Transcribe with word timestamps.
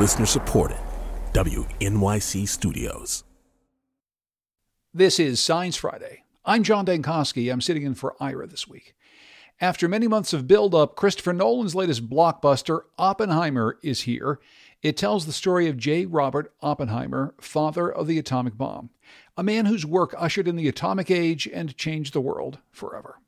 Listener 0.00 0.24
supported. 0.24 0.78
WNYC 1.34 2.48
Studios. 2.48 3.22
This 4.94 5.20
is 5.20 5.40
Science 5.40 5.76
Friday. 5.76 6.24
I'm 6.42 6.62
John 6.62 6.86
Dankosky. 6.86 7.52
I'm 7.52 7.60
sitting 7.60 7.82
in 7.82 7.94
for 7.94 8.16
Ira 8.18 8.46
this 8.46 8.66
week. 8.66 8.94
After 9.60 9.88
many 9.88 10.08
months 10.08 10.32
of 10.32 10.48
build-up, 10.48 10.96
Christopher 10.96 11.34
Nolan's 11.34 11.74
latest 11.74 12.08
blockbuster, 12.08 12.84
Oppenheimer, 12.96 13.76
is 13.82 14.00
here. 14.00 14.40
It 14.80 14.96
tells 14.96 15.26
the 15.26 15.34
story 15.34 15.68
of 15.68 15.76
J. 15.76 16.06
Robert 16.06 16.54
Oppenheimer, 16.62 17.34
father 17.38 17.92
of 17.92 18.06
the 18.06 18.18
atomic 18.18 18.56
bomb, 18.56 18.88
a 19.36 19.42
man 19.42 19.66
whose 19.66 19.84
work 19.84 20.14
ushered 20.16 20.48
in 20.48 20.56
the 20.56 20.66
atomic 20.66 21.10
age 21.10 21.46
and 21.46 21.76
changed 21.76 22.14
the 22.14 22.22
world 22.22 22.58
forever. 22.70 23.18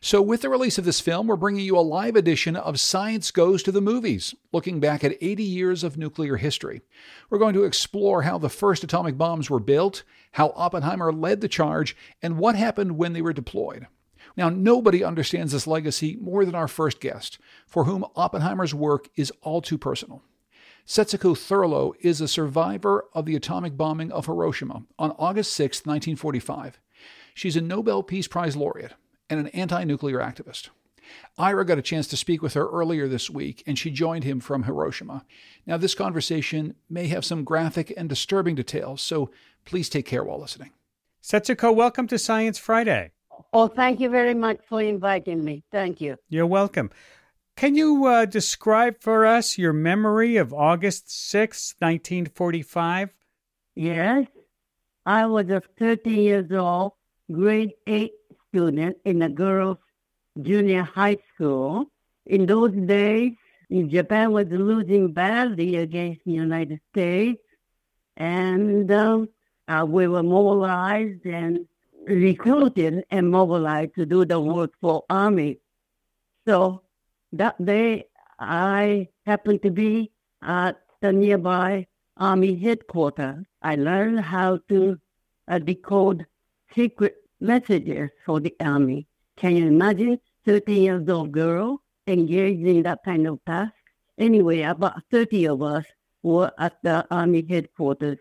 So, 0.00 0.20
with 0.20 0.42
the 0.42 0.50
release 0.50 0.76
of 0.76 0.84
this 0.84 1.00
film, 1.00 1.26
we're 1.26 1.36
bringing 1.36 1.64
you 1.64 1.78
a 1.78 1.80
live 1.80 2.16
edition 2.16 2.54
of 2.54 2.78
Science 2.78 3.30
Goes 3.30 3.62
to 3.62 3.72
the 3.72 3.80
Movies, 3.80 4.34
looking 4.52 4.78
back 4.78 5.02
at 5.02 5.16
80 5.22 5.42
years 5.42 5.82
of 5.82 5.96
nuclear 5.96 6.36
history. 6.36 6.82
We're 7.30 7.38
going 7.38 7.54
to 7.54 7.64
explore 7.64 8.22
how 8.22 8.36
the 8.36 8.50
first 8.50 8.84
atomic 8.84 9.16
bombs 9.16 9.48
were 9.48 9.58
built, 9.58 10.02
how 10.32 10.52
Oppenheimer 10.54 11.12
led 11.12 11.40
the 11.40 11.48
charge, 11.48 11.96
and 12.22 12.38
what 12.38 12.56
happened 12.56 12.98
when 12.98 13.14
they 13.14 13.22
were 13.22 13.32
deployed. 13.32 13.86
Now, 14.36 14.50
nobody 14.50 15.02
understands 15.02 15.52
this 15.52 15.66
legacy 15.66 16.18
more 16.20 16.44
than 16.44 16.54
our 16.54 16.68
first 16.68 17.00
guest, 17.00 17.38
for 17.66 17.84
whom 17.84 18.04
Oppenheimer's 18.14 18.74
work 18.74 19.08
is 19.16 19.32
all 19.40 19.62
too 19.62 19.78
personal. 19.78 20.22
Setsuko 20.86 21.34
Thurlow 21.34 21.94
is 22.00 22.20
a 22.20 22.28
survivor 22.28 23.06
of 23.14 23.24
the 23.24 23.34
atomic 23.34 23.78
bombing 23.78 24.12
of 24.12 24.26
Hiroshima 24.26 24.82
on 24.98 25.12
August 25.12 25.54
6, 25.54 25.86
1945. 25.86 26.78
She's 27.34 27.56
a 27.56 27.62
Nobel 27.62 28.02
Peace 28.02 28.28
Prize 28.28 28.56
laureate 28.56 28.92
and 29.28 29.40
an 29.40 29.48
anti 29.48 29.84
nuclear 29.84 30.18
activist. 30.18 30.68
Ira 31.38 31.64
got 31.64 31.78
a 31.78 31.82
chance 31.82 32.06
to 32.08 32.16
speak 32.16 32.42
with 32.42 32.54
her 32.54 32.68
earlier 32.68 33.08
this 33.08 33.30
week, 33.30 33.62
and 33.66 33.78
she 33.78 33.90
joined 33.90 34.24
him 34.24 34.40
from 34.40 34.64
Hiroshima. 34.64 35.24
Now, 35.66 35.76
this 35.76 35.94
conversation 35.94 36.74
may 36.88 37.06
have 37.08 37.24
some 37.24 37.44
graphic 37.44 37.92
and 37.96 38.08
disturbing 38.08 38.54
details, 38.54 39.02
so 39.02 39.30
please 39.64 39.88
take 39.88 40.06
care 40.06 40.24
while 40.24 40.40
listening. 40.40 40.72
Setsuko, 41.22 41.74
welcome 41.74 42.06
to 42.08 42.18
Science 42.18 42.58
Friday. 42.58 43.12
Oh, 43.52 43.68
thank 43.68 44.00
you 44.00 44.08
very 44.08 44.34
much 44.34 44.60
for 44.68 44.80
inviting 44.80 45.44
me. 45.44 45.64
Thank 45.70 46.00
you. 46.00 46.16
You're 46.28 46.46
welcome. 46.46 46.90
Can 47.56 47.74
you 47.74 48.04
uh, 48.04 48.26
describe 48.26 49.00
for 49.00 49.24
us 49.24 49.56
your 49.56 49.72
memory 49.72 50.36
of 50.36 50.52
August 50.52 51.10
6, 51.30 51.74
1945? 51.78 53.14
Yes. 53.74 54.26
I 55.04 55.26
was 55.26 55.48
a 55.48 55.62
13 55.78 56.14
years 56.14 56.52
old, 56.52 56.92
grade 57.30 57.72
8 57.86 58.12
student 58.56 58.96
in 59.04 59.20
a 59.20 59.28
girls' 59.28 59.76
junior 60.40 60.82
high 60.82 61.18
school. 61.34 61.84
In 62.24 62.46
those 62.46 62.72
days, 62.72 63.32
Japan 63.70 64.32
was 64.32 64.46
losing 64.48 65.12
badly 65.12 65.76
against 65.76 66.24
the 66.24 66.32
United 66.32 66.80
States, 66.90 67.42
and 68.16 68.90
um, 68.90 69.28
uh, 69.68 69.84
we 69.86 70.08
were 70.08 70.22
mobilized 70.22 71.26
and 71.26 71.66
recruited 72.06 73.04
and 73.10 73.30
mobilized 73.30 73.94
to 73.96 74.06
do 74.06 74.24
the 74.24 74.40
work 74.40 74.72
for 74.80 75.04
Army. 75.10 75.58
So 76.46 76.82
that 77.32 77.62
day, 77.62 78.06
I 78.38 79.08
happened 79.26 79.62
to 79.64 79.70
be 79.70 80.12
at 80.42 80.80
the 81.02 81.12
nearby 81.12 81.86
Army 82.16 82.56
headquarters. 82.56 83.44
I 83.60 83.76
learned 83.76 84.20
how 84.20 84.60
to 84.68 84.98
uh, 85.48 85.58
decode 85.58 86.26
secret 86.74 87.16
messages 87.40 88.10
for 88.24 88.40
the 88.40 88.54
Army. 88.60 89.06
Can 89.36 89.56
you 89.56 89.66
imagine 89.66 90.20
13 90.44 90.82
years 90.82 91.08
old 91.08 91.32
girl 91.32 91.82
engaged 92.06 92.66
in 92.66 92.82
that 92.84 93.00
kind 93.04 93.26
of 93.26 93.44
task? 93.44 93.72
Anyway, 94.18 94.62
about 94.62 95.02
30 95.10 95.48
of 95.48 95.62
us 95.62 95.84
were 96.22 96.50
at 96.58 96.76
the 96.82 97.06
Army 97.10 97.44
headquarters 97.48 98.18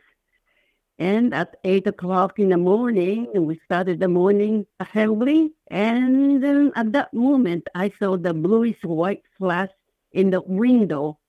and 0.98 1.34
at 1.34 1.58
eight 1.66 1.88
o'clock 1.88 2.40
in 2.40 2.50
the 2.50 2.58
morning, 2.58 3.28
we 3.36 3.60
started 3.66 4.00
the 4.00 4.08
morning 4.08 4.66
assembly. 4.80 5.52
And 5.68 6.42
then 6.42 6.72
at 6.76 6.94
that 6.94 7.14
moment, 7.14 7.68
I 7.76 7.92
saw 8.00 8.16
the 8.18 8.34
bluish 8.34 8.82
white 8.84 9.24
flash 9.38 9.72
in 10.14 10.30
the 10.30 10.42
window. 10.42 11.20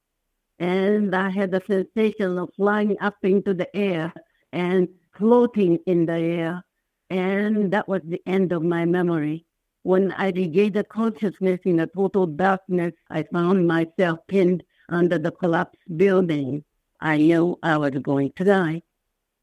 And 0.61 1.15
I 1.15 1.31
had 1.31 1.51
the 1.51 1.63
sensation 1.67 2.39
of 2.39 2.51
flying 2.57 2.97
up 3.01 3.17
into 3.23 3.55
the 3.55 3.75
air 3.77 4.13
and 4.53 4.89
floating 5.19 5.79
in 5.87 6.07
the 6.07 6.15
air. 6.15 6.65
And 7.11 7.73
that 7.73 7.89
was 7.89 8.03
the 8.05 8.23
end 8.27 8.53
of 8.53 8.63
my 8.63 8.85
memory. 8.85 9.47
When 9.83 10.13
I 10.13 10.31
regained 10.31 10.75
the 10.75 10.85
consciousness 10.85 11.61
in 11.65 11.77
the 11.77 11.87
total 11.87 12.27
darkness, 12.27 12.95
I 13.09 13.23
found 13.23 13.69
myself 13.69 14.19
pinned 14.27 14.65
under 14.89 15.19
the 15.19 15.31
collapsed 15.31 15.97
building. 15.97 16.65
I 17.01 17.19
knew 17.19 17.59
I 17.63 17.77
was 17.77 17.93
going 18.03 18.33
to 18.37 18.45
die. 18.45 18.83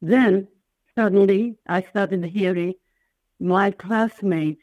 Then 0.02 0.48
suddenly 0.96 1.58
I 1.66 1.82
started 1.84 2.26
hearing 2.26 2.74
my 3.40 3.72
classmates 3.72 4.62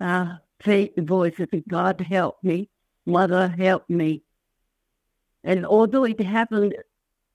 uh, 0.00 0.36
say 0.64 0.92
voices, 0.96 1.48
God 1.68 2.00
help 2.00 2.42
me, 2.42 2.68
Mother 3.04 3.48
help 3.48 3.88
me. 3.88 4.22
And 5.44 5.64
although 5.64 6.04
it 6.04 6.20
happened 6.20 6.74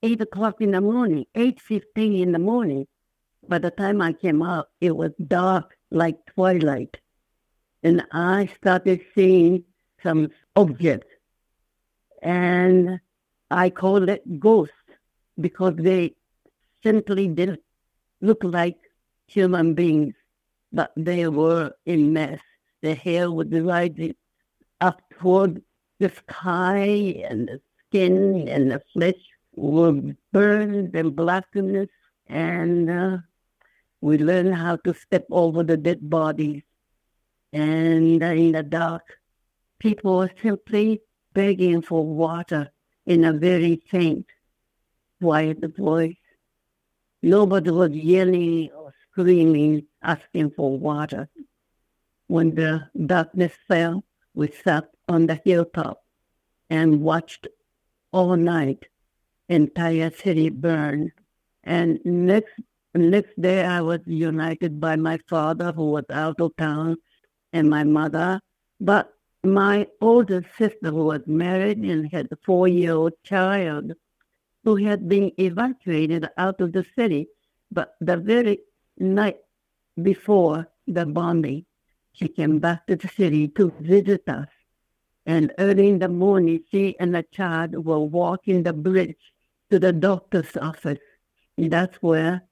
8 0.03 0.21
o'clock 0.21 0.61
in 0.61 0.71
the 0.71 0.81
morning, 0.81 1.25
8.15 1.35 2.21
in 2.21 2.31
the 2.31 2.39
morning, 2.39 2.87
by 3.51 3.59
the 3.59 3.69
time 3.69 4.01
I 4.01 4.13
came 4.13 4.41
out, 4.41 4.69
it 4.79 4.95
was 4.95 5.11
dark 5.27 5.75
like 5.91 6.25
twilight. 6.33 6.95
And 7.83 8.01
I 8.13 8.49
started 8.55 9.01
seeing 9.13 9.65
some 10.01 10.29
objects. 10.55 11.13
And 12.21 13.01
I 13.49 13.69
called 13.69 14.07
it 14.07 14.39
ghosts 14.39 14.91
because 15.37 15.75
they 15.75 16.15
simply 16.81 17.27
didn't 17.27 17.59
look 18.21 18.41
like 18.41 18.77
human 19.27 19.73
beings, 19.73 20.13
but 20.71 20.93
they 20.95 21.27
were 21.27 21.73
in 21.85 22.13
mess. 22.13 22.39
The 22.81 22.95
hair 22.95 23.29
was 23.29 23.47
rising 23.51 24.15
up 24.79 25.01
toward 25.19 25.61
the 25.99 26.09
sky, 26.09 27.21
and 27.29 27.49
the 27.49 27.59
skin 27.87 28.47
and 28.47 28.71
the 28.71 28.81
flesh 28.93 29.21
were 29.55 30.01
burned 30.31 30.95
and 30.95 31.13
blackened, 31.13 31.89
and 32.27 32.89
uh, 32.89 33.17
we 34.01 34.17
learned 34.17 34.55
how 34.55 34.75
to 34.77 34.93
step 34.93 35.25
over 35.31 35.63
the 35.63 35.77
dead 35.77 36.09
bodies. 36.09 36.63
And 37.53 38.21
in 38.23 38.51
the 38.51 38.63
dark, 38.63 39.03
people 39.79 40.17
were 40.17 40.31
simply 40.41 41.01
begging 41.33 41.81
for 41.81 42.05
water 42.05 42.71
in 43.05 43.23
a 43.23 43.33
very 43.33 43.81
faint, 43.89 44.25
quiet 45.21 45.59
voice. 45.77 46.15
Nobody 47.21 47.69
was 47.69 47.91
yelling 47.91 48.71
or 48.71 48.93
screaming, 49.11 49.85
asking 50.01 50.51
for 50.51 50.77
water. 50.77 51.29
When 52.27 52.55
the 52.55 52.89
darkness 53.05 53.53
fell, 53.67 54.03
we 54.33 54.51
sat 54.51 54.89
on 55.07 55.27
the 55.27 55.39
hilltop 55.43 56.01
and 56.69 57.01
watched 57.01 57.47
all 58.11 58.35
night 58.35 58.85
entire 59.49 60.09
city 60.09 60.49
burn. 60.49 61.11
And 61.63 61.99
next 62.05 62.53
next 62.99 63.39
day 63.39 63.63
I 63.63 63.81
was 63.81 64.01
united 64.05 64.79
by 64.79 64.95
my 64.95 65.17
father 65.29 65.71
who 65.71 65.91
was 65.91 66.05
out 66.09 66.41
of 66.41 66.55
town 66.57 66.97
and 67.53 67.69
my 67.69 67.83
mother. 67.83 68.39
But 68.79 69.13
my 69.43 69.87
older 70.01 70.43
sister 70.57 70.89
who 70.89 71.05
was 71.05 71.21
married 71.25 71.77
and 71.79 72.11
had 72.11 72.27
a 72.31 72.37
four 72.45 72.67
year 72.67 72.93
old 72.93 73.13
child 73.23 73.93
who 74.63 74.75
had 74.75 75.07
been 75.07 75.31
evacuated 75.39 76.27
out 76.37 76.61
of 76.61 76.73
the 76.73 76.85
city. 76.95 77.27
But 77.71 77.95
the 77.99 78.17
very 78.17 78.59
night 78.97 79.37
before 80.01 80.67
the 80.87 81.05
bombing, 81.05 81.65
she 82.13 82.27
came 82.27 82.59
back 82.59 82.85
to 82.87 82.95
the 82.95 83.07
city 83.07 83.47
to 83.49 83.73
visit 83.79 84.27
us. 84.27 84.47
And 85.25 85.53
early 85.57 85.87
in 85.89 85.99
the 85.99 86.09
morning, 86.09 86.63
she 86.69 86.95
and 86.99 87.15
the 87.15 87.23
child 87.31 87.85
were 87.85 87.99
walking 87.99 88.63
the 88.63 88.73
bridge 88.73 89.31
to 89.69 89.79
the 89.79 89.93
doctor's 89.93 90.57
office. 90.57 90.99
And 91.57 91.71
that's 91.71 91.95
where 91.97 92.43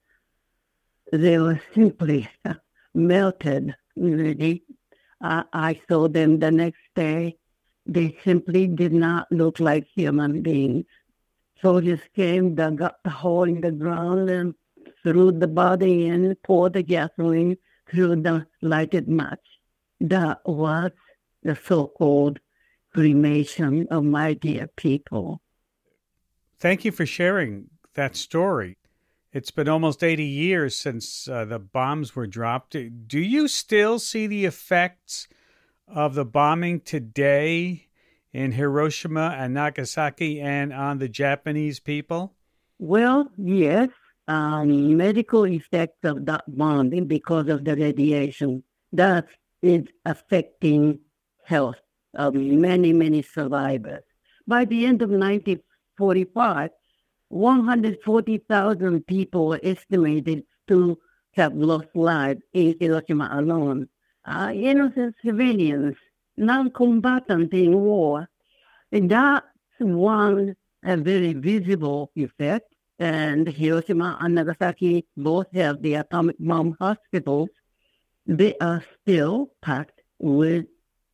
they 1.11 1.37
were 1.37 1.61
simply 1.73 2.29
melted, 2.93 3.75
really. 3.95 4.63
I 5.21 5.81
saw 5.87 6.07
them 6.07 6.39
the 6.39 6.51
next 6.51 6.81
day. 6.95 7.37
They 7.85 8.17
simply 8.23 8.67
did 8.67 8.93
not 8.93 9.31
look 9.31 9.59
like 9.59 9.87
human 9.93 10.41
beings. 10.41 10.85
Soldiers 11.61 11.99
came, 12.15 12.55
dug 12.55 12.81
up 12.81 12.99
the 13.03 13.09
hole 13.09 13.43
in 13.43 13.61
the 13.61 13.71
ground, 13.71 14.29
and 14.29 14.53
threw 15.03 15.31
the 15.31 15.47
body 15.47 16.07
in, 16.07 16.35
poured 16.43 16.73
the 16.73 16.83
gasoline 16.83 17.57
through 17.89 18.21
the 18.21 18.45
lighted 18.61 19.07
match. 19.07 19.39
That 19.99 20.39
was 20.45 20.91
the 21.43 21.55
so-called 21.55 22.39
cremation 22.93 23.87
of 23.91 24.03
my 24.03 24.33
dear 24.33 24.67
people. 24.75 25.41
Thank 26.57 26.85
you 26.85 26.91
for 26.91 27.05
sharing 27.05 27.69
that 27.95 28.15
story. 28.15 28.77
It's 29.31 29.51
been 29.51 29.69
almost 29.69 30.03
80 30.03 30.23
years 30.23 30.75
since 30.75 31.27
uh, 31.27 31.45
the 31.45 31.59
bombs 31.59 32.15
were 32.15 32.25
dropped. 32.25 32.75
Do 33.07 33.19
you 33.19 33.47
still 33.47 33.99
see 33.99 34.25
the 34.25 34.45
effects 34.45 35.27
of 35.87 36.15
the 36.15 36.25
bombing 36.25 36.79
today 36.79 37.89
in 38.33 38.53
Hiroshima 38.53 39.35
and 39.37 39.53
Nagasaki 39.53 40.41
and 40.41 40.73
on 40.73 40.97
the 40.97 41.07
Japanese 41.07 41.79
people? 41.79 42.33
Well, 42.79 43.29
yes. 43.37 43.89
Um, 44.27 44.97
medical 44.97 45.45
effects 45.45 45.99
of 46.03 46.25
that 46.25 46.45
bombing 46.47 47.05
because 47.05 47.49
of 47.49 47.65
the 47.65 47.75
radiation 47.75 48.63
that 48.93 49.27
is 49.61 49.83
affecting 50.05 50.99
health 51.45 51.79
of 52.15 52.33
many, 52.33 52.93
many 52.93 53.21
survivors. 53.21 54.03
By 54.47 54.65
the 54.65 54.87
end 54.87 55.03
of 55.03 55.09
1945, 55.11 56.71
140,000 57.29 59.07
people 59.07 59.47
were 59.47 59.59
estimated 59.63 60.43
to 60.67 60.97
have 61.33 61.53
lost 61.53 61.87
lives 61.95 62.41
in 62.53 62.75
Hiroshima 62.79 63.29
alone. 63.31 63.87
Uh, 64.25 64.51
innocent 64.53 65.15
civilians, 65.23 65.95
non-combatants 66.37 67.53
in 67.53 67.73
war. 67.73 68.27
And 68.91 69.09
that's 69.09 69.45
one 69.79 70.55
a 70.83 70.97
very 70.97 71.33
visible 71.33 72.11
effect. 72.15 72.73
And 72.97 73.47
Hiroshima 73.47 74.17
and 74.19 74.35
Nagasaki 74.35 75.05
both 75.15 75.47
have 75.53 75.81
the 75.81 75.95
atomic 75.95 76.35
bomb 76.39 76.75
hospitals. 76.79 77.49
They 78.25 78.55
are 78.59 78.83
still 79.01 79.51
packed 79.61 80.01
with 80.19 80.65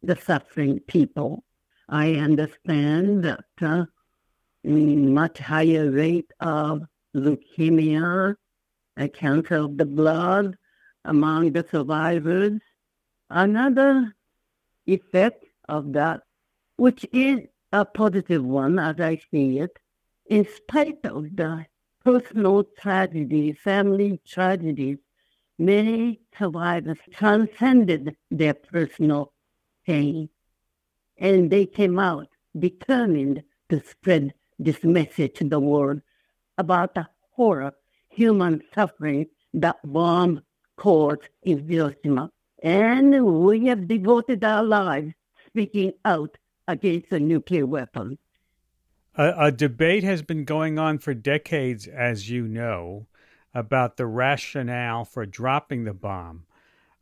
the 0.01 0.15
suffering 0.15 0.79
people. 0.88 1.44
I 1.88 2.15
understand 2.15 3.23
that 3.23 3.45
uh, 3.62 3.85
much 4.65 5.38
higher 5.38 5.89
rate 5.91 6.31
of 6.39 6.81
leukemia, 7.15 8.35
a 8.97 9.07
cancer 9.09 9.56
of 9.56 9.77
the 9.77 9.85
blood 9.85 10.57
among 11.03 11.51
the 11.53 11.65
survivors. 11.69 12.59
Another 13.29 14.15
effect 14.85 15.45
of 15.69 15.94
that, 15.94 16.21
which 16.77 17.06
is 17.13 17.41
a 17.71 17.85
positive 17.85 18.44
one 18.44 18.79
as 18.79 19.00
I 19.00 19.19
see 19.31 19.59
it, 19.59 19.77
in 20.27 20.47
spite 20.47 21.06
of 21.06 21.35
the 21.35 21.65
personal 22.03 22.63
tragedy, 22.79 23.53
family 23.53 24.19
tragedies, 24.27 24.97
many 25.57 26.21
survivors 26.38 26.97
transcended 27.12 28.15
their 28.29 28.53
personal 28.53 29.33
pain 29.85 30.29
and 31.17 31.50
they 31.50 31.65
came 31.65 32.00
out 32.00 32.27
determined 32.57 33.44
to 33.69 33.81
spread 33.83 34.33
this 34.59 34.83
message 34.83 35.35
to 35.35 35.43
the 35.43 35.59
world 35.59 36.01
about 36.57 36.95
the 36.95 37.07
horror, 37.31 37.73
human 38.09 38.61
suffering 38.73 39.27
that 39.53 39.77
bomb 39.83 40.41
caused 40.77 41.27
in 41.43 41.67
Hiroshima. 41.67 42.31
And 42.63 43.25
we 43.45 43.67
have 43.67 43.87
devoted 43.87 44.43
our 44.43 44.63
lives 44.63 45.13
speaking 45.47 45.93
out 46.03 46.37
against 46.67 47.11
a 47.11 47.19
nuclear 47.19 47.65
weapon. 47.65 48.17
A, 49.17 49.33
a, 49.45 49.51
debate 49.51 50.03
has 50.03 50.21
been 50.21 50.43
going 50.43 50.77
on 50.77 50.97
for 50.97 51.13
decades, 51.13 51.87
as 51.87 52.29
you 52.29 52.47
know, 52.47 53.07
about 53.53 53.95
the 53.95 54.05
rationale 54.05 55.05
for 55.05 55.25
dropping 55.25 55.85
the 55.85 55.93
bomb, 55.93 56.45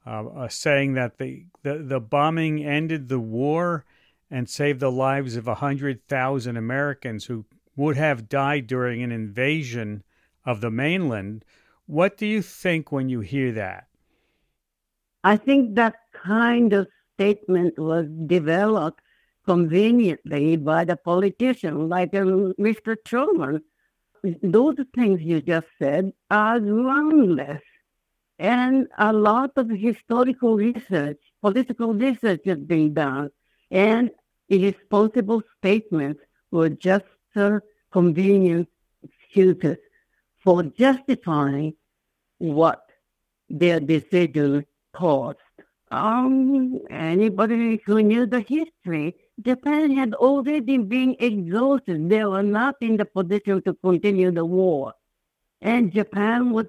uh, 0.06 0.28
uh, 0.28 0.48
saying 0.48 0.94
that 0.94 1.18
the, 1.18 1.46
the, 1.64 1.80
the 1.80 2.00
bombing 2.00 2.64
ended 2.64 3.10
the 3.10 3.20
war 3.20 3.86
and 4.34 4.50
saved 4.50 4.80
the 4.80 4.92
lives 4.92 5.36
of 5.36 5.46
100,000 5.46 6.58
Americans 6.58 7.26
who 7.26 7.46
would 7.76 7.96
have 7.96 8.28
died 8.28 8.66
during 8.66 9.04
an 9.04 9.12
invasion 9.12 10.04
of 10.44 10.60
the 10.60 10.72
mainland. 10.72 11.46
What 11.86 12.18
do 12.18 12.26
you 12.26 12.42
think 12.42 12.92
when 12.92 13.10
you 13.10 13.20
hear 13.20 13.52
that? 13.52 13.86
I 15.24 15.38
think 15.38 15.76
that 15.76 15.94
kind 16.14 16.74
of 16.74 16.88
statement 17.14 17.78
was 17.78 18.08
developed 18.26 19.02
conveniently 19.46 20.58
by 20.58 20.84
the 20.86 20.98
politician, 20.98 21.88
like 21.88 22.16
um, 22.16 22.56
Mr. 22.60 22.96
Truman. 23.06 23.62
Those 24.42 24.78
things 24.96 25.22
you 25.22 25.42
just 25.42 25.68
said 25.78 26.12
are 26.32 26.60
groundless. 26.60 27.62
And 28.40 28.88
a 28.98 29.14
lot 29.14 29.52
of 29.58 29.70
historical 29.70 30.56
research, 30.56 31.20
political 31.40 31.94
research 31.94 32.42
is 32.46 32.58
being 32.58 32.96
done. 32.96 33.30
And 33.70 34.10
irresponsible 34.56 35.42
statements 35.58 36.22
were 36.52 36.70
just 36.70 37.06
convenient 37.92 38.68
excuses 39.04 39.78
for 40.44 40.64
justifying 40.64 41.74
what 42.38 42.82
their 43.50 43.80
decision 43.80 44.66
caused. 44.94 45.40
Um, 45.92 46.80
anybody 46.90 47.82
who 47.86 48.02
knew 48.02 48.26
the 48.26 48.42
history 48.42 49.16
Japan 49.42 49.92
had 49.92 50.14
already 50.14 50.78
been 50.78 51.16
exhausted. 51.20 52.10
They 52.10 52.24
were 52.24 52.44
not 52.44 52.76
in 52.82 52.98
the 52.98 53.06
position 53.06 53.64
to 53.64 53.74
continue 53.74 54.32
the 54.32 54.46
war. 54.46 54.94
And 55.62 55.92
Japan 55.92 56.52
was 56.52 56.68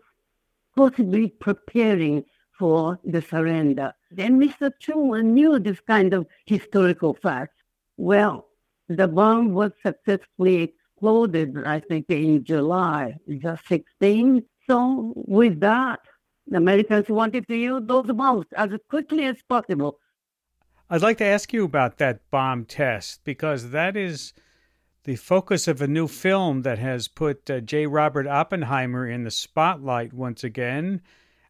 possibly 0.74 1.28
preparing 1.28 2.24
for 2.58 2.98
the 3.04 3.20
surrender. 3.20 3.92
Then 4.10 4.40
Mr. 4.40 4.70
Truman 4.80 5.34
knew 5.34 5.58
this 5.58 5.80
kind 5.80 6.14
of 6.14 6.26
historical 6.46 7.14
facts. 7.14 7.56
Well, 7.96 8.46
the 8.88 9.08
bomb 9.08 9.52
was 9.52 9.72
successfully 9.84 10.74
exploded, 10.74 11.64
I 11.64 11.80
think, 11.80 12.06
in 12.08 12.44
July 12.44 13.16
the 13.26 13.58
16th. 13.68 14.44
So 14.68 15.12
with 15.14 15.60
that, 15.60 16.00
the 16.46 16.58
Americans 16.58 17.08
wanted 17.08 17.46
to 17.48 17.56
use 17.56 17.82
those 17.84 18.06
bombs 18.12 18.46
as 18.56 18.70
quickly 18.88 19.24
as 19.24 19.36
possible 19.48 19.98
I'd 20.90 21.02
like 21.02 21.16
to 21.18 21.24
ask 21.24 21.52
you 21.52 21.64
about 21.64 21.96
that 21.98 22.30
bomb 22.30 22.66
test 22.66 23.24
because 23.24 23.70
that 23.70 23.96
is 23.96 24.34
the 25.04 25.16
focus 25.16 25.66
of 25.66 25.80
a 25.80 25.88
new 25.88 26.06
film 26.06 26.62
that 26.62 26.78
has 26.78 27.08
put 27.08 27.48
uh, 27.50 27.60
J. 27.60 27.86
Robert 27.86 28.26
Oppenheimer 28.26 29.08
in 29.08 29.24
the 29.24 29.30
spotlight 29.30 30.12
once 30.12 30.44
again. 30.44 31.00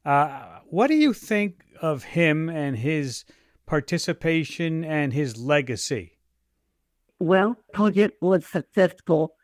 Uh, 0.04 0.60
what 0.66 0.86
do 0.86 0.94
you 0.94 1.12
think 1.12 1.64
of 1.82 2.04
him 2.04 2.48
and 2.48 2.78
his 2.78 3.24
participation 3.66 4.84
and 4.84 5.12
his 5.12 5.36
legacy? 5.36 6.13
Well, 7.18 7.56
project 7.72 8.20
was 8.20 8.46
successful. 8.46 9.34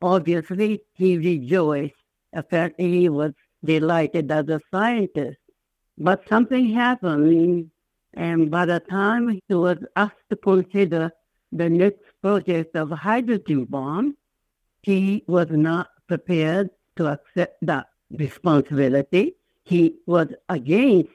Obviously, 0.00 0.82
he 0.94 1.18
rejoiced. 1.18 1.94
Apparently, 2.32 3.00
he 3.00 3.08
was 3.08 3.32
delighted 3.64 4.30
as 4.30 4.48
a 4.48 4.60
scientist. 4.70 5.38
But 5.96 6.28
something 6.28 6.68
happened 6.70 7.70
and 8.14 8.50
by 8.50 8.66
the 8.66 8.80
time 8.80 9.28
he 9.28 9.54
was 9.54 9.78
asked 9.96 10.28
to 10.30 10.36
consider 10.36 11.10
the 11.52 11.68
next 11.68 12.00
project 12.22 12.76
of 12.76 12.90
hydrogen 12.90 13.64
bomb, 13.64 14.16
he 14.82 15.24
was 15.26 15.48
not 15.50 15.88
prepared 16.06 16.70
to 16.96 17.06
accept 17.08 17.58
that 17.62 17.86
responsibility. 18.10 19.34
He 19.64 19.96
was 20.06 20.28
against 20.48 21.12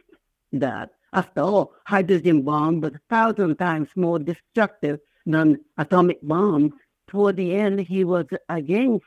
that. 0.51 0.91
After 1.11 1.41
all, 1.41 1.73
hydrogen 1.85 2.41
bomb 2.43 2.81
was 2.81 2.93
a 2.93 3.01
thousand 3.09 3.57
times 3.57 3.89
more 3.95 4.19
destructive 4.19 4.99
than 5.25 5.59
atomic 5.77 6.19
bombs. 6.21 6.73
Toward 7.07 7.37
the 7.37 7.55
end, 7.55 7.79
he 7.81 8.03
was 8.03 8.25
against 8.49 9.05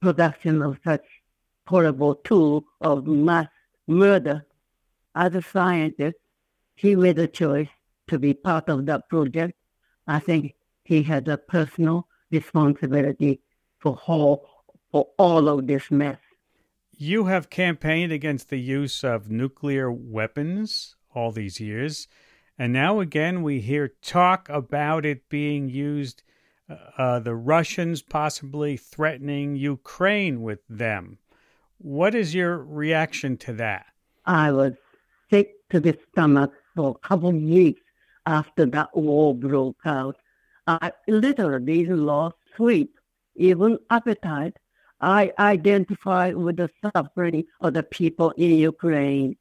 production 0.00 0.62
of 0.62 0.78
such 0.84 1.04
horrible 1.66 2.16
tool 2.16 2.64
of 2.80 3.06
mass 3.06 3.48
murder. 3.86 4.44
As 5.14 5.34
a 5.34 5.42
scientist, 5.42 6.16
he 6.74 6.96
made 6.96 7.18
a 7.18 7.28
choice 7.28 7.68
to 8.08 8.18
be 8.18 8.34
part 8.34 8.68
of 8.68 8.86
that 8.86 9.08
project. 9.08 9.54
I 10.06 10.18
think 10.18 10.54
he 10.84 11.02
had 11.02 11.28
a 11.28 11.38
personal 11.38 12.08
responsibility 12.30 13.40
for 13.78 13.98
all, 14.06 14.48
for 14.90 15.08
all 15.18 15.48
of 15.48 15.66
this 15.66 15.90
mess. 15.90 16.18
You 16.96 17.24
have 17.26 17.50
campaigned 17.50 18.12
against 18.12 18.50
the 18.50 18.58
use 18.58 19.02
of 19.02 19.30
nuclear 19.30 19.90
weapons 19.90 20.96
all 21.14 21.32
these 21.32 21.60
years, 21.60 22.08
and 22.58 22.72
now 22.72 23.00
again 23.00 23.42
we 23.42 23.60
hear 23.60 23.88
talk 24.02 24.48
about 24.48 25.04
it 25.04 25.28
being 25.28 25.68
used, 25.68 26.22
uh, 26.68 26.74
uh 26.96 27.18
the 27.18 27.34
Russians 27.34 28.02
possibly 28.02 28.76
threatening 28.76 29.56
Ukraine 29.56 30.42
with 30.42 30.60
them. 30.68 31.18
What 31.78 32.14
is 32.14 32.34
your 32.34 32.58
reaction 32.58 33.36
to 33.38 33.52
that? 33.54 33.86
I 34.24 34.52
was 34.52 34.72
sick 35.30 35.54
to 35.70 35.80
the 35.80 35.98
stomach 36.10 36.52
for 36.74 36.96
a 36.96 37.08
couple 37.08 37.30
of 37.30 37.34
weeks 37.34 37.82
after 38.26 38.66
that 38.66 38.96
war 38.96 39.34
broke 39.34 39.80
out. 39.84 40.16
I 40.66 40.92
literally 41.06 41.84
lost 41.86 42.36
sleep, 42.56 42.98
even 43.36 43.78
appetite. 43.90 44.56
I 45.00 45.32
identified 45.38 46.36
with 46.36 46.56
the 46.56 46.70
suffering 46.82 47.44
of 47.60 47.74
the 47.74 47.82
people 47.82 48.30
in 48.32 48.52
Ukraine. 48.52 49.36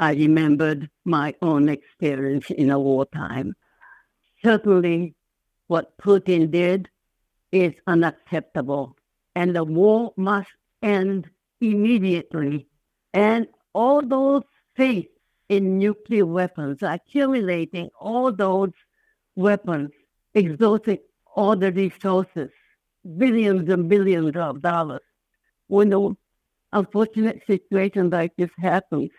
I 0.00 0.14
remembered 0.14 0.88
my 1.04 1.34
own 1.42 1.68
experience 1.68 2.50
in 2.50 2.70
a 2.70 2.80
wartime. 2.80 3.52
Certainly, 4.42 5.14
what 5.66 5.98
Putin 5.98 6.50
did 6.50 6.88
is 7.52 7.74
unacceptable, 7.86 8.96
and 9.34 9.54
the 9.54 9.62
war 9.62 10.14
must 10.16 10.48
end 10.82 11.28
immediately. 11.60 12.66
And 13.12 13.46
all 13.74 14.00
those 14.00 14.44
faith 14.74 15.08
in 15.50 15.78
nuclear 15.78 16.24
weapons, 16.24 16.78
accumulating 16.80 17.90
all 18.00 18.32
those 18.32 18.72
weapons, 19.36 19.90
exhausting 20.32 21.00
all 21.36 21.56
the 21.56 21.72
resources, 21.72 22.48
billions 23.18 23.68
and 23.68 23.86
billions 23.86 24.34
of 24.34 24.62
dollars. 24.62 25.02
When 25.66 25.92
an 25.92 26.16
unfortunate 26.72 27.42
situation 27.46 28.08
like 28.08 28.32
this 28.38 28.50
happens, 28.56 29.10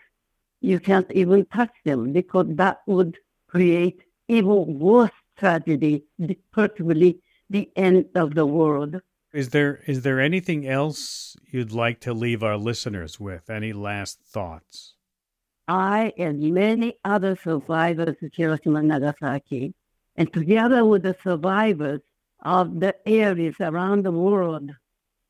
you 0.62 0.80
can't 0.80 1.12
even 1.12 1.46
touch 1.46 1.74
them 1.84 2.13
because 2.13 2.48
that 2.51 2.82
would 2.86 3.18
create 3.48 4.03
even 4.27 4.80
worse 4.80 5.12
tragedy, 5.38 6.06
particularly 6.51 7.20
the 7.50 7.70
end 7.75 8.06
of 8.15 8.36
the 8.36 8.46
world. 8.46 9.01
Is 9.34 9.50
there 9.50 9.82
is 9.88 10.03
there 10.03 10.20
anything 10.20 10.68
else 10.68 11.36
you'd 11.51 11.72
like 11.72 12.00
to 12.01 12.13
leave 12.13 12.44
our 12.44 12.58
listeners 12.58 13.20
with? 13.20 13.50
Any 13.50 13.74
last 13.74 14.20
thoughts? 14.22 14.96
I 15.68 16.13
and 16.18 16.53
many 16.53 16.96
other 17.06 17.38
survivors 17.41 18.18
of 18.22 18.32
Hiroshima 18.34 18.80
and 18.80 18.89
Nagasaki, 18.89 19.74
and 20.15 20.32
together 20.32 20.86
with 20.86 21.03
the 21.03 21.15
survivors 21.24 22.01
of 22.44 22.80
the 22.80 22.96
areas 23.06 23.56
around 23.60 24.03
the 24.03 24.12
world 24.12 24.72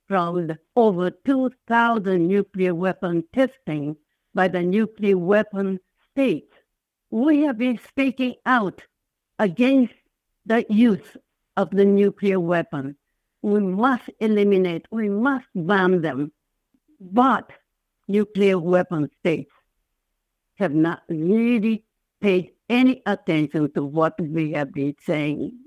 from 0.08 0.58
over 0.76 1.12
2,000 1.12 2.28
nuclear 2.28 2.74
weapon 2.74 3.24
testing 3.34 3.96
by 4.34 4.48
the 4.48 4.62
nuclear 4.62 5.18
weapon 5.18 5.80
states, 6.12 6.54
we 7.10 7.44
have 7.44 7.58
been 7.58 7.80
speaking 7.88 8.36
out 8.46 8.82
against 9.40 9.94
the 10.46 10.66
use 10.70 11.18
of 11.58 11.70
the 11.72 11.86
nuclear 11.86 12.40
weapon 12.40 12.96
we 13.42 13.60
must 13.60 14.10
eliminate, 14.20 14.86
we 14.92 15.10
must 15.10 15.48
ban 15.56 16.02
them. 16.02 16.32
But 17.00 17.52
nuclear 18.08 18.60
weapon 18.60 19.10
states 19.20 19.52
have 20.56 20.74
not 20.74 21.02
really 21.10 21.86
paid 22.22 22.52
any 22.70 23.02
attention 23.06 23.72
to 23.74 23.84
what 23.84 24.14
we 24.20 24.52
have 24.52 24.74
been 24.74 24.96
saying. 25.04 25.58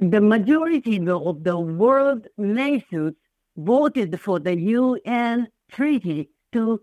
The 0.00 0.20
majority 0.20 0.98
of 1.08 1.44
the 1.44 1.58
world 1.58 2.26
nations 2.36 3.14
voted 3.56 4.20
for 4.20 4.40
the 4.40 4.58
UN 4.58 5.46
treaty 5.70 6.30
to 6.52 6.80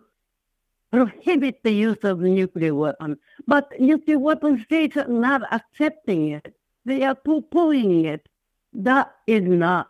prohibit 0.92 1.62
the 1.64 1.72
use 1.72 2.04
of 2.04 2.20
nuclear 2.20 2.74
weapons. 2.76 3.18
But 3.48 3.72
nuclear 3.80 4.20
weapon 4.20 4.62
states 4.64 4.98
are 4.98 5.08
not 5.08 5.42
accepting 5.52 6.30
it. 6.30 6.56
They 6.86 7.04
are 7.04 7.16
poo-pooing 7.16 8.06
it. 8.06 8.28
That 8.74 9.14
is 9.28 9.44
not 9.44 9.90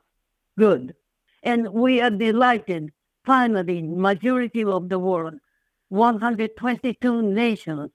good. 0.58 0.96
And 1.44 1.70
we 1.70 2.02
are 2.02 2.10
delighted, 2.10 2.92
finally, 3.24 3.82
majority 3.82 4.64
of 4.64 4.90
the 4.90 5.00
world, 5.00 5.36
122 5.90 7.22
nations 7.22 7.92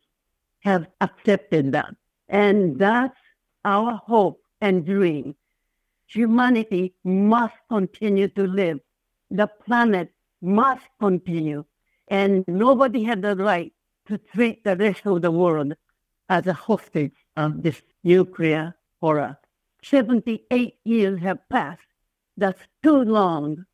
have 0.61 0.87
accepted 1.00 1.73
that. 1.73 1.94
And 2.28 2.78
that's 2.78 3.18
our 3.64 4.00
hope 4.06 4.40
and 4.61 4.84
dream. 4.84 5.34
Humanity 6.06 6.94
must 7.04 7.54
continue 7.68 8.28
to 8.28 8.46
live. 8.46 8.80
The 9.30 9.46
planet 9.46 10.11
must 10.40 10.84
continue. 11.00 11.64
And 12.08 12.44
nobody 12.46 13.04
had 13.04 13.23
the 13.23 13.37
right 13.37 13.73
to 14.06 14.18
treat 14.18 14.64
the 14.64 14.76
rest 14.76 15.06
of 15.06 15.23
the 15.23 15.30
world 15.30 15.75
as 16.28 16.46
a 16.46 16.52
hostage 16.52 17.14
of 17.37 17.62
this 17.62 17.82
nuclear 18.02 18.75
horror. 19.00 19.38
78 19.82 20.75
years 20.84 21.20
have 21.20 21.38
passed 21.49 21.82
that's 22.37 22.62
too 22.82 23.02
long. 23.04 23.64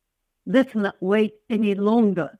Let's 0.45 0.75
not 0.75 0.95
wait 0.99 1.33
any 1.49 1.75
longer. 1.75 2.39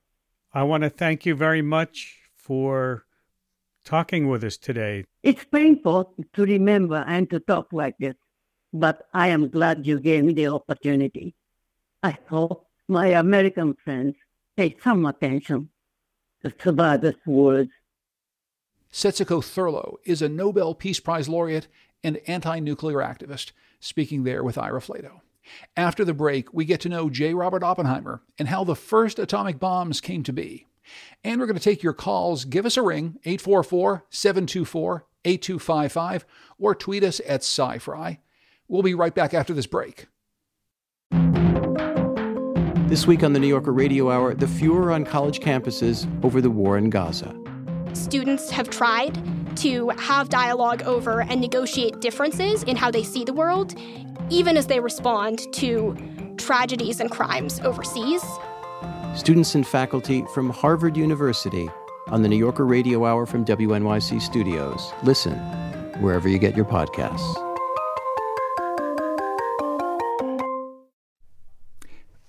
I 0.53 0.63
want 0.63 0.83
to 0.83 0.89
thank 0.89 1.25
you 1.25 1.35
very 1.35 1.61
much 1.61 2.19
for 2.35 3.05
talking 3.85 4.27
with 4.27 4.43
us 4.43 4.57
today. 4.57 5.05
It's 5.23 5.45
painful 5.45 6.13
to 6.33 6.43
remember 6.43 7.03
and 7.07 7.29
to 7.29 7.39
talk 7.39 7.71
like 7.71 7.95
this, 7.99 8.15
but 8.73 9.07
I 9.13 9.29
am 9.29 9.49
glad 9.49 9.87
you 9.87 9.99
gave 9.99 10.23
me 10.23 10.33
the 10.33 10.47
opportunity. 10.47 11.35
I 12.03 12.17
hope 12.29 12.67
my 12.87 13.07
American 13.07 13.75
friends 13.75 14.15
pay 14.57 14.75
some 14.83 15.05
attention 15.05 15.69
to 16.43 16.53
survivors' 16.61 17.15
words. 17.25 17.71
Setsuko 18.91 19.43
Thurlow 19.43 19.97
is 20.03 20.21
a 20.21 20.29
Nobel 20.29 20.75
Peace 20.75 20.99
Prize 20.99 21.29
laureate 21.29 21.67
and 22.03 22.19
anti 22.27 22.59
nuclear 22.59 22.97
activist, 22.97 23.51
speaking 23.79 24.23
there 24.23 24.43
with 24.43 24.57
Ira 24.57 24.81
Flatow. 24.81 25.21
After 25.75 26.05
the 26.05 26.13
break, 26.13 26.53
we 26.53 26.65
get 26.65 26.81
to 26.81 26.89
know 26.89 27.09
J. 27.09 27.33
Robert 27.33 27.63
Oppenheimer 27.63 28.21
and 28.37 28.47
how 28.47 28.63
the 28.63 28.75
first 28.75 29.19
atomic 29.19 29.59
bombs 29.59 30.01
came 30.01 30.23
to 30.23 30.33
be. 30.33 30.67
And 31.23 31.39
we're 31.39 31.47
going 31.47 31.57
to 31.57 31.63
take 31.63 31.83
your 31.83 31.93
calls. 31.93 32.45
Give 32.45 32.65
us 32.65 32.77
a 32.77 32.81
ring, 32.81 33.17
844 33.23 34.05
724 34.09 35.05
8255, 35.23 36.25
or 36.59 36.75
tweet 36.75 37.03
us 37.03 37.21
at 37.27 37.41
SciFri. 37.41 38.17
We'll 38.67 38.81
be 38.81 38.95
right 38.95 39.13
back 39.13 39.33
after 39.33 39.53
this 39.53 39.67
break. 39.67 40.07
This 42.91 43.07
week 43.07 43.23
on 43.23 43.31
the 43.31 43.39
New 43.39 43.47
Yorker 43.47 43.71
Radio 43.71 44.11
Hour, 44.11 44.33
the 44.33 44.49
furor 44.49 44.91
on 44.91 45.05
college 45.05 45.39
campuses 45.39 46.05
over 46.25 46.41
the 46.41 46.49
war 46.49 46.77
in 46.77 46.89
Gaza. 46.89 47.33
Students 47.93 48.51
have 48.51 48.69
tried 48.69 49.17
to 49.59 49.87
have 49.91 50.27
dialogue 50.27 50.81
over 50.81 51.21
and 51.21 51.39
negotiate 51.39 52.01
differences 52.01 52.63
in 52.63 52.75
how 52.75 52.91
they 52.91 53.03
see 53.03 53.23
the 53.23 53.31
world 53.31 53.75
even 54.29 54.57
as 54.57 54.67
they 54.67 54.81
respond 54.81 55.39
to 55.53 55.95
tragedies 56.37 56.99
and 56.99 57.09
crimes 57.09 57.61
overseas. 57.61 58.25
Students 59.15 59.55
and 59.55 59.65
faculty 59.65 60.25
from 60.33 60.49
Harvard 60.49 60.97
University 60.97 61.69
on 62.07 62.23
the 62.23 62.27
New 62.27 62.35
Yorker 62.35 62.65
Radio 62.65 63.05
Hour 63.05 63.25
from 63.25 63.45
WNYC 63.45 64.21
Studios. 64.21 64.91
Listen 65.03 65.37
wherever 66.01 66.27
you 66.27 66.37
get 66.37 66.57
your 66.57 66.65
podcasts. 66.65 67.50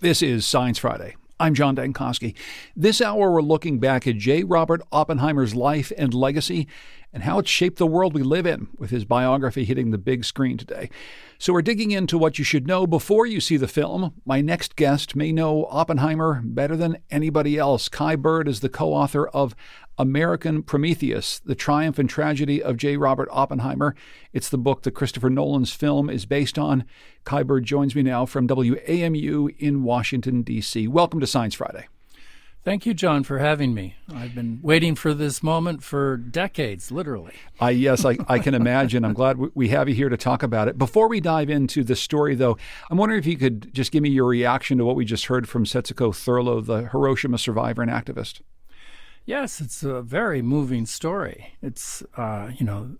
This 0.02 0.20
is 0.20 0.44
Science 0.44 0.80
Friday. 0.80 1.14
I'm 1.38 1.54
John 1.54 1.76
Dankosky. 1.76 2.34
This 2.74 3.00
hour, 3.00 3.30
we're 3.30 3.40
looking 3.40 3.78
back 3.78 4.04
at 4.04 4.16
J. 4.16 4.42
Robert 4.42 4.82
Oppenheimer's 4.90 5.54
life 5.54 5.92
and 5.96 6.12
legacy 6.12 6.66
and 7.12 7.22
how 7.22 7.38
it 7.38 7.46
shaped 7.46 7.78
the 7.78 7.86
world 7.86 8.12
we 8.12 8.24
live 8.24 8.44
in, 8.44 8.66
with 8.76 8.90
his 8.90 9.04
biography 9.04 9.64
hitting 9.64 9.92
the 9.92 9.98
big 9.98 10.24
screen 10.24 10.58
today. 10.58 10.90
So, 11.38 11.52
we're 11.52 11.62
digging 11.62 11.92
into 11.92 12.18
what 12.18 12.36
you 12.36 12.44
should 12.44 12.66
know 12.66 12.84
before 12.84 13.26
you 13.26 13.38
see 13.38 13.56
the 13.56 13.68
film. 13.68 14.14
My 14.24 14.40
next 14.40 14.74
guest 14.74 15.14
may 15.14 15.30
know 15.30 15.66
Oppenheimer 15.66 16.42
better 16.44 16.76
than 16.76 16.98
anybody 17.08 17.56
else. 17.56 17.88
Kai 17.88 18.16
Bird 18.16 18.48
is 18.48 18.58
the 18.58 18.68
co 18.68 18.92
author 18.92 19.28
of 19.28 19.54
American 19.98 20.62
Prometheus 20.62 21.40
The 21.40 21.54
Triumph 21.54 21.98
and 21.98 22.08
Tragedy 22.08 22.62
of 22.62 22.76
J. 22.76 22.96
Robert 22.96 23.28
Oppenheimer. 23.30 23.94
It's 24.32 24.48
the 24.48 24.58
book 24.58 24.82
that 24.82 24.92
Christopher 24.92 25.30
Nolan's 25.30 25.72
film 25.72 26.08
is 26.08 26.26
based 26.26 26.58
on. 26.58 26.84
Kai 27.24 27.42
Bird 27.42 27.64
joins 27.64 27.94
me 27.94 28.02
now 28.02 28.26
from 28.26 28.48
WAMU 28.48 29.54
in 29.58 29.82
Washington, 29.82 30.42
D.C. 30.42 30.88
Welcome 30.88 31.20
to 31.20 31.26
Science 31.26 31.54
Friday. 31.54 31.88
Thank 32.64 32.86
you, 32.86 32.94
John, 32.94 33.24
for 33.24 33.38
having 33.38 33.74
me. 33.74 33.96
I've 34.14 34.36
been 34.36 34.60
waiting 34.62 34.94
for 34.94 35.14
this 35.14 35.42
moment 35.42 35.82
for 35.82 36.16
decades, 36.16 36.92
literally. 36.92 37.34
I 37.58 37.70
yes, 37.70 38.04
I, 38.04 38.16
I 38.28 38.38
can 38.38 38.54
imagine. 38.54 39.04
I'm 39.04 39.14
glad 39.14 39.36
we 39.54 39.70
have 39.70 39.88
you 39.88 39.96
here 39.96 40.08
to 40.08 40.16
talk 40.16 40.44
about 40.44 40.68
it. 40.68 40.78
Before 40.78 41.08
we 41.08 41.20
dive 41.20 41.50
into 41.50 41.82
the 41.82 41.96
story, 41.96 42.36
though, 42.36 42.56
I'm 42.88 42.98
wondering 42.98 43.18
if 43.18 43.26
you 43.26 43.36
could 43.36 43.74
just 43.74 43.90
give 43.90 44.04
me 44.04 44.10
your 44.10 44.26
reaction 44.26 44.78
to 44.78 44.84
what 44.84 44.94
we 44.94 45.04
just 45.04 45.26
heard 45.26 45.48
from 45.48 45.64
Setsuko 45.64 46.14
Thurlow, 46.14 46.60
the 46.60 46.88
Hiroshima 46.88 47.36
survivor 47.36 47.82
and 47.82 47.90
activist. 47.90 48.42
Yes, 49.24 49.60
it's 49.60 49.82
a 49.82 50.02
very 50.02 50.42
moving 50.42 50.84
story. 50.86 51.54
It's 51.62 52.02
uh, 52.16 52.50
you 52.58 52.66
know 52.66 52.96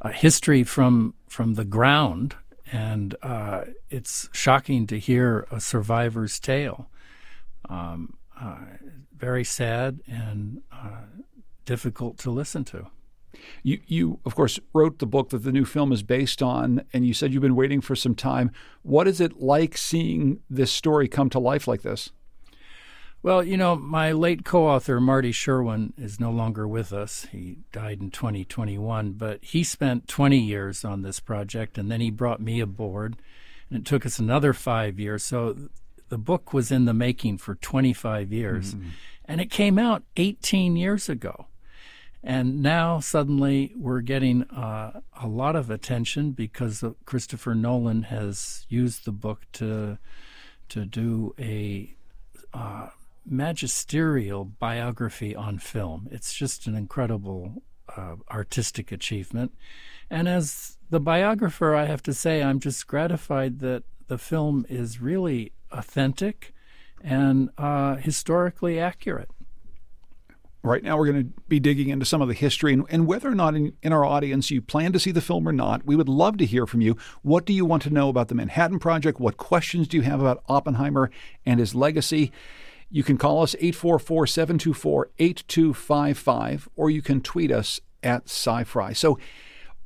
a 0.00 0.12
history 0.12 0.64
from 0.64 1.14
from 1.28 1.54
the 1.54 1.64
ground, 1.64 2.36
and 2.70 3.14
uh, 3.22 3.64
it's 3.88 4.28
shocking 4.32 4.86
to 4.88 4.98
hear 4.98 5.46
a 5.50 5.60
survivor's 5.60 6.38
tale. 6.38 6.90
Um, 7.68 8.16
uh, 8.38 8.58
very 9.16 9.44
sad 9.44 10.00
and 10.06 10.62
uh, 10.72 11.04
difficult 11.64 12.18
to 12.18 12.30
listen 12.30 12.64
to. 12.64 12.88
You, 13.62 13.80
you, 13.86 14.18
of 14.24 14.34
course, 14.34 14.58
wrote 14.74 14.98
the 14.98 15.06
book 15.06 15.30
that 15.30 15.38
the 15.38 15.52
new 15.52 15.64
film 15.64 15.92
is 15.92 16.02
based 16.02 16.42
on, 16.42 16.82
and 16.92 17.06
you 17.06 17.14
said 17.14 17.32
you've 17.32 17.42
been 17.42 17.56
waiting 17.56 17.80
for 17.80 17.94
some 17.94 18.14
time. 18.14 18.50
What 18.82 19.06
is 19.06 19.20
it 19.20 19.40
like 19.40 19.76
seeing 19.76 20.40
this 20.50 20.72
story 20.72 21.06
come 21.06 21.30
to 21.30 21.38
life 21.38 21.68
like 21.68 21.82
this? 21.82 22.10
Well, 23.22 23.44
you 23.44 23.58
know, 23.58 23.76
my 23.76 24.12
late 24.12 24.44
co 24.44 24.66
author, 24.66 24.98
Marty 24.98 25.30
Sherwin, 25.30 25.92
is 25.98 26.18
no 26.18 26.30
longer 26.30 26.66
with 26.66 26.90
us. 26.90 27.26
He 27.30 27.58
died 27.70 28.00
in 28.00 28.10
2021, 28.10 29.12
but 29.12 29.40
he 29.42 29.62
spent 29.62 30.08
20 30.08 30.38
years 30.38 30.84
on 30.86 31.02
this 31.02 31.20
project, 31.20 31.76
and 31.76 31.90
then 31.90 32.00
he 32.00 32.10
brought 32.10 32.40
me 32.40 32.60
aboard, 32.60 33.16
and 33.68 33.80
it 33.80 33.84
took 33.84 34.06
us 34.06 34.18
another 34.18 34.54
five 34.54 34.98
years. 34.98 35.22
So 35.22 35.54
the 36.08 36.16
book 36.16 36.54
was 36.54 36.72
in 36.72 36.86
the 36.86 36.94
making 36.94 37.38
for 37.38 37.56
25 37.56 38.32
years, 38.32 38.74
mm-hmm. 38.74 38.88
and 39.26 39.40
it 39.40 39.50
came 39.50 39.78
out 39.78 40.02
18 40.16 40.76
years 40.76 41.10
ago. 41.10 41.46
And 42.22 42.62
now 42.62 43.00
suddenly 43.00 43.72
we're 43.76 44.02
getting 44.02 44.44
uh, 44.44 45.00
a 45.20 45.26
lot 45.26 45.56
of 45.56 45.70
attention 45.70 46.32
because 46.32 46.84
Christopher 47.04 47.54
Nolan 47.54 48.04
has 48.04 48.66
used 48.68 49.04
the 49.04 49.12
book 49.12 49.46
to 49.54 49.98
to 50.68 50.84
do 50.84 51.34
a 51.38 51.96
uh, 52.52 52.90
magisterial 53.26 54.44
biography 54.44 55.34
on 55.34 55.58
film. 55.58 56.08
It's 56.10 56.32
just 56.32 56.66
an 56.66 56.74
incredible 56.74 57.62
uh, 57.96 58.16
artistic 58.30 58.92
achievement, 58.92 59.52
And 60.10 60.28
as 60.28 60.76
the 60.90 61.00
biographer, 61.00 61.74
I 61.74 61.84
have 61.86 62.02
to 62.04 62.14
say, 62.14 62.42
I'm 62.42 62.60
just 62.60 62.86
gratified 62.86 63.60
that 63.60 63.84
the 64.08 64.18
film 64.18 64.66
is 64.68 65.00
really 65.00 65.52
authentic 65.70 66.52
and 67.02 67.50
uh, 67.56 67.96
historically 67.96 68.78
accurate. 68.78 69.30
Right 70.62 70.82
now, 70.82 70.98
we're 70.98 71.06
going 71.06 71.24
to 71.24 71.40
be 71.48 71.58
digging 71.58 71.88
into 71.88 72.04
some 72.04 72.20
of 72.20 72.28
the 72.28 72.34
history 72.34 72.74
and, 72.74 72.84
and 72.90 73.06
whether 73.06 73.30
or 73.30 73.34
not 73.34 73.54
in, 73.54 73.72
in, 73.82 73.94
our 73.94 74.04
audience 74.04 74.50
you 74.50 74.60
plan 74.60 74.92
to 74.92 75.00
see 75.00 75.10
the 75.10 75.22
film 75.22 75.48
or 75.48 75.52
not. 75.52 75.86
We 75.86 75.96
would 75.96 76.08
love 76.08 76.36
to 76.38 76.44
hear 76.44 76.66
from 76.66 76.82
you. 76.82 76.98
What 77.22 77.46
do 77.46 77.54
you 77.54 77.64
want 77.64 77.82
to 77.84 77.90
know 77.90 78.10
about 78.10 78.28
the 78.28 78.34
Manhattan 78.34 78.78
Project? 78.78 79.18
What 79.20 79.38
questions 79.38 79.88
do 79.88 79.96
you 79.96 80.02
have 80.02 80.20
about 80.20 80.42
Oppenheimer 80.48 81.10
and 81.46 81.60
his 81.60 81.74
legacy? 81.74 82.30
You 82.90 83.04
can 83.04 83.16
call 83.18 83.42
us 83.42 83.54
844 83.56 84.26
724 84.26 85.10
8255, 85.18 86.68
or 86.76 86.90
you 86.90 87.02
can 87.02 87.20
tweet 87.20 87.52
us 87.52 87.80
at 88.02 88.26
SciFri. 88.26 88.96
So, 88.96 89.18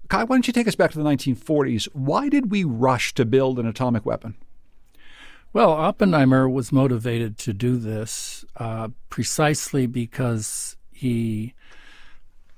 Kai, 0.09 0.25
why 0.25 0.37
don't 0.37 0.47
you 0.47 0.53
take 0.53 0.69
us 0.69 0.75
back 0.75 0.93
to 0.93 0.99
the 0.99 1.05
1940s? 1.05 1.89
Why 1.93 2.29
did 2.29 2.51
we 2.51 2.65
rush 2.65 3.15
to 3.15 3.25
build 3.25 3.59
an 3.59 3.67
atomic 3.67 4.07
weapon? 4.07 4.37
Well, 5.53 5.71
Oppenheimer 5.71 6.49
was 6.49 6.73
motivated 6.73 7.39
to 7.39 7.53
do 7.53 7.77
this 7.77 8.45
uh, 8.57 8.89
precisely 9.09 9.87
because 9.87 10.77
he 10.91 11.55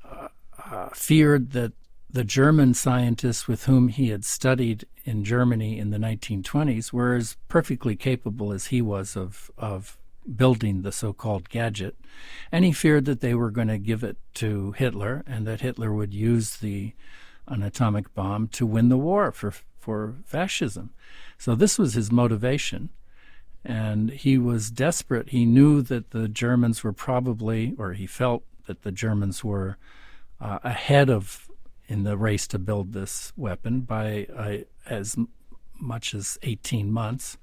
uh, 0.04 0.28
uh, 0.70 0.88
feared 0.94 1.52
that 1.52 1.72
the 2.08 2.24
German 2.24 2.72
scientists 2.72 3.46
with 3.46 3.66
whom 3.66 3.88
he 3.88 4.08
had 4.08 4.24
studied 4.24 4.86
in 5.04 5.24
Germany 5.24 5.78
in 5.78 5.90
the 5.90 5.98
1920s 5.98 6.92
were 6.92 7.14
as 7.14 7.36
perfectly 7.48 7.96
capable 7.96 8.52
as 8.52 8.66
he 8.66 8.80
was 8.80 9.14
of, 9.14 9.50
of 9.58 9.98
building 10.34 10.82
the 10.82 10.92
so 10.92 11.12
called 11.12 11.48
gadget. 11.48 11.96
And 12.50 12.64
he 12.64 12.72
feared 12.72 13.04
that 13.04 13.20
they 13.20 13.34
were 13.34 13.50
going 13.50 13.68
to 13.68 13.78
give 13.78 14.02
it 14.02 14.16
to 14.34 14.72
Hitler 14.72 15.22
and 15.26 15.46
that 15.46 15.60
Hitler 15.60 15.92
would 15.92 16.14
use 16.14 16.56
the 16.56 16.92
an 17.48 17.62
atomic 17.62 18.12
bomb 18.14 18.48
to 18.48 18.66
win 18.66 18.88
the 18.88 18.96
war 18.96 19.30
for, 19.30 19.52
for 19.78 20.16
fascism. 20.24 20.90
So 21.38 21.54
this 21.54 21.78
was 21.78 21.94
his 21.94 22.10
motivation. 22.10 22.90
And 23.64 24.10
he 24.10 24.38
was 24.38 24.70
desperate. 24.70 25.30
He 25.30 25.44
knew 25.44 25.82
that 25.82 26.10
the 26.10 26.28
Germans 26.28 26.84
were 26.84 26.92
probably, 26.92 27.74
or 27.78 27.92
he 27.92 28.06
felt 28.06 28.44
that 28.66 28.82
the 28.82 28.92
Germans 28.92 29.42
were 29.44 29.76
uh, 30.40 30.58
ahead 30.62 31.10
of 31.10 31.48
in 31.88 32.02
the 32.02 32.16
race 32.16 32.46
to 32.48 32.58
build 32.58 32.92
this 32.92 33.32
weapon 33.36 33.80
by 33.80 34.26
uh, 34.36 34.56
as 34.88 35.16
much 35.80 36.14
as 36.14 36.38
18 36.42 36.92
months. 36.92 37.38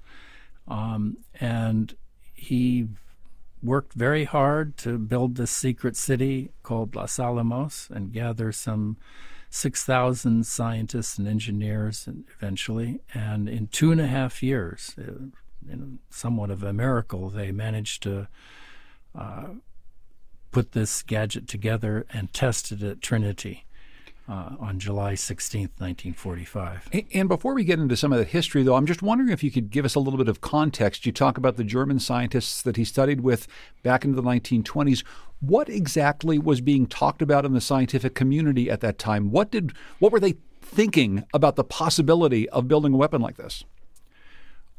Um, 0.68 1.18
and 1.40 1.94
he 2.44 2.88
worked 3.62 3.94
very 3.94 4.24
hard 4.24 4.76
to 4.76 4.98
build 4.98 5.36
this 5.36 5.50
secret 5.50 5.96
city 5.96 6.50
called 6.62 6.94
Los 6.94 7.18
Alamos 7.18 7.88
and 7.92 8.12
gather 8.12 8.52
some 8.52 8.98
6,000 9.48 10.44
scientists 10.46 11.16
and 11.16 11.26
engineers 11.26 12.06
eventually. 12.36 13.00
And 13.14 13.48
in 13.48 13.68
two 13.68 13.90
and 13.90 14.00
a 14.00 14.06
half 14.06 14.42
years, 14.42 14.94
uh, 14.98 15.30
in 15.70 15.98
somewhat 16.10 16.50
of 16.50 16.62
a 16.62 16.72
miracle, 16.72 17.30
they 17.30 17.50
managed 17.52 18.02
to 18.02 18.28
uh, 19.14 19.46
put 20.50 20.72
this 20.72 21.02
gadget 21.02 21.48
together 21.48 22.04
and 22.12 22.32
test 22.32 22.70
it 22.70 22.82
at 22.82 23.00
Trinity 23.00 23.64
uh, 24.28 24.56
on 24.58 24.78
July 24.78 25.14
16th, 25.14 25.70
1945. 25.78 26.88
And 27.12 27.28
before 27.28 27.54
we 27.54 27.64
get 27.64 27.78
into 27.78 27.96
some 27.96 28.12
of 28.12 28.18
the 28.18 28.24
history, 28.24 28.62
though, 28.62 28.74
I'm 28.74 28.86
just 28.86 29.02
wondering 29.02 29.30
if 29.30 29.42
you 29.42 29.50
could 29.50 29.70
give 29.70 29.84
us 29.84 29.94
a 29.94 30.00
little 30.00 30.18
bit 30.18 30.28
of 30.28 30.40
context. 30.40 31.04
You 31.04 31.12
talk 31.12 31.36
about 31.36 31.56
the 31.56 31.64
German 31.64 31.98
scientists 31.98 32.62
that 32.62 32.76
he 32.76 32.84
studied 32.84 33.20
with 33.20 33.46
back 33.82 34.04
into 34.04 34.16
the 34.16 34.22
1920s. 34.22 35.04
What 35.40 35.68
exactly 35.68 36.38
was 36.38 36.60
being 36.60 36.86
talked 36.86 37.20
about 37.20 37.44
in 37.44 37.52
the 37.52 37.60
scientific 37.60 38.14
community 38.14 38.70
at 38.70 38.80
that 38.80 38.98
time? 38.98 39.30
What 39.30 39.50
did 39.50 39.72
what 39.98 40.10
were 40.10 40.20
they 40.20 40.36
thinking 40.62 41.24
about 41.34 41.56
the 41.56 41.64
possibility 41.64 42.48
of 42.48 42.66
building 42.66 42.94
a 42.94 42.96
weapon 42.96 43.20
like 43.20 43.36
this? 43.36 43.64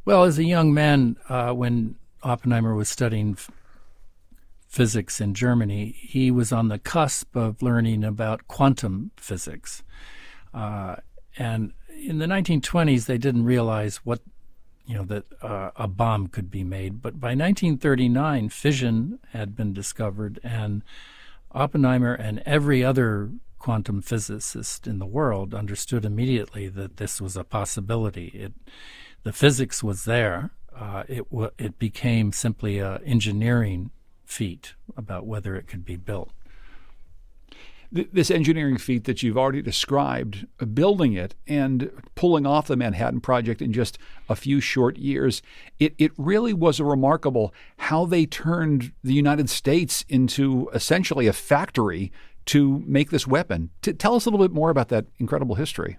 Well, 0.05 0.23
as 0.23 0.39
a 0.39 0.43
young 0.43 0.73
man, 0.73 1.17
uh, 1.29 1.51
when 1.53 1.95
Oppenheimer 2.23 2.73
was 2.73 2.89
studying 2.89 3.37
physics 4.75 5.21
in 5.21 5.33
Germany, 5.33 5.95
he 5.97 6.29
was 6.29 6.51
on 6.51 6.67
the 6.67 6.77
cusp 6.77 7.33
of 7.33 7.61
learning 7.61 8.03
about 8.03 8.45
quantum 8.49 9.11
physics. 9.15 9.83
Uh, 10.53 10.97
and 11.37 11.71
in 11.97 12.17
the 12.17 12.25
1920s, 12.25 13.05
they 13.05 13.17
didn't 13.17 13.45
realize 13.45 13.97
what, 14.03 14.19
you 14.85 14.93
know, 14.93 15.05
that 15.05 15.23
uh, 15.41 15.71
a 15.77 15.87
bomb 15.87 16.27
could 16.27 16.51
be 16.51 16.65
made. 16.65 17.01
But 17.01 17.21
by 17.21 17.29
1939, 17.29 18.49
fission 18.49 19.19
had 19.29 19.55
been 19.55 19.71
discovered, 19.71 20.41
and 20.43 20.83
Oppenheimer 21.53 22.13
and 22.13 22.43
every 22.45 22.83
other 22.83 23.31
quantum 23.57 24.01
physicist 24.01 24.87
in 24.87 24.99
the 24.99 25.05
world 25.05 25.53
understood 25.53 26.03
immediately 26.03 26.67
that 26.67 26.97
this 26.97 27.21
was 27.21 27.37
a 27.37 27.45
possibility. 27.45 28.27
It, 28.27 28.51
the 29.23 29.31
physics 29.31 29.81
was 29.81 30.03
there. 30.03 30.51
Uh, 30.77 31.03
it 31.07 31.29
w- 31.31 31.51
it 31.57 31.79
became 31.79 32.33
simply 32.33 32.79
an 32.79 33.01
engineering 33.05 33.91
feat 34.25 34.73
about 34.97 35.25
whether 35.25 35.55
it 35.55 35.67
could 35.67 35.85
be 35.85 35.95
built. 35.95 36.31
This 37.91 38.31
engineering 38.31 38.77
feat 38.77 39.05
that 39.05 39.23
you've 39.23 39.37
already 39.37 39.61
described, 39.61 40.47
uh, 40.59 40.65
building 40.65 41.13
it 41.13 41.35
and 41.47 41.91
pulling 42.15 42.45
off 42.45 42.67
the 42.67 42.75
Manhattan 42.75 43.21
Project 43.21 43.61
in 43.61 43.71
just 43.71 43.97
a 44.27 44.35
few 44.35 44.59
short 44.59 44.97
years, 44.97 45.41
it, 45.79 45.93
it 45.97 46.11
really 46.17 46.51
was 46.51 46.79
a 46.79 46.83
remarkable 46.83 47.53
how 47.77 48.05
they 48.05 48.25
turned 48.25 48.91
the 49.03 49.13
United 49.13 49.49
States 49.49 50.03
into 50.09 50.69
essentially 50.73 51.27
a 51.27 51.33
factory 51.33 52.11
to 52.45 52.83
make 52.85 53.11
this 53.11 53.27
weapon. 53.27 53.69
To 53.83 53.93
tell 53.93 54.15
us 54.15 54.25
a 54.25 54.29
little 54.29 54.45
bit 54.45 54.53
more 54.53 54.69
about 54.71 54.89
that 54.89 55.05
incredible 55.19 55.55
history. 55.55 55.97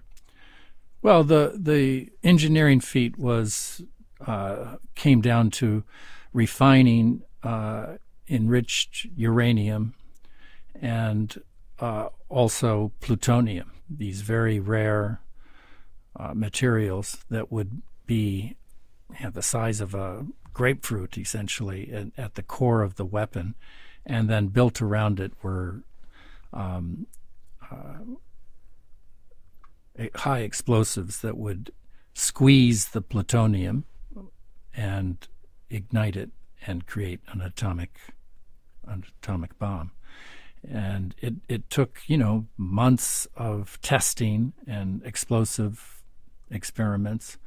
Well, 1.01 1.23
the 1.23 1.53
the 1.55 2.09
engineering 2.23 2.79
feat 2.79 3.17
was 3.17 3.81
uh, 4.25 4.75
came 4.95 5.21
down 5.21 5.51
to 5.51 5.83
refining 6.33 7.21
uh, 7.43 7.97
enriched 8.29 9.07
uranium 9.15 9.93
and 10.81 11.41
uh, 11.79 12.09
also 12.29 12.91
plutonium, 12.99 13.71
these 13.89 14.21
very 14.21 14.59
rare 14.59 15.21
uh, 16.15 16.33
materials 16.33 17.23
that 17.29 17.51
would 17.51 17.81
be 18.05 18.55
you 19.19 19.25
the 19.31 19.41
size 19.41 19.79
of 19.81 19.93
a 19.93 20.25
grapefruit, 20.53 21.17
essentially, 21.17 21.91
at, 21.91 22.07
at, 22.17 22.35
the 22.35 22.41
core 22.41 22.81
of 22.81 22.95
the 22.95 23.05
weapon. 23.05 23.55
And 24.05 24.29
then 24.29 24.47
built 24.47 24.81
around 24.81 25.19
it 25.19 25.33
were 25.43 25.83
um, 26.53 27.05
uh, 27.71 27.99
high 30.15 30.39
explosives 30.39 31.21
that 31.21 31.37
would 31.37 31.71
squeeze 32.13 32.89
the 32.89 33.01
plutonium 33.01 33.85
and 34.73 35.27
ignite 35.69 36.15
it 36.15 36.31
and 36.65 36.87
create 36.87 37.19
an 37.27 37.41
atomic 37.41 37.99
an 38.87 39.05
atomic 39.21 39.57
bomb. 39.59 39.91
And 40.67 41.15
it, 41.19 41.35
it 41.47 41.69
took, 41.69 42.01
you 42.07 42.17
know, 42.17 42.47
months 42.57 43.27
of 43.35 43.79
testing 43.81 44.53
and 44.65 45.01
explosive 45.05 46.03
experiments. 46.49 47.37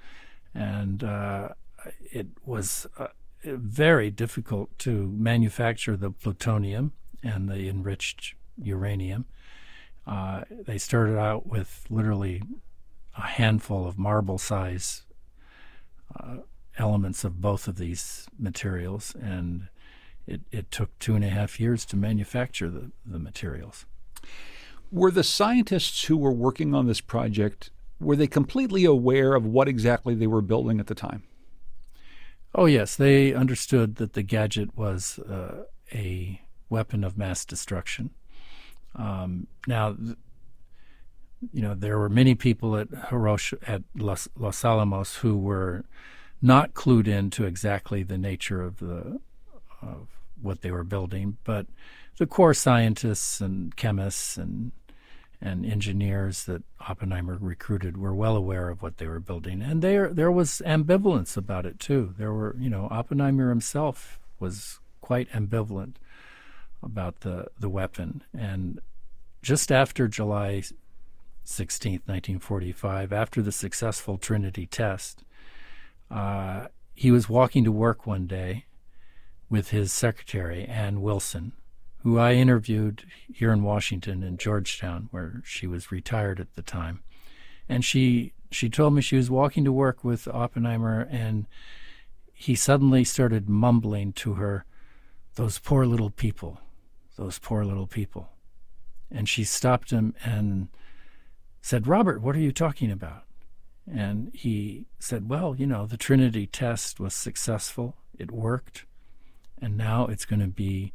And 0.55 1.03
uh, 1.05 1.49
it 2.13 2.29
was 2.45 2.87
uh, 2.99 3.09
very 3.45 4.11
difficult 4.11 4.79
to 4.81 5.09
manufacture 5.09 5.97
the 5.97 6.11
plutonium 6.11 6.93
and 7.23 7.49
the 7.49 7.69
enriched 7.69 8.35
uranium. 8.63 9.27
Uh, 10.07 10.43
they 10.51 10.79
started 10.79 11.19
out 11.19 11.47
with 11.47 11.85
literally 11.91 12.43
a 13.17 13.23
handful 13.23 13.87
of 13.87 13.99
marble 13.99 14.39
size 14.39 15.03
uh, 16.19 16.39
elements 16.79 17.25
of 17.25 17.41
both 17.41 17.69
of 17.69 17.77
these 17.77 18.27
materials, 18.39 19.15
and 19.21 19.69
it, 20.31 20.41
it 20.51 20.71
took 20.71 20.97
two 20.99 21.15
and 21.15 21.25
a 21.25 21.29
half 21.29 21.59
years 21.59 21.85
to 21.87 21.97
manufacture 21.97 22.71
the, 22.71 22.91
the 23.05 23.19
materials. 23.19 23.87
Were 24.93 25.11
the 25.11 25.25
scientists 25.25 26.05
who 26.05 26.17
were 26.17 26.33
working 26.33 26.75
on 26.75 26.87
this 26.87 27.01
project 27.01 27.71
were 28.01 28.17
they 28.17 28.27
completely 28.27 28.85
aware 28.85 29.35
of 29.35 29.45
what 29.45 29.69
exactly 29.69 30.15
they 30.15 30.27
were 30.27 30.41
building 30.41 30.81
at 30.81 30.87
the 30.87 30.95
time? 30.95 31.23
Oh 32.55 32.65
yes, 32.65 32.97
they 32.97 33.35
understood 33.35 33.97
that 33.97 34.15
the 34.15 34.23
gadget 34.23 34.77
was 34.77 35.19
uh, 35.21 35.65
a 35.93 36.41
weapon 36.69 37.05
of 37.05 37.19
mass 37.19 37.45
destruction. 37.45 38.11
Um, 38.97 39.47
now, 39.69 39.97
you 41.53 41.63
know, 41.63 41.75
there 41.75 41.99
were 41.99 42.09
many 42.09 42.35
people 42.35 42.77
at 42.77 42.89
Hiroshima, 43.11 43.61
at 43.67 43.83
Los, 43.95 44.29
Los 44.37 44.65
Alamos 44.65 45.17
who 45.17 45.37
were 45.37 45.85
not 46.43 46.75
clued 46.75 47.07
in 47.07 47.31
to 47.31 47.45
exactly 47.45 48.03
the 48.03 48.19
nature 48.19 48.63
of 48.63 48.79
the 48.79 49.21
of 49.83 50.09
what 50.43 50.63
they 50.63 50.71
were 50.71 50.85
building, 50.85 51.37
but 51.45 51.67
the 52.19 52.27
core 52.27 52.55
scientists 52.55 53.41
and 53.41 53.75
chemists 53.77 54.37
and 54.37 54.73
and 55.43 55.65
engineers 55.65 56.45
that 56.45 56.63
Oppenheimer 56.87 57.39
recruited 57.41 57.97
were 57.97 58.15
well 58.15 58.37
aware 58.37 58.69
of 58.69 58.83
what 58.83 58.99
they 58.99 59.07
were 59.07 59.21
building, 59.21 59.63
and 59.63 59.81
there 59.81 60.13
there 60.13 60.31
was 60.31 60.61
ambivalence 60.67 61.37
about 61.37 61.65
it 61.65 61.79
too. 61.79 62.15
There 62.19 62.33
were, 62.33 62.55
you 62.59 62.69
know, 62.69 62.89
Oppenheimer 62.91 63.49
himself 63.49 64.19
was 64.39 64.81
quite 65.01 65.31
ambivalent 65.31 65.95
about 66.83 67.21
the 67.21 67.47
the 67.59 67.71
weapon, 67.71 68.23
and 68.37 68.81
just 69.43 69.73
after 69.73 70.07
July 70.07 70.63
16, 71.45 71.93
1945, 72.05 73.13
after 73.13 73.41
the 73.41 73.51
successful 73.51 74.19
Trinity 74.19 74.67
test, 74.67 75.25
uh, 76.11 76.67
he 76.95 77.11
was 77.11 77.31
walking 77.31 77.65
to 77.65 77.73
work 77.73 78.07
one 78.07 78.27
day 78.27 78.67
with 79.51 79.71
his 79.71 79.93
secretary, 79.93 80.65
Ann 80.65 81.03
Wilson, 81.03 81.53
who 82.03 82.19
I 82.19 82.35
interviewed 82.35 83.05
here 83.31 83.53
in 83.53 83.63
Washington 83.63 84.23
in 84.23 84.39
Georgetown, 84.39 85.09
where 85.11 85.43
she 85.45 85.67
was 85.67 85.93
retired 85.93 86.41
at 86.41 86.55
the 86.55 86.63
time. 86.63 87.01
And 87.69 87.85
she 87.85 88.33
she 88.51 88.69
told 88.69 88.95
me 88.95 89.03
she 89.03 89.17
was 89.17 89.31
walking 89.31 89.65
to 89.65 89.73
work 89.73 90.03
with 90.03 90.27
Oppenheimer 90.27 91.07
and 91.11 91.47
he 92.33 92.55
suddenly 92.55 93.05
started 93.05 93.51
mumbling 93.51 94.15
to 94.15 94.35
her, 94.35 94.65
Those 95.35 95.59
poor 95.59 95.85
little 95.85 96.09
people, 96.09 96.59
those 97.17 97.39
poor 97.39 97.65
little 97.65 97.87
people. 97.87 98.31
And 99.11 99.29
she 99.29 99.45
stopped 99.45 99.91
him 99.91 100.15
and 100.25 100.69
said, 101.61 101.87
Robert, 101.87 102.23
what 102.23 102.35
are 102.35 102.41
you 102.41 102.53
talking 102.53 102.91
about? 102.91 103.25
And 103.93 104.31
he 104.33 104.87
said, 104.99 105.29
Well, 105.29 105.55
you 105.55 105.67
know, 105.67 105.85
the 105.87 105.99
Trinity 105.99 106.47
test 106.47 106.99
was 106.99 107.15
successful, 107.15 107.97
it 108.19 108.31
worked, 108.31 108.87
and 109.61 109.77
now 109.77 110.07
it's 110.07 110.25
going 110.25 110.41
to 110.41 110.49
be 110.49 110.93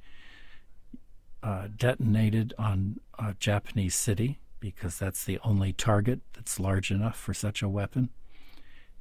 uh, 1.44 1.68
detonated 1.76 2.54
on 2.58 3.00
a 3.20 3.36
Japanese 3.40 3.96
city 3.96 4.40
because 4.60 4.98
that's 4.98 5.24
the 5.24 5.40
only 5.44 5.72
target 5.72 6.22
that's 6.34 6.60
large 6.60 6.90
enough 6.90 7.18
for 7.18 7.34
such 7.34 7.62
a 7.62 7.70
weapon. 7.70 8.10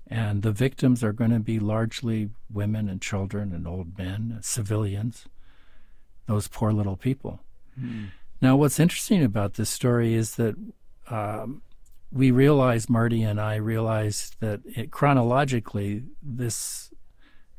And 0.07 0.42
the 0.42 0.53
victims 0.53 1.03
are 1.03 1.14
going 1.14 1.31
to 1.31 1.40
be 1.40 1.59
largely 1.59 2.29
women 2.53 2.88
and 2.88 3.00
children 3.00 3.53
and 3.53 3.66
old 3.66 3.96
men, 3.96 4.38
civilians, 4.42 5.24
those 6.27 6.48
poor 6.48 6.72
little 6.72 6.96
people. 6.96 7.40
Mm. 7.81 8.09
Now, 8.42 8.57
what's 8.57 8.79
interesting 8.79 9.24
about 9.24 9.55
this 9.55 9.70
story 9.70 10.12
is 10.12 10.37
that 10.37 10.55
um, 11.09 11.62
we 12.12 12.31
realized, 12.31 12.90
Marty 12.90 13.22
and 13.22 13.40
I 13.40 13.57
realized 13.57 14.37
that 14.40 14.61
it, 14.66 14.90
chronologically, 14.90 16.03
this 16.22 16.90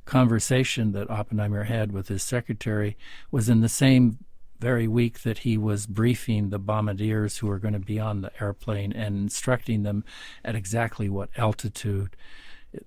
conversation 0.06 0.92
that 0.94 1.10
Oppenheimer 1.10 1.64
had 1.64 1.92
with 1.92 2.08
his 2.08 2.24
secretary 2.24 2.98
was 3.32 3.50
in 3.50 3.62
the 3.62 3.70
same 3.70 4.20
very 4.60 4.88
week 4.88 5.24
that 5.24 5.40
he 5.40 5.58
was 5.58 5.86
briefing 5.86 6.50
the 6.50 6.60
bombardiers 6.60 7.38
who 7.38 7.48
were 7.48 7.60
going 7.60 7.74
to 7.74 7.80
be 7.80 8.00
on 8.00 8.22
the 8.22 8.32
airplane 8.42 8.94
and 8.94 9.18
instructing 9.18 9.84
them 9.84 10.04
at 10.44 10.56
exactly 10.56 11.10
what 11.10 11.30
altitude 11.38 12.16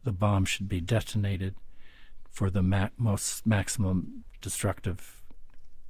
the 0.05 0.13
bomb 0.13 0.45
should 0.45 0.69
be 0.69 0.81
detonated 0.81 1.55
for 2.31 2.51
the 2.51 2.63
ma- 2.63 2.89
most 2.97 3.47
maximum 3.47 4.25
destructive 4.41 5.23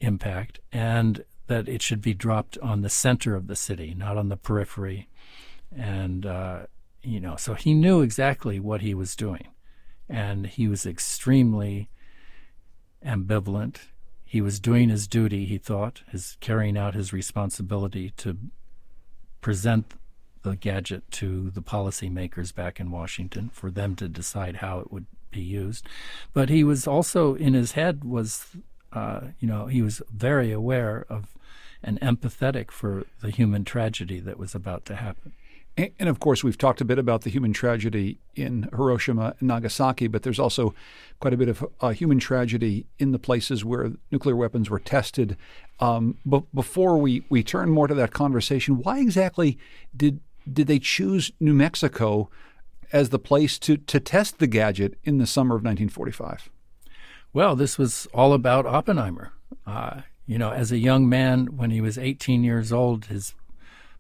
impact, 0.01 0.61
and 0.73 1.25
that 1.47 1.69
it 1.69 1.83
should 1.83 2.01
be 2.01 2.15
dropped 2.15 2.57
on 2.59 2.83
the 2.83 2.89
center 2.89 3.35
of 3.35 3.47
the 3.47 3.57
city, 3.57 3.95
not 3.95 4.17
on 4.17 4.29
the 4.29 4.37
periphery. 4.37 5.09
And 5.77 6.25
uh, 6.25 6.67
you 7.03 7.21
know, 7.21 7.37
so 7.37 7.55
he 7.55 7.75
knew 7.75 8.01
exactly 8.01 8.59
what 8.59 8.81
he 8.81 8.95
was 8.95 9.17
doing, 9.17 9.49
and 10.09 10.47
he 10.47 10.69
was 10.69 10.87
extremely 10.87 11.89
ambivalent 13.05 13.79
he 14.29 14.43
was 14.43 14.61
doing 14.61 14.91
his 14.91 15.09
duty, 15.09 15.47
he 15.47 15.57
thought, 15.57 16.03
his 16.11 16.37
carrying 16.41 16.77
out 16.77 16.93
his 16.93 17.15
responsibility 17.15 18.11
to 18.19 18.37
present 19.41 19.95
the 20.43 20.55
gadget 20.55 21.11
to 21.13 21.49
the 21.49 21.63
policymakers 21.63 22.55
back 22.55 22.79
in 22.79 22.91
Washington 22.91 23.49
for 23.55 23.71
them 23.71 23.97
to 23.97 24.07
decide 24.07 24.57
how 24.57 24.81
it 24.81 24.93
would 24.93 25.07
be 25.31 25.41
used. 25.41 25.87
But 26.35 26.51
he 26.51 26.63
was 26.63 26.87
also 26.87 27.37
in 27.37 27.55
his 27.55 27.73
head 27.73 28.05
was, 28.05 28.49
uh, 28.93 29.29
you 29.41 29.49
know, 29.49 29.65
he 29.65 29.81
was 29.81 30.03
very 30.13 30.53
aware 30.53 31.07
of 31.09 31.35
and 31.83 31.99
empathetic 32.03 32.71
for 32.71 33.07
the 33.23 33.31
human 33.31 33.65
tragedy 33.65 34.21
that 34.21 34.39
was 34.39 34.55
about 34.55 34.85
to 34.85 34.97
happen. 34.97 35.33
And, 35.79 36.09
of 36.09 36.19
course, 36.19 36.43
we've 36.43 36.59
talked 36.59 36.81
a 36.81 36.85
bit 36.85 36.99
about 36.99 37.23
the 37.23 37.31
human 37.31 37.53
tragedy 37.53 38.19
in 38.35 38.69
Hiroshima 38.73 39.37
and 39.39 39.47
Nagasaki, 39.47 40.09
but 40.09 40.25
there's 40.25 40.41
also 40.41 40.75
quite 41.21 41.33
a 41.33 41.37
bit 41.37 41.49
of 41.49 41.65
uh, 41.81 41.91
human 41.91 42.19
tragedy 42.19 42.87
in 42.99 43.13
the 43.13 43.19
places 43.19 43.65
where 43.65 43.93
nuclear 44.11 44.35
weapons 44.35 44.69
were 44.69 44.81
tested. 44.81 45.37
Um, 45.79 46.19
but 46.27 46.53
before 46.53 46.99
we, 46.99 47.25
we 47.29 47.45
turn 47.45 47.71
more 47.71 47.87
to 47.87 47.95
that 47.95 48.13
conversation, 48.13 48.83
why 48.83 48.99
exactly 48.99 49.57
did 49.97 50.21
did 50.51 50.67
they 50.67 50.79
choose 50.79 51.31
New 51.41 51.53
Mexico 51.53 52.31
as 52.91 53.11
the 53.11 53.19
place 53.19 53.59
to, 53.61 53.77
to 53.77 54.01
test 54.01 54.39
the 54.39 54.47
gadget 54.47 54.99
in 55.05 55.19
the 55.19 55.27
summer 55.27 55.55
of 55.55 55.63
1945? 55.63 56.49
Well, 57.33 57.55
this 57.55 57.77
was 57.77 58.07
all 58.15 58.33
about 58.33 58.67
Oppenheimer. 58.67 59.33
Uh, 59.67 60.03
you 60.27 60.39
know, 60.39 60.51
as 60.51 60.73
a 60.73 60.79
young 60.79 61.09
man, 61.09 61.57
when 61.57 61.71
he 61.71 61.81
was 61.81 61.99
18 61.99 62.43
years 62.45 62.73
old, 62.73 63.07
his 63.07 63.35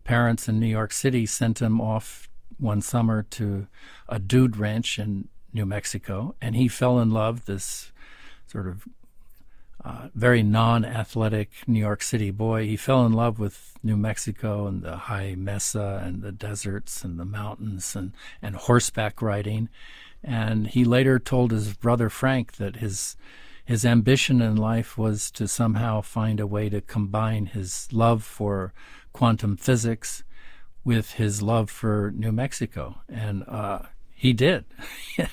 parents 0.08 0.48
in 0.48 0.58
New 0.58 0.66
York 0.66 0.90
City 0.90 1.26
sent 1.26 1.60
him 1.60 1.82
off 1.82 2.30
one 2.58 2.80
summer 2.80 3.22
to 3.22 3.66
a 4.08 4.18
dude 4.18 4.56
ranch 4.56 4.98
in 4.98 5.28
New 5.52 5.66
Mexico, 5.66 6.34
and 6.40 6.56
he 6.56 6.66
fell 6.66 6.98
in 6.98 7.10
love. 7.10 7.44
This 7.44 7.92
sort 8.46 8.66
of 8.66 8.88
uh, 9.84 10.08
very 10.14 10.42
non-athletic 10.42 11.50
New 11.66 11.78
York 11.78 12.02
City 12.02 12.30
boy. 12.30 12.64
He 12.64 12.74
fell 12.74 13.04
in 13.04 13.12
love 13.12 13.38
with 13.38 13.76
New 13.82 13.98
Mexico 13.98 14.66
and 14.66 14.82
the 14.82 14.96
high 14.96 15.34
mesa 15.36 16.02
and 16.02 16.22
the 16.22 16.32
deserts 16.32 17.04
and 17.04 17.20
the 17.20 17.26
mountains 17.26 17.94
and, 17.94 18.12
and 18.40 18.56
horseback 18.56 19.20
riding. 19.20 19.68
And 20.24 20.68
he 20.68 20.84
later 20.86 21.18
told 21.18 21.50
his 21.50 21.74
brother 21.74 22.08
Frank 22.08 22.52
that 22.52 22.76
his 22.76 23.14
his 23.68 23.84
ambition 23.84 24.40
in 24.40 24.56
life 24.56 24.96
was 24.96 25.30
to 25.30 25.46
somehow 25.46 26.00
find 26.00 26.40
a 26.40 26.46
way 26.46 26.70
to 26.70 26.80
combine 26.80 27.44
his 27.44 27.86
love 27.92 28.24
for 28.24 28.72
quantum 29.12 29.58
physics 29.58 30.24
with 30.84 31.12
his 31.12 31.42
love 31.42 31.68
for 31.68 32.10
New 32.16 32.32
Mexico. 32.32 33.02
And 33.10 33.44
uh, 33.46 33.80
he 34.14 34.32
did. 34.32 34.64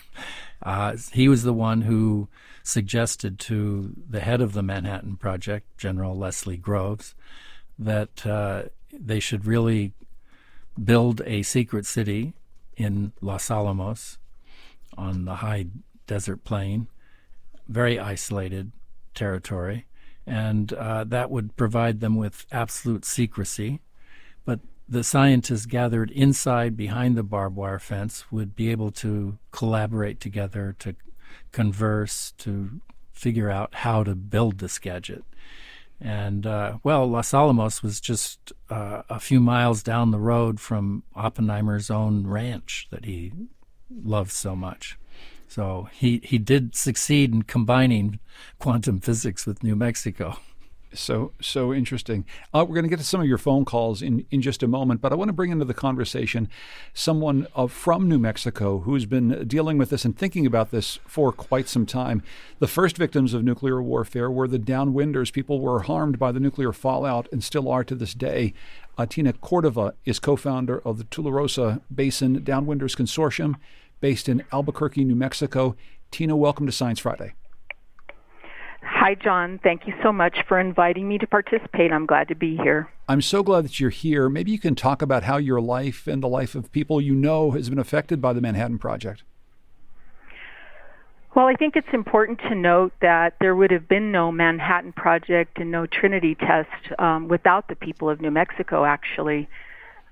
uh, 0.63 0.97
he 1.13 1.29
was 1.29 1.43
the 1.43 1.53
one 1.53 1.83
who 1.83 2.27
suggested 2.61 3.39
to 3.39 3.93
the 4.09 4.19
head 4.19 4.41
of 4.41 4.51
the 4.51 4.61
Manhattan 4.61 5.15
Project, 5.15 5.65
General 5.77 6.17
Leslie 6.17 6.57
Groves, 6.57 7.15
that 7.79 8.27
uh, 8.27 8.63
they 8.91 9.21
should 9.21 9.45
really 9.45 9.93
build 10.83 11.21
a 11.25 11.41
secret 11.41 11.85
city 11.85 12.33
in 12.75 13.13
Los 13.21 13.49
Alamos 13.49 14.17
on 14.97 15.23
the 15.23 15.35
high 15.35 15.67
desert 16.05 16.43
plain, 16.43 16.89
very 17.67 17.99
isolated 17.99 18.71
territory, 19.13 19.85
and 20.25 20.73
uh, 20.73 21.03
that 21.05 21.29
would 21.29 21.55
provide 21.55 21.99
them 21.99 22.15
with 22.15 22.45
absolute 22.51 23.05
secrecy. 23.05 23.81
But 24.45 24.59
the 24.87 25.03
scientists 25.03 25.65
gathered 25.65 26.11
inside 26.11 26.77
behind 26.77 27.15
the 27.15 27.23
barbed 27.23 27.55
wire 27.55 27.79
fence 27.79 28.31
would 28.31 28.55
be 28.55 28.69
able 28.69 28.91
to 28.91 29.37
collaborate 29.51 30.19
together 30.19 30.75
to 30.79 30.95
converse, 31.51 32.33
to 32.37 32.81
figure 33.11 33.49
out 33.49 33.75
how 33.75 34.03
to 34.03 34.15
build 34.15 34.59
this 34.59 34.77
gadget. 34.77 35.23
And 35.99 36.45
uh, 36.45 36.79
well, 36.83 37.07
Los 37.07 37.33
Alamos 37.33 37.81
was 37.81 38.01
just 38.01 38.51
uh, 38.69 39.03
a 39.09 39.19
few 39.19 39.39
miles 39.39 39.81
down 39.81 40.11
the 40.11 40.19
road 40.19 40.59
from 40.59 41.03
Oppenheimer's 41.15 41.89
own 41.89 42.27
ranch 42.27 42.87
that 42.91 43.05
he 43.05 43.31
loved 43.89 44.31
so 44.31 44.55
much. 44.55 44.97
So 45.47 45.89
he, 45.93 46.21
he 46.23 46.37
did 46.37 46.75
succeed 46.75 47.33
in 47.33 47.43
combining 47.43 48.19
quantum 48.59 48.99
physics 48.99 49.45
with 49.45 49.63
New 49.63 49.75
Mexico. 49.75 50.37
So 50.95 51.33
so 51.41 51.73
interesting. 51.73 52.25
Uh, 52.53 52.65
we're 52.67 52.75
going 52.75 52.85
to 52.85 52.89
get 52.89 52.99
to 52.99 53.05
some 53.05 53.21
of 53.21 53.27
your 53.27 53.37
phone 53.37 53.65
calls 53.65 54.01
in, 54.01 54.25
in 54.31 54.41
just 54.41 54.63
a 54.63 54.67
moment, 54.67 55.01
but 55.01 55.11
I 55.11 55.15
want 55.15 55.29
to 55.29 55.33
bring 55.33 55.51
into 55.51 55.65
the 55.65 55.73
conversation 55.73 56.47
someone 56.93 57.47
uh, 57.55 57.67
from 57.67 58.07
New 58.07 58.17
Mexico 58.17 58.79
who's 58.79 59.05
been 59.05 59.47
dealing 59.47 59.77
with 59.77 59.89
this 59.89 60.05
and 60.05 60.17
thinking 60.17 60.45
about 60.45 60.71
this 60.71 60.99
for 61.05 61.31
quite 61.31 61.67
some 61.67 61.85
time. 61.85 62.23
The 62.59 62.67
first 62.67 62.97
victims 62.97 63.33
of 63.33 63.43
nuclear 63.43 63.81
warfare 63.81 64.31
were 64.31 64.47
the 64.47 64.59
downwinders. 64.59 65.33
People 65.33 65.59
were 65.59 65.81
harmed 65.81 66.17
by 66.17 66.31
the 66.31 66.39
nuclear 66.39 66.71
fallout 66.71 67.27
and 67.31 67.43
still 67.43 67.69
are 67.69 67.83
to 67.83 67.95
this 67.95 68.13
day. 68.13 68.53
Uh, 68.97 69.05
Tina 69.05 69.33
Cordova 69.33 69.93
is 70.05 70.19
co-founder 70.19 70.79
of 70.85 70.97
the 70.97 71.03
Tularosa 71.05 71.81
Basin 71.93 72.41
Downwinders 72.41 72.95
Consortium 72.95 73.55
based 74.05 74.29
in 74.29 74.43
Albuquerque, 74.51 75.03
New 75.03 75.15
Mexico. 75.15 75.75
Tina, 76.11 76.35
welcome 76.35 76.67
to 76.67 76.71
Science 76.71 76.99
Friday. 76.99 77.33
Hi, 78.83 79.15
John. 79.15 79.59
Thank 79.63 79.87
you 79.87 79.95
so 80.03 80.13
much 80.13 80.37
for 80.47 80.59
inviting 80.59 81.07
me 81.07 81.17
to 81.17 81.25
participate. 81.25 81.91
I'm 81.91 82.05
glad 82.05 82.27
to 82.27 82.35
be 82.35 82.55
here. 82.55 82.87
I'm 83.09 83.23
so 83.23 83.41
glad 83.41 83.65
that 83.65 83.79
you're 83.79 83.89
here. 83.89 84.29
Maybe 84.29 84.51
you 84.51 84.59
can 84.59 84.75
talk 84.75 85.01
about 85.01 85.23
how 85.23 85.37
your 85.37 85.59
life 85.59 86.05
and 86.05 86.21
the 86.21 86.27
life 86.27 86.53
of 86.53 86.71
people 86.71 87.01
you 87.01 87.15
know 87.15 87.49
has 87.49 87.67
been 87.67 87.79
affected 87.79 88.21
by 88.21 88.33
the 88.33 88.41
Manhattan 88.41 88.77
Project. 88.77 89.23
Well, 91.35 91.47
I 91.47 91.55
think 91.55 91.75
it's 91.75 91.87
important 91.91 92.37
to 92.47 92.53
note 92.53 92.93
that 93.01 93.37
there 93.41 93.55
would 93.55 93.71
have 93.71 93.87
been 93.87 94.11
no 94.11 94.31
Manhattan 94.31 94.93
Project 94.93 95.57
and 95.57 95.71
no 95.71 95.87
Trinity 95.87 96.35
test 96.35 96.99
um, 96.99 97.27
without 97.27 97.69
the 97.69 97.75
people 97.75 98.07
of 98.07 98.21
New 98.21 98.29
Mexico, 98.29 98.85
actually. 98.85 99.49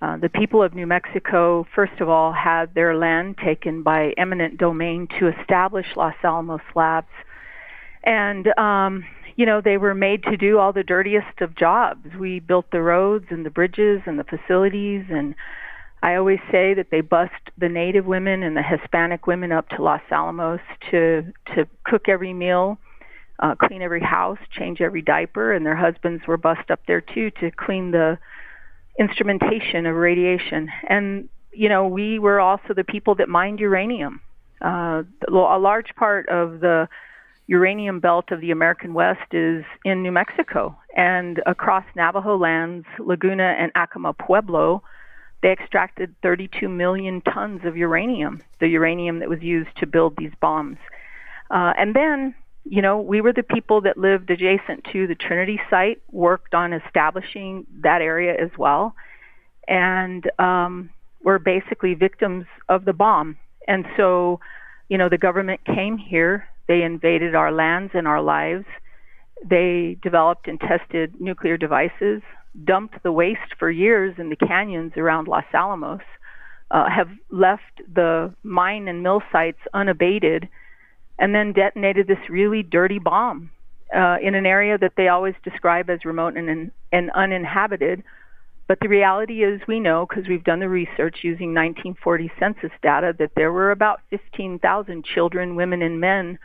Uh, 0.04 0.18
the 0.18 0.28
people 0.28 0.62
of 0.62 0.74
New 0.74 0.86
Mexico, 0.86 1.66
first 1.74 2.02
of 2.02 2.10
all, 2.10 2.34
had 2.34 2.74
their 2.74 2.94
land 2.94 3.38
taken 3.38 3.84
by 3.84 4.14
eminent 4.18 4.58
domain 4.58 5.08
to 5.18 5.30
establish 5.30 5.86
Los 5.96 6.16
Alamos 6.26 6.60
Labs. 6.76 7.08
And, 8.04 8.48
um, 8.58 9.06
you 9.38 9.46
know, 9.46 9.62
they 9.62 9.78
were 9.78 9.96
made 9.96 10.24
to 10.24 10.36
do 10.36 10.60
all 10.60 10.74
the 10.74 10.84
dirtiest 10.84 11.40
of 11.40 11.56
jobs. 11.56 12.06
We 12.20 12.42
built 12.42 12.66
the 12.70 12.82
roads 12.82 13.28
and 13.30 13.46
the 13.46 13.50
bridges 13.50 14.02
and 14.06 14.20
the 14.20 14.26
facilities 14.26 15.06
and 15.10 15.36
I 16.02 16.16
always 16.16 16.40
say 16.52 16.74
that 16.74 16.88
they 16.92 17.00
bust 17.00 17.32
the 17.58 17.70
native 17.70 18.06
women 18.06 18.44
and 18.44 18.58
the 18.58 18.62
Hispanic 18.62 19.26
women 19.26 19.54
up 19.54 19.70
to 19.70 19.82
Los 19.82 20.02
Alamos 20.12 20.60
to 20.92 21.24
to 21.56 21.66
cook 21.86 22.10
every 22.10 22.34
meal, 22.34 22.78
uh, 23.40 23.56
clean 23.56 23.82
every 23.82 24.02
house, 24.02 24.38
change 24.52 24.82
every 24.82 25.02
diaper, 25.02 25.54
and 25.54 25.66
their 25.66 25.78
husbands 25.78 26.28
were 26.28 26.36
bussed 26.36 26.70
up 26.70 26.82
there 26.88 27.00
too 27.00 27.32
to 27.40 27.52
clean 27.52 27.92
the 27.92 28.20
instrumentation 29.00 29.86
of 29.86 29.96
radiation. 29.96 30.70
And 30.88 31.30
you 31.52 31.70
know, 31.70 31.88
we 31.88 32.18
were 32.18 32.40
also 32.40 32.74
the 32.76 32.84
people 32.84 33.16
that 33.16 33.30
mined 33.30 33.60
uranium. 33.60 34.22
Uh, 34.62 35.04
a 35.28 35.60
large 35.60 35.94
part 35.96 36.28
of 36.30 36.62
the 36.62 36.88
uranium 37.48 38.00
belt 38.00 38.32
of 38.32 38.40
the 38.40 38.52
American 38.52 38.94
West 38.94 39.34
is 39.34 39.66
in 39.84 40.02
New 40.02 40.12
Mexico 40.12 40.78
and 40.96 41.42
across 41.46 41.84
Navajo 41.96 42.38
lands, 42.38 42.88
Laguna 42.98 43.56
and 43.60 43.72
Acoma 43.76 44.14
Pueblo 44.14 44.82
they 45.44 45.52
extracted 45.52 46.16
32 46.24 46.70
million 46.70 47.22
tons 47.22 47.62
of 47.66 47.76
uranium, 47.76 48.42
the 48.60 48.70
uranium 48.70 49.20
that 49.20 49.30
was 49.30 49.42
used 49.42 49.76
to 49.78 49.86
build 49.86 50.16
these 50.18 50.32
bombs. 50.42 50.78
Uh, 51.52 51.74
and 51.78 51.94
then, 51.94 52.34
you 52.66 52.82
know, 52.82 53.00
we 53.00 53.22
were 53.22 53.34
the 53.34 53.44
people 53.44 53.82
that 53.82 53.98
lived 53.98 54.30
adjacent 54.30 54.86
to 54.92 55.08
the 55.08 55.16
Trinity 55.16 55.60
site, 55.70 56.02
worked 56.12 56.54
on 56.54 56.74
establishing 56.74 57.66
that 57.82 58.02
area 58.02 58.34
as 58.42 58.52
well, 58.58 58.96
and 59.68 60.30
um, 60.40 60.90
were 61.24 61.40
basically 61.40 61.94
victims 61.94 62.46
of 62.70 62.86
the 62.86 62.94
bomb. 62.94 63.38
And 63.68 63.86
so, 63.98 64.40
you 64.90 64.98
know, 64.98 65.10
the 65.10 65.18
government 65.18 65.62
came 65.66 65.98
here, 65.98 66.48
they 66.68 66.82
invaded 66.82 67.36
our 67.36 67.52
lands 67.52 67.92
and 67.94 68.08
our 68.08 68.22
lives. 68.22 68.66
They 69.46 69.98
developed 70.02 70.48
and 70.48 70.60
tested 70.60 71.20
nuclear 71.20 71.58
devices 71.58 72.22
dumped 72.66 73.02
the 73.04 73.12
waste 73.12 73.56
for 73.58 73.70
years 73.70 74.16
in 74.18 74.30
the 74.30 74.36
canyons 74.36 74.94
around 74.96 75.28
Los 75.28 75.46
Alamos, 75.54 76.02
uh, 76.72 76.90
have 76.90 77.10
left 77.30 77.82
the 77.94 78.34
mine 78.44 78.88
and 78.88 79.04
mill 79.04 79.22
sites 79.32 79.60
unabated, 79.74 80.48
and 81.20 81.34
then 81.34 81.54
detonated 81.54 82.08
this 82.08 82.30
really 82.30 82.64
dirty 82.64 83.00
bomb 83.00 83.52
uh, 83.96 84.18
in 84.22 84.36
an 84.36 84.46
area 84.46 84.78
that 84.78 84.94
they 84.98 85.08
always 85.08 85.36
describe 85.44 85.90
as 85.90 86.06
remote 86.06 86.36
and, 86.36 86.72
and 86.92 87.12
uninhabited. 87.12 88.04
But 88.68 88.80
the 88.80 88.88
reality 88.88 89.44
is, 89.44 89.62
we 89.68 89.80
know 89.80 90.06
because 90.08 90.28
we've 90.28 90.44
done 90.44 90.60
the 90.60 90.70
research 90.70 91.20
using 91.22 91.54
1940 91.54 92.32
census 92.40 92.72
data 92.82 93.14
that 93.20 93.32
there 93.36 93.52
were 93.52 93.72
about 93.72 94.02
15,000 94.10 95.06
children, 95.06 95.56
women, 95.56 95.82
and 95.82 96.00
men 96.00 96.40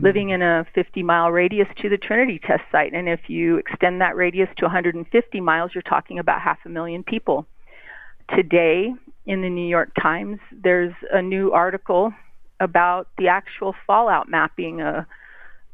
living 0.00 0.30
in 0.30 0.42
a 0.42 0.66
50 0.74 1.02
mile 1.02 1.30
radius 1.30 1.68
to 1.80 1.88
the 1.88 1.96
Trinity 1.96 2.38
test 2.38 2.62
site. 2.72 2.92
And 2.94 3.08
if 3.08 3.28
you 3.28 3.58
extend 3.58 4.00
that 4.00 4.16
radius 4.16 4.48
to 4.58 4.64
150 4.64 5.40
miles, 5.40 5.72
you're 5.74 5.82
talking 5.82 6.18
about 6.18 6.40
half 6.40 6.58
a 6.64 6.68
million 6.68 7.02
people. 7.02 7.46
Today, 8.34 8.92
in 9.26 9.42
the 9.42 9.50
New 9.50 9.66
York 9.66 9.92
Times, 10.00 10.38
there's 10.52 10.94
a 11.12 11.22
new 11.22 11.52
article 11.52 12.12
about 12.60 13.08
the 13.18 13.28
actual 13.28 13.74
fallout 13.86 14.28
mapping. 14.28 14.80
A, 14.80 15.06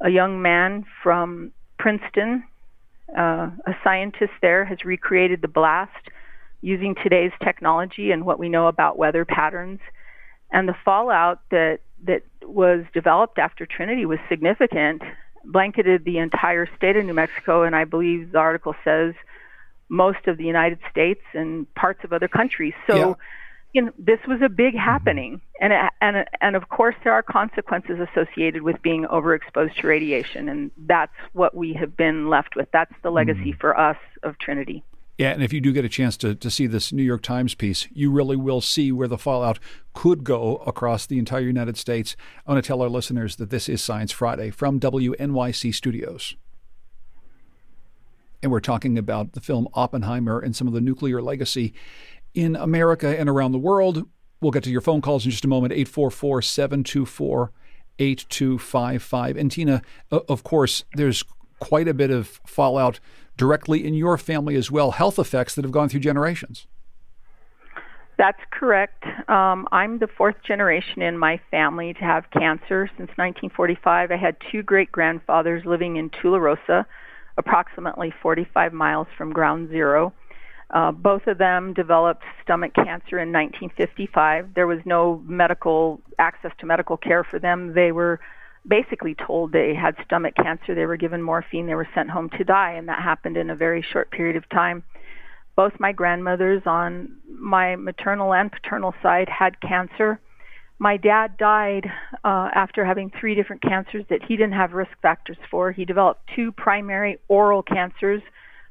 a 0.01 0.09
young 0.09 0.41
man 0.41 0.85
from 1.01 1.51
Princeton, 1.79 2.43
uh, 3.17 3.49
a 3.65 3.75
scientist 3.83 4.33
there, 4.41 4.65
has 4.65 4.83
recreated 4.83 5.41
the 5.41 5.47
blast 5.47 6.09
using 6.61 6.95
today's 6.95 7.31
technology 7.43 8.11
and 8.11 8.25
what 8.25 8.39
we 8.39 8.49
know 8.49 8.67
about 8.67 8.97
weather 8.97 9.25
patterns. 9.25 9.79
And 10.51 10.67
the 10.67 10.75
fallout 10.85 11.41
that 11.51 11.79
that 12.05 12.23
was 12.41 12.85
developed 12.93 13.39
after 13.39 13.65
Trinity 13.65 14.05
was 14.05 14.19
significant, 14.27 15.01
blanketed 15.45 16.03
the 16.05 16.17
entire 16.17 16.67
state 16.75 16.97
of 16.97 17.05
New 17.05 17.13
Mexico, 17.13 17.63
and 17.63 17.75
I 17.75 17.85
believe 17.85 18.31
the 18.33 18.39
article 18.39 18.75
says 18.83 19.13
most 19.89 20.27
of 20.27 20.37
the 20.37 20.43
United 20.43 20.79
States 20.91 21.21
and 21.33 21.71
parts 21.75 22.03
of 22.03 22.11
other 22.11 22.27
countries. 22.27 22.73
So, 22.87 22.95
yeah. 22.95 23.13
You 23.73 23.81
know, 23.81 23.91
this 23.97 24.19
was 24.27 24.39
a 24.43 24.49
big 24.49 24.75
happening, 24.75 25.41
and 25.59 25.73
and 25.99 26.25
and 26.41 26.55
of 26.55 26.69
course 26.69 26.95
there 27.03 27.13
are 27.13 27.23
consequences 27.23 27.99
associated 27.99 28.61
with 28.61 28.81
being 28.83 29.05
overexposed 29.05 29.75
to 29.81 29.87
radiation, 29.87 30.47
and 30.47 30.71
that's 30.85 31.13
what 31.33 31.55
we 31.55 31.73
have 31.73 31.97
been 31.97 32.29
left 32.29 32.55
with. 32.55 32.69
That's 32.71 32.93
the 33.01 33.09
legacy 33.09 33.51
mm-hmm. 33.51 33.59
for 33.59 33.77
us 33.77 33.97
of 34.21 34.37
Trinity. 34.37 34.83
Yeah, 35.17 35.29
and 35.29 35.43
if 35.43 35.53
you 35.53 35.61
do 35.61 35.71
get 35.71 35.85
a 35.85 35.89
chance 35.89 36.17
to, 36.17 36.33
to 36.33 36.49
see 36.49 36.65
this 36.65 36.91
New 36.91 37.03
York 37.03 37.21
Times 37.21 37.53
piece, 37.53 37.87
you 37.91 38.11
really 38.11 38.35
will 38.35 38.61
see 38.61 38.91
where 38.91 39.07
the 39.07 39.17
fallout 39.17 39.59
could 39.93 40.23
go 40.23 40.57
across 40.57 41.05
the 41.05 41.19
entire 41.19 41.41
United 41.41 41.77
States. 41.77 42.15
I 42.47 42.51
want 42.51 42.63
to 42.63 42.67
tell 42.67 42.81
our 42.81 42.89
listeners 42.89 43.35
that 43.35 43.51
this 43.51 43.69
is 43.69 43.81
Science 43.81 44.11
Friday 44.11 44.49
from 44.49 44.79
WNYC 44.79 45.73
Studios. 45.73 46.35
And 48.41 48.51
we're 48.51 48.59
talking 48.59 48.97
about 48.97 49.33
the 49.33 49.39
film 49.39 49.67
Oppenheimer 49.73 50.39
and 50.39 50.55
some 50.55 50.67
of 50.67 50.73
the 50.73 50.81
nuclear 50.81 51.21
legacy 51.21 51.73
in 52.33 52.55
America 52.55 53.17
and 53.17 53.29
around 53.29 53.51
the 53.51 53.59
world. 53.59 54.07
We'll 54.41 54.51
get 54.51 54.63
to 54.63 54.69
your 54.69 54.81
phone 54.81 55.01
calls 55.01 55.25
in 55.25 55.31
just 55.31 55.45
a 55.45 55.47
moment 55.47 55.73
844 55.73 56.41
724 56.41 57.51
8255. 57.99 59.37
And 59.37 59.51
Tina, 59.51 59.81
of 60.11 60.43
course, 60.43 60.83
there's 60.93 61.23
quite 61.59 61.87
a 61.87 61.93
bit 61.93 62.11
of 62.11 62.41
fallout 62.45 62.99
directly 63.37 63.85
in 63.85 63.93
your 63.93 64.17
family 64.17 64.55
as 64.55 64.69
well, 64.69 64.91
health 64.91 65.17
effects 65.17 65.55
that 65.55 65.63
have 65.63 65.71
gone 65.71 65.89
through 65.89 66.01
generations. 66.01 66.67
That's 68.17 68.39
correct. 68.51 69.03
Um, 69.27 69.67
I'm 69.71 69.97
the 69.97 70.07
fourth 70.07 70.35
generation 70.45 71.01
in 71.01 71.17
my 71.17 71.39
family 71.49 71.93
to 71.93 71.99
have 72.01 72.29
cancer. 72.31 72.87
Since 72.97 73.09
1945, 73.17 74.11
I 74.11 74.17
had 74.17 74.35
two 74.51 74.61
great 74.61 74.91
grandfathers 74.91 75.65
living 75.65 75.95
in 75.95 76.09
Tularosa, 76.11 76.85
approximately 77.37 78.13
45 78.21 78.71
miles 78.71 79.07
from 79.17 79.33
ground 79.33 79.69
zero. 79.69 80.13
Uh, 80.69 80.91
both 80.91 81.27
of 81.27 81.37
them 81.37 81.73
developed 81.73 82.23
stomach 82.41 82.73
cancer 82.73 83.19
in 83.19 83.31
1955. 83.31 84.53
There 84.55 84.67
was 84.67 84.79
no 84.85 85.21
medical 85.25 86.01
access 86.17 86.51
to 86.59 86.65
medical 86.65 86.97
care 86.97 87.23
for 87.23 87.39
them. 87.39 87.73
They 87.73 87.91
were 87.91 88.19
basically 88.67 89.15
told 89.15 89.51
they 89.51 89.73
had 89.75 89.95
stomach 90.05 90.35
cancer. 90.35 90.73
They 90.73 90.85
were 90.85 90.97
given 90.97 91.21
morphine. 91.21 91.67
They 91.67 91.75
were 91.75 91.87
sent 91.93 92.09
home 92.09 92.29
to 92.37 92.43
die, 92.43 92.71
and 92.71 92.87
that 92.87 93.01
happened 93.01 93.37
in 93.37 93.49
a 93.49 93.55
very 93.55 93.81
short 93.81 94.09
period 94.11 94.35
of 94.35 94.47
time. 94.49 94.83
Both 95.55 95.73
my 95.79 95.91
grandmothers 95.91 96.63
on 96.65 97.17
my 97.29 97.75
maternal 97.75 98.33
and 98.33 98.51
paternal 98.51 98.95
side 99.03 99.29
had 99.29 99.61
cancer. 99.61 100.19
My 100.79 100.97
dad 100.97 101.37
died 101.37 101.85
uh, 102.23 102.49
after 102.53 102.83
having 102.83 103.11
three 103.11 103.35
different 103.35 103.61
cancers 103.61 104.05
that 104.09 104.23
he 104.23 104.35
didn't 104.35 104.53
have 104.53 104.73
risk 104.73 104.91
factors 105.01 105.37
for. 105.51 105.71
He 105.71 105.85
developed 105.85 106.21
two 106.35 106.51
primary 106.51 107.19
oral 107.27 107.61
cancers. 107.61 108.23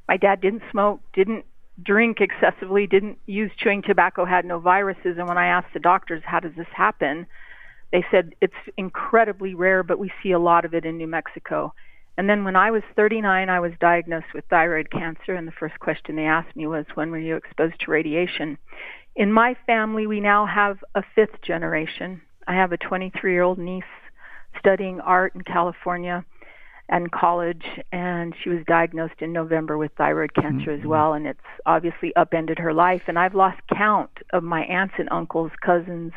My 0.08 0.16
dad 0.16 0.40
didn't 0.40 0.62
smoke, 0.70 1.00
didn't 1.14 1.44
drink 1.82 2.18
excessively, 2.20 2.86
didn't 2.86 3.18
use 3.26 3.50
chewing 3.56 3.82
tobacco, 3.82 4.24
had 4.24 4.44
no 4.44 4.58
viruses. 4.58 5.16
And 5.18 5.28
when 5.28 5.38
I 5.38 5.46
asked 5.46 5.72
the 5.72 5.80
doctors, 5.80 6.22
how 6.24 6.40
does 6.40 6.52
this 6.56 6.66
happen? 6.74 7.26
They 7.92 8.04
said 8.10 8.34
it's 8.40 8.54
incredibly 8.76 9.54
rare, 9.54 9.82
but 9.82 9.98
we 9.98 10.10
see 10.22 10.32
a 10.32 10.38
lot 10.38 10.64
of 10.64 10.74
it 10.74 10.84
in 10.84 10.96
New 10.96 11.06
Mexico. 11.06 11.74
And 12.16 12.28
then 12.28 12.44
when 12.44 12.56
I 12.56 12.70
was 12.70 12.82
39, 12.94 13.48
I 13.48 13.60
was 13.60 13.72
diagnosed 13.80 14.34
with 14.34 14.44
thyroid 14.50 14.90
cancer, 14.90 15.34
and 15.34 15.48
the 15.48 15.52
first 15.52 15.78
question 15.80 16.16
they 16.16 16.24
asked 16.24 16.54
me 16.54 16.66
was, 16.66 16.84
When 16.94 17.10
were 17.10 17.18
you 17.18 17.36
exposed 17.36 17.80
to 17.80 17.90
radiation? 17.90 18.58
In 19.16 19.32
my 19.32 19.56
family, 19.66 20.06
we 20.06 20.20
now 20.20 20.46
have 20.46 20.78
a 20.94 21.02
fifth 21.14 21.40
generation. 21.42 22.20
I 22.46 22.54
have 22.54 22.72
a 22.72 22.76
23 22.76 23.32
year 23.32 23.42
old 23.42 23.58
niece 23.58 23.84
studying 24.58 25.00
art 25.00 25.34
in 25.34 25.42
California 25.42 26.24
and 26.92 27.10
college, 27.10 27.64
and 27.90 28.34
she 28.44 28.50
was 28.50 28.58
diagnosed 28.68 29.20
in 29.20 29.32
November 29.32 29.78
with 29.78 29.90
thyroid 29.96 30.34
cancer 30.34 30.70
mm-hmm. 30.70 30.82
as 30.82 30.86
well, 30.86 31.14
and 31.14 31.26
it's 31.26 31.40
obviously 31.64 32.14
upended 32.16 32.58
her 32.58 32.74
life. 32.74 33.00
And 33.08 33.18
I've 33.18 33.34
lost 33.34 33.60
count 33.74 34.10
of 34.34 34.44
my 34.44 34.60
aunts 34.64 34.94
and 34.98 35.08
uncles, 35.10 35.50
cousins, 35.64 36.12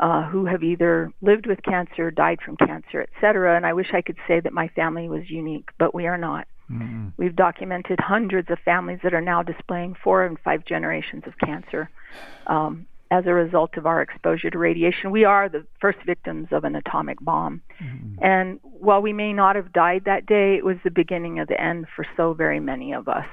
uh, 0.00 0.28
who 0.28 0.44
have 0.44 0.62
either 0.62 1.10
lived 1.22 1.46
with 1.46 1.62
cancer, 1.62 2.10
died 2.10 2.40
from 2.44 2.58
cancer, 2.58 3.00
etc. 3.00 3.56
And 3.56 3.64
I 3.64 3.72
wish 3.72 3.88
I 3.94 4.02
could 4.02 4.18
say 4.28 4.38
that 4.40 4.52
my 4.52 4.68
family 4.68 5.08
was 5.08 5.30
unique, 5.30 5.70
but 5.78 5.94
we 5.94 6.06
are 6.06 6.18
not. 6.18 6.46
Mm-hmm. 6.70 7.08
We've 7.16 7.34
documented 7.34 7.98
hundreds 7.98 8.50
of 8.50 8.58
families 8.66 9.00
that 9.04 9.14
are 9.14 9.20
now 9.22 9.42
displaying 9.42 9.96
four 10.04 10.26
and 10.26 10.38
five 10.40 10.66
generations 10.66 11.22
of 11.26 11.32
cancer 11.38 11.88
um, 12.46 12.86
as 13.12 13.26
a 13.26 13.34
result 13.34 13.76
of 13.76 13.84
our 13.84 14.00
exposure 14.00 14.48
to 14.48 14.58
radiation. 14.58 15.10
We 15.10 15.24
are 15.24 15.46
the 15.46 15.66
first 15.82 15.98
victims 16.06 16.48
of 16.50 16.64
an 16.64 16.74
atomic 16.74 17.20
bomb. 17.20 17.60
Mm-hmm. 17.78 18.24
And 18.24 18.58
while 18.62 19.02
we 19.02 19.12
may 19.12 19.34
not 19.34 19.54
have 19.54 19.70
died 19.70 20.04
that 20.06 20.24
day, 20.24 20.56
it 20.56 20.64
was 20.64 20.78
the 20.82 20.90
beginning 20.90 21.38
of 21.38 21.46
the 21.46 21.60
end 21.60 21.86
for 21.94 22.06
so 22.16 22.32
very 22.32 22.58
many 22.58 22.94
of 22.94 23.08
us. 23.08 23.26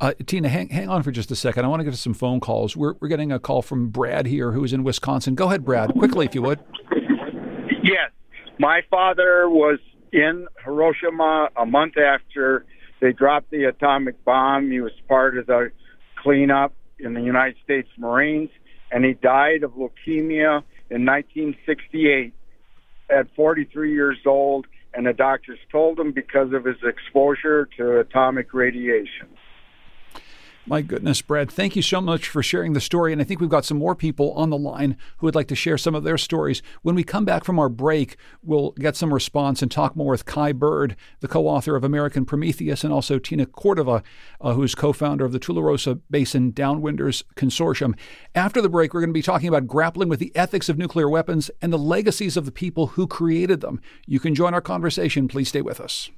Uh, 0.00 0.12
Tina, 0.24 0.48
hang, 0.48 0.68
hang 0.68 0.88
on 0.88 1.02
for 1.02 1.10
just 1.10 1.32
a 1.32 1.36
second. 1.36 1.64
I 1.64 1.68
want 1.68 1.80
to 1.80 1.84
get 1.84 1.90
to 1.90 1.96
some 1.96 2.14
phone 2.14 2.38
calls. 2.38 2.76
We're, 2.76 2.94
we're 3.00 3.08
getting 3.08 3.32
a 3.32 3.40
call 3.40 3.60
from 3.62 3.88
Brad 3.88 4.26
here, 4.26 4.52
who 4.52 4.62
is 4.62 4.72
in 4.72 4.84
Wisconsin. 4.84 5.34
Go 5.34 5.48
ahead, 5.48 5.64
Brad, 5.64 5.92
quickly, 5.94 6.24
if 6.24 6.36
you 6.36 6.42
would. 6.42 6.60
Yes. 7.82 8.12
My 8.60 8.82
father 8.88 9.50
was 9.50 9.80
in 10.12 10.46
Hiroshima 10.64 11.48
a 11.56 11.66
month 11.66 11.94
after 11.98 12.66
they 13.00 13.12
dropped 13.12 13.50
the 13.50 13.64
atomic 13.64 14.24
bomb. 14.24 14.70
He 14.70 14.80
was 14.80 14.92
part 15.08 15.36
of 15.36 15.46
the 15.46 15.72
cleanup 16.22 16.72
in 17.00 17.14
the 17.14 17.20
United 17.20 17.56
States 17.64 17.88
Marines, 17.98 18.50
and 18.90 19.04
he 19.04 19.14
died 19.14 19.62
of 19.62 19.72
leukemia 19.72 20.62
in 20.90 21.04
1968 21.04 22.32
at 23.10 23.26
43 23.34 23.92
years 23.92 24.18
old. 24.26 24.66
And 24.94 25.06
the 25.06 25.12
doctors 25.12 25.58
told 25.70 26.00
him 26.00 26.12
because 26.12 26.52
of 26.52 26.64
his 26.64 26.76
exposure 26.82 27.68
to 27.76 28.00
atomic 28.00 28.54
radiation. 28.54 29.28
My 30.68 30.82
goodness, 30.82 31.22
Brad, 31.22 31.50
thank 31.50 31.76
you 31.76 31.82
so 31.82 31.98
much 31.98 32.28
for 32.28 32.42
sharing 32.42 32.74
the 32.74 32.80
story. 32.80 33.10
And 33.10 33.22
I 33.22 33.24
think 33.24 33.40
we've 33.40 33.48
got 33.48 33.64
some 33.64 33.78
more 33.78 33.94
people 33.94 34.32
on 34.32 34.50
the 34.50 34.58
line 34.58 34.98
who 35.16 35.26
would 35.26 35.34
like 35.34 35.48
to 35.48 35.54
share 35.54 35.78
some 35.78 35.94
of 35.94 36.04
their 36.04 36.18
stories. 36.18 36.60
When 36.82 36.94
we 36.94 37.04
come 37.04 37.24
back 37.24 37.44
from 37.44 37.58
our 37.58 37.70
break, 37.70 38.18
we'll 38.42 38.72
get 38.72 38.94
some 38.94 39.14
response 39.14 39.62
and 39.62 39.70
talk 39.70 39.96
more 39.96 40.10
with 40.10 40.26
Kai 40.26 40.52
Bird, 40.52 40.94
the 41.20 41.28
co 41.28 41.48
author 41.48 41.74
of 41.74 41.84
American 41.84 42.26
Prometheus, 42.26 42.84
and 42.84 42.92
also 42.92 43.18
Tina 43.18 43.46
Cordova, 43.46 44.02
uh, 44.42 44.52
who's 44.52 44.74
co 44.74 44.92
founder 44.92 45.24
of 45.24 45.32
the 45.32 45.40
Tularosa 45.40 46.02
Basin 46.10 46.52
Downwinders 46.52 47.22
Consortium. 47.34 47.96
After 48.34 48.60
the 48.60 48.68
break, 48.68 48.92
we're 48.92 49.00
going 49.00 49.08
to 49.08 49.14
be 49.14 49.22
talking 49.22 49.48
about 49.48 49.66
grappling 49.66 50.10
with 50.10 50.20
the 50.20 50.36
ethics 50.36 50.68
of 50.68 50.76
nuclear 50.76 51.08
weapons 51.08 51.50
and 51.62 51.72
the 51.72 51.78
legacies 51.78 52.36
of 52.36 52.44
the 52.44 52.52
people 52.52 52.88
who 52.88 53.06
created 53.06 53.62
them. 53.62 53.80
You 54.06 54.20
can 54.20 54.34
join 54.34 54.52
our 54.52 54.60
conversation. 54.60 55.28
Please 55.28 55.48
stay 55.48 55.62
with 55.62 55.80
us. 55.80 56.10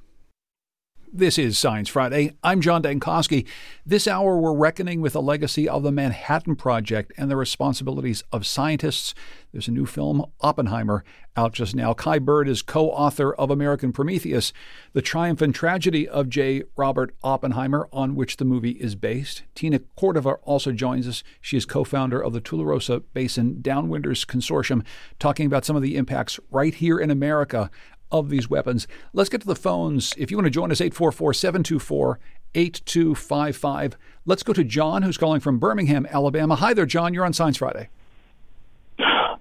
This 1.13 1.37
is 1.37 1.59
Science 1.59 1.89
Friday. 1.89 2.37
I'm 2.41 2.61
John 2.61 2.81
Dankosky. 2.81 3.45
This 3.85 4.07
hour, 4.07 4.37
we're 4.37 4.53
reckoning 4.53 5.01
with 5.01 5.11
the 5.11 5.21
legacy 5.21 5.67
of 5.67 5.83
the 5.83 5.91
Manhattan 5.91 6.55
Project 6.55 7.11
and 7.17 7.29
the 7.29 7.35
responsibilities 7.35 8.23
of 8.31 8.45
scientists. 8.45 9.13
There's 9.51 9.67
a 9.67 9.71
new 9.71 9.85
film, 9.85 10.25
Oppenheimer, 10.39 11.03
out 11.35 11.53
just 11.53 11.75
now. 11.75 11.93
Kai 11.93 12.19
Bird 12.19 12.47
is 12.47 12.61
co 12.61 12.89
author 12.91 13.33
of 13.33 13.49
American 13.49 13.91
Prometheus, 13.91 14.53
the 14.93 15.01
triumph 15.01 15.41
and 15.41 15.53
tragedy 15.53 16.07
of 16.07 16.29
J. 16.29 16.63
Robert 16.77 17.13
Oppenheimer, 17.23 17.89
on 17.91 18.15
which 18.15 18.37
the 18.37 18.45
movie 18.45 18.71
is 18.71 18.95
based. 18.95 19.43
Tina 19.53 19.79
Cordova 19.97 20.35
also 20.43 20.71
joins 20.71 21.07
us. 21.07 21.23
She 21.41 21.57
is 21.57 21.65
co 21.65 21.83
founder 21.83 22.21
of 22.21 22.31
the 22.31 22.41
Tularosa 22.41 23.03
Basin 23.13 23.55
Downwinders 23.61 24.25
Consortium, 24.25 24.85
talking 25.19 25.45
about 25.45 25.65
some 25.65 25.75
of 25.75 25.81
the 25.81 25.97
impacts 25.97 26.39
right 26.49 26.73
here 26.73 26.99
in 26.99 27.11
America 27.11 27.69
of 28.11 28.29
these 28.29 28.49
weapons. 28.49 28.87
Let's 29.13 29.29
get 29.29 29.41
to 29.41 29.47
the 29.47 29.55
phones. 29.55 30.13
If 30.17 30.31
you 30.31 30.37
want 30.37 30.45
to 30.45 30.51
join 30.51 30.71
us, 30.71 30.81
844 30.81 31.33
724 31.33 32.19
8255. 32.53 33.97
Let's 34.25 34.43
go 34.43 34.53
to 34.53 34.63
John, 34.63 35.03
who's 35.03 35.17
calling 35.17 35.39
from 35.39 35.57
Birmingham, 35.57 36.05
Alabama. 36.09 36.55
Hi 36.55 36.73
there, 36.73 36.85
John. 36.85 37.13
You're 37.13 37.25
on 37.25 37.33
Science 37.33 37.57
Friday. 37.57 37.89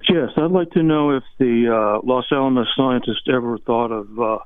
Yes, 0.09 0.31
I'd 0.37 0.51
like 0.51 0.71
to 0.73 0.83
know 0.83 1.17
if 1.17 1.23
the 1.39 1.69
uh, 1.73 2.01
Los 2.05 2.25
Alamos 2.33 2.67
scientists 2.75 3.29
ever 3.33 3.59
thought 3.59 3.93
of 3.93 4.21
uh, 4.21 4.39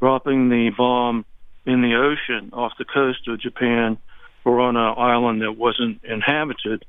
dropping 0.00 0.48
the 0.48 0.70
bomb 0.76 1.26
in 1.66 1.82
the 1.82 1.94
ocean 1.94 2.50
off 2.52 2.72
the 2.78 2.84
coast 2.84 3.26
of 3.28 3.40
Japan 3.40 3.98
or 4.44 4.60
on 4.60 4.76
an 4.76 4.94
island 4.96 5.42
that 5.42 5.52
wasn't 5.52 6.02
inhabited. 6.04 6.84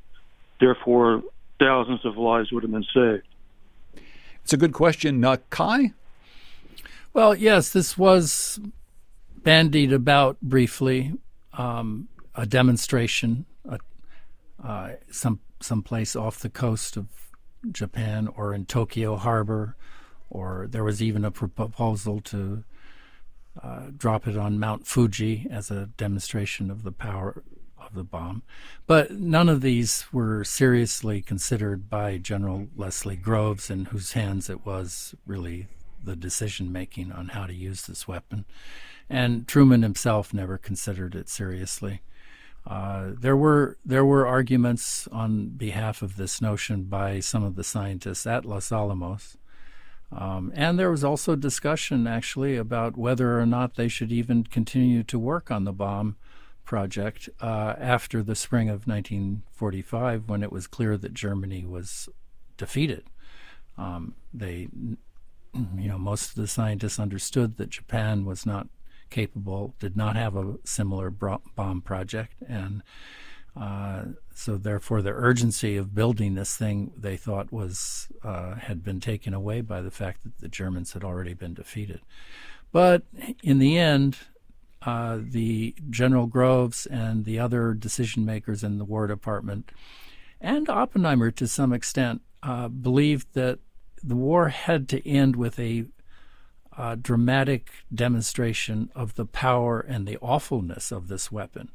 Therefore, 0.60 1.24
thousands 1.60 2.06
of 2.06 2.18
lives 2.18 2.52
would 2.52 2.64
have 2.64 2.72
been 2.72 2.86
saved. 2.94 3.28
It's 4.44 4.54
a 4.54 4.58
good 4.58 4.74
question. 4.74 5.24
Uh, 5.24 5.38
Kai? 5.50 5.92
Well, 7.16 7.34
yes, 7.34 7.70
this 7.70 7.98
was 7.98 8.60
bandied 9.38 9.94
about 9.94 10.38
briefly. 10.42 11.14
Um, 11.54 12.10
a 12.36 12.46
demonstration, 12.46 13.46
uh, 13.70 13.78
uh, 14.62 14.90
some 15.10 15.40
someplace 15.62 16.18
off 16.18 16.42
the 16.42 16.50
coast 16.50 16.98
of 16.98 17.06
Japan 17.72 18.28
or 18.36 18.54
in 18.54 18.66
Tokyo 18.66 19.16
Harbor, 19.16 19.78
or 20.30 20.68
there 20.70 20.84
was 20.84 21.02
even 21.02 21.24
a 21.24 21.32
proposal 21.32 22.20
to 22.20 22.66
uh, 23.64 23.84
drop 23.96 24.28
it 24.28 24.36
on 24.36 24.60
Mount 24.60 24.86
Fuji 24.86 25.48
as 25.50 25.72
a 25.72 25.86
demonstration 25.96 26.70
of 26.70 26.84
the 26.84 26.92
power 26.92 27.44
of 27.80 27.94
the 27.94 28.04
bomb. 28.04 28.44
But 28.88 29.12
none 29.12 29.48
of 29.48 29.62
these 29.62 30.06
were 30.12 30.44
seriously 30.44 31.22
considered 31.22 31.90
by 31.90 32.18
General 32.18 32.68
Leslie 32.76 33.16
Groves, 33.16 33.70
in 33.70 33.86
whose 33.86 34.12
hands 34.12 34.50
it 34.50 34.66
was 34.66 35.16
really 35.26 35.68
the 36.06 36.16
decision 36.16 36.72
making 36.72 37.12
on 37.12 37.30
how 37.30 37.46
to 37.46 37.54
use 37.54 37.86
this 37.86 38.08
weapon. 38.08 38.46
And 39.10 39.48
Truman 39.48 39.82
himself 39.82 40.34
never 40.34 40.58
considered 40.58 41.16
it 41.16 41.30
seriously. 41.30 42.02
Uh, 42.66 43.12
there 43.20 43.38
were 43.38 43.78
there 43.86 44.06
were 44.06 44.26
arguments 44.26 45.08
on 45.12 45.50
behalf 45.50 46.02
of 46.02 46.16
this 46.16 46.42
notion 46.42 46.84
by 46.84 47.20
some 47.20 47.44
of 47.44 47.56
the 47.56 47.64
scientists 47.64 48.26
at 48.26 48.44
Los 48.44 48.72
Alamos, 48.72 49.38
um, 50.12 50.52
and 50.56 50.80
there 50.80 50.90
was 50.90 51.04
also 51.04 51.36
discussion 51.36 52.08
actually 52.08 52.58
about 52.58 52.98
whether 52.98 53.40
or 53.40 53.46
not 53.46 53.76
they 53.76 53.88
should 53.88 54.12
even 54.12 54.44
continue 54.44 55.04
to 55.04 55.20
work 55.20 55.52
on 55.52 55.66
the 55.66 55.74
bomb 55.74 56.16
project 56.64 57.30
uh, 57.42 57.76
after 57.78 58.24
the 58.24 58.36
spring 58.36 58.70
of 58.70 58.88
1945, 58.88 60.28
when 60.28 60.42
it 60.42 60.52
was 60.52 60.68
clear 60.68 60.98
that 60.98 61.14
Germany 61.14 61.66
was 61.66 62.10
defeated. 62.58 63.04
Um, 63.78 64.16
they 64.34 64.70
you 65.78 65.88
know, 65.88 65.98
most 65.98 66.30
of 66.30 66.36
the 66.36 66.48
scientists 66.48 67.00
understood 67.00 67.58
that 67.58 67.70
Japan 67.70 68.26
was 68.26 68.46
not 68.46 68.68
capable, 69.10 69.74
did 69.80 69.96
not 69.96 70.16
have 70.16 70.36
a 70.36 70.56
similar 70.64 71.10
bomb 71.10 71.82
project, 71.82 72.34
and 72.48 72.84
uh, 73.56 74.04
so 74.34 74.58
therefore 74.58 75.02
the 75.02 75.14
urgency 75.14 75.78
of 75.78 75.96
building 75.96 76.36
this 76.36 76.58
thing 76.58 76.92
they 76.98 77.16
thought 77.16 77.54
was 77.54 78.10
uh, 78.24 78.56
had 78.56 78.84
been 78.84 79.00
taken 79.00 79.34
away 79.34 79.62
by 79.62 79.82
the 79.82 79.92
fact 79.92 80.24
that 80.24 80.40
the 80.40 80.50
Germans 80.50 80.94
had 80.94 81.04
already 81.04 81.34
been 81.34 81.54
defeated. 81.54 82.02
But 82.74 83.04
in 83.42 83.60
the 83.60 83.78
end, 83.78 84.18
uh, 84.82 85.20
the 85.22 85.74
General 85.90 86.28
Groves 86.28 86.86
and 86.86 87.24
the 87.24 87.40
other 87.40 87.74
decision 87.74 88.26
makers 88.26 88.64
in 88.64 88.78
the 88.78 88.86
War 88.86 89.08
Department, 89.08 89.72
and 90.42 90.70
Oppenheimer 90.70 91.32
to 91.32 91.48
some 91.48 91.72
extent, 91.72 92.22
uh, 92.44 92.68
believed 92.68 93.28
that 93.34 93.60
the 94.06 94.16
war 94.16 94.50
had 94.50 94.88
to 94.90 95.08
end 95.08 95.36
with 95.36 95.60
a 95.60 95.86
uh, 96.78 96.96
dramatic 96.96 97.72
demonstration 97.94 98.92
of 98.94 99.16
the 99.16 99.26
power 99.26 99.80
and 99.80 100.06
the 100.06 100.18
awfulness 100.18 100.92
of 100.92 101.08
this 101.08 101.32
weapon. 101.32 101.72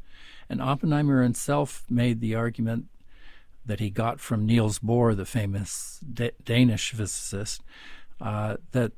And 0.49 0.63
Oppenheimer 0.63 1.23
himself 1.23 1.85
made 1.89 2.21
the 2.21 2.35
argument 2.35 2.87
that 3.67 3.81
he 3.81 3.91
got 3.91 4.21
from 4.21 4.47
Niels 4.47 4.79
Bohr, 4.79 5.17
the 5.17 5.25
famous 5.25 6.01
D- 6.01 6.33
Danish 6.45 6.93
physicist, 6.93 7.63
uh, 8.21 8.57
that 8.73 8.93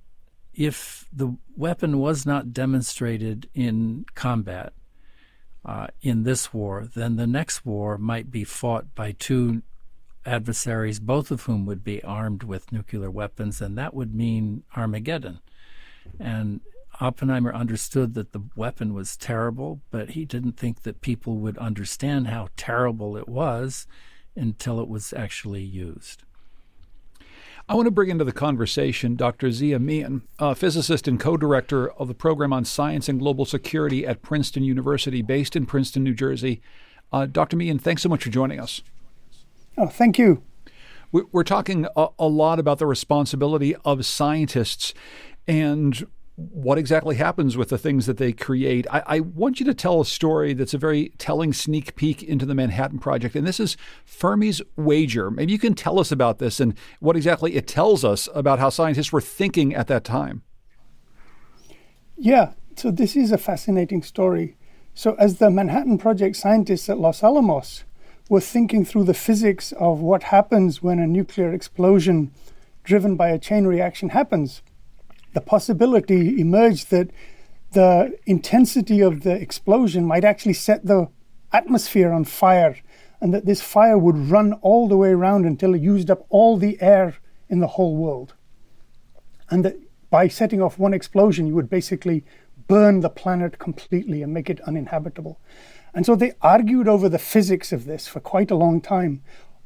if 0.55 1.09
the 1.13 1.37
weapon 1.57 1.99
was 1.99 2.27
not 2.27 2.53
demonstrated 2.53 3.49
in 3.55 4.05
combat 4.15 4.73
uh, 5.65 5.87
in 6.03 6.25
this 6.25 6.53
war, 6.53 6.89
then 6.95 7.17
the 7.17 7.27
next 7.27 7.65
war 7.65 7.97
might 7.97 8.31
be 8.31 8.45
fought 8.45 8.95
by 8.95 9.13
two 9.13 9.63
adversaries, 10.25 11.01
both 11.01 11.31
of 11.31 11.43
whom 11.43 11.67
would 11.67 11.85
be 11.85 12.03
armed 12.03 12.43
with 12.43 12.73
nuclear 12.73 13.11
weapons, 13.11 13.61
and 13.61 13.77
that 13.79 13.95
would 13.95 14.15
mean 14.15 14.63
Armageddon. 14.77 15.41
And 16.19 16.61
Oppenheimer 17.01 17.55
understood 17.55 18.15
that 18.15 18.33
the 18.33 18.43
weapon 18.55 18.95
was 18.95 19.17
terrible, 19.17 19.81
but 19.91 20.11
he 20.11 20.25
didn't 20.25 20.57
think 20.57 20.83
that 20.83 21.01
people 21.01 21.37
would 21.37 21.59
understand 21.59 22.29
how 22.29 22.49
terrible 22.57 23.17
it 23.17 23.29
was 23.29 23.87
until 24.37 24.81
it 24.81 24.89
was 24.89 25.13
actually 25.13 25.63
used. 25.63 26.23
I 27.69 27.75
want 27.75 27.87
to 27.87 27.93
bring 27.93 28.11
into 28.11 28.25
the 28.25 28.33
conversation 28.33 29.15
Dr. 29.15 29.51
Zia 29.51 29.79
Mian, 29.79 30.23
a 30.39 30.55
physicist 30.55 31.07
and 31.07 31.19
co 31.19 31.37
director 31.37 31.91
of 31.93 32.09
the 32.09 32.15
program 32.15 32.53
on 32.53 32.65
science 32.65 33.09
and 33.09 33.21
global 33.21 33.45
security 33.45 34.07
at 34.07 34.23
Princeton 34.23 34.65
University, 34.65 35.23
based 35.23 35.55
in 35.55 35.67
Princeton, 35.67 36.03
New 36.03 36.15
Jersey. 36.15 36.61
Uh, 37.13 37.27
Dr. 37.27 37.57
Mian, 37.57 37.79
thanks 37.79 38.03
so 38.03 38.09
much 38.09 38.25
for 38.25 38.31
joining 38.31 38.59
us. 38.59 38.83
Oh, 39.77 39.87
thank 39.87 40.19
you. 40.19 40.43
We're 41.13 41.45
talking 41.45 41.87
a, 41.95 42.27
lot 42.27 42.59
about 42.59 42.79
the 42.79 42.87
responsibility 42.87 43.77
of 43.85 44.07
scientists 44.07 44.95
and 45.47 46.07
what 46.37 46.79
exactly 46.79 47.17
happens 47.17 47.55
with 47.55 47.69
the 47.69 47.77
things 47.77 48.07
that 48.07 48.17
they 48.17 48.33
create. 48.33 48.87
I, 48.91 49.03
I, 49.07 49.21
want 49.21 49.61
you 49.61 49.67
to 49.67 49.75
tell 49.75 50.01
a 50.01 50.07
story 50.07 50.55
that's 50.55 50.73
a 50.73 50.79
very 50.79 51.11
telling 51.19 51.53
sneak 51.53 51.95
peek 51.97 52.23
into 52.23 52.47
the 52.47 52.55
Manhattan 52.55 52.99
Project. 52.99 53.37
And 53.37 53.47
this 53.47 53.61
is 53.61 53.77
Fermi's 54.07 54.63
wager. 54.77 55.31
Maybe 55.31 55.53
you 55.53 55.59
can 55.59 55.75
tell 55.75 56.01
us 56.01 56.11
about 56.11 56.39
this 56.39 56.59
and 56.59 56.75
what 57.01 57.17
exactly 57.17 57.57
it 57.57 57.67
tells 57.67 58.05
us 58.05 58.31
about 58.35 58.59
how 58.59 58.71
scientists 58.71 59.13
were 59.13 59.21
thinking 59.21 59.75
at 59.75 59.89
that 59.89 60.05
time. 60.05 60.43
Yeah, 62.17 62.53
so 62.77 62.91
this 62.91 63.17
is 63.17 63.33
a 63.33 63.39
fascinating 63.39 64.03
story. 64.03 64.57
So, 64.95 65.15
as 65.19 65.39
the 65.39 65.51
Manhattan 65.51 65.99
Project 65.99 66.37
scientists 66.37 66.89
at 66.89 66.99
Los 66.99 67.23
Alamos, 67.23 67.85
were 68.29 68.41
thinking 68.41 68.85
through 68.85 69.05
the 69.05 69.15
physics 69.15 69.73
of 69.73 70.01
what 70.01 70.25
happens 70.25 70.83
when 70.83 70.99
a 70.99 71.07
nuclear 71.07 71.53
explosion 71.53 72.33
driven 72.85 73.17
by 73.17 73.29
a 73.29 73.39
chain 73.39 73.67
reaction 73.67 74.11
happens. 74.11 74.63
The 75.35 75.41
possibility 75.41 76.41
emerged 76.41 76.91
that 76.91 77.11
the 77.73 78.19
intensity 78.27 79.01
of 79.01 79.23
the 79.23 79.33
explosion 79.33 80.05
might 80.05 80.25
actually 80.25 80.53
set 80.55 80.85
the 80.87 81.09
atmosphere 81.53 82.13
on 82.13 82.25
fire, 82.25 82.77
and 83.21 83.33
that 83.33 83.47
this 83.47 83.63
fire 83.63 83.97
would 83.97 84.17
run 84.17 84.55
all 84.55 84.89
the 84.89 84.97
way 84.97 85.11
around 85.11 85.47
until 85.47 85.75
it 85.75 85.81
used 85.81 86.11
up 86.11 86.27
all 86.29 86.57
the 86.57 86.81
air 86.81 87.17
in 87.49 87.61
the 87.61 87.69
whole 87.69 87.97
world. 87.97 88.35
And 89.51 89.65
that 89.65 89.77
by 90.11 90.29
setting 90.29 90.61
off 90.61 90.79
one 90.79 90.93
explosion, 90.93 91.47
you 91.47 91.55
would 91.55 91.71
basically 91.71 92.25
burn 92.67 93.01
the 93.01 93.11
planet 93.11 93.59
completely 93.59 94.23
and 94.23 94.33
make 94.33 94.51
it 94.51 94.61
uninhabitable. 94.63 95.39
And 95.95 96.07
so 96.07 96.15
they 96.15 96.33
argued 96.41 96.89
over 96.89 97.09
the 97.09 97.19
physics 97.19 97.73
of 97.73 97.85
this 97.85 98.07
for 98.07 98.21
quite 98.21 98.51
a 98.51 98.57
long 98.57 98.81
time, 98.81 99.23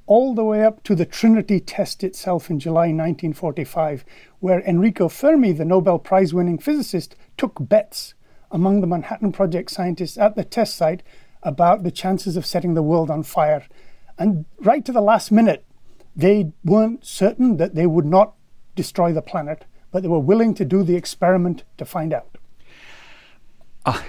all 0.07 0.35
the 0.35 0.45
way 0.45 0.65
up 0.65 0.83
to 0.85 0.95
the 0.95 1.07
Trinity 1.07 1.61
test 1.61 2.05
itself 2.05 2.51
in 2.51 2.61
July 2.61 2.89
1945, 2.93 4.05
where 4.41 4.61
Enrico 4.61 5.09
Fermi, 5.09 5.53
the 5.53 5.65
Nobel 5.65 5.99
Prize 5.99 6.33
winning 6.33 6.59
physicist, 6.59 7.17
took 7.37 7.57
bets 7.61 8.15
among 8.51 8.81
the 8.81 8.87
Manhattan 8.87 9.33
Project 9.33 9.71
scientists 9.71 10.17
at 10.17 10.37
the 10.37 10.45
test 10.45 10.77
site 10.77 11.03
about 11.43 11.83
the 11.83 11.91
chances 11.91 12.37
of 12.37 12.47
setting 12.47 12.75
the 12.75 12.83
world 12.83 13.11
on 13.11 13.23
fire. 13.23 13.65
And 14.19 14.47
right 14.59 14.85
to 14.85 14.93
the 14.93 15.01
last 15.01 15.31
minute, 15.31 15.65
they 16.15 16.53
weren't 16.65 17.05
certain 17.05 17.57
that 17.59 17.75
they 17.75 17.87
would 17.87 18.07
not 18.07 18.35
destroy 18.75 19.13
the 19.13 19.23
planet, 19.23 19.65
but 19.91 20.03
they 20.03 20.09
were 20.09 20.19
willing 20.19 20.55
to 20.55 20.65
do 20.65 20.83
the 20.83 20.97
experiment 20.97 21.65
to 21.79 21.85
find 21.85 22.13
out. 22.13 22.39
Uh, 23.85 24.03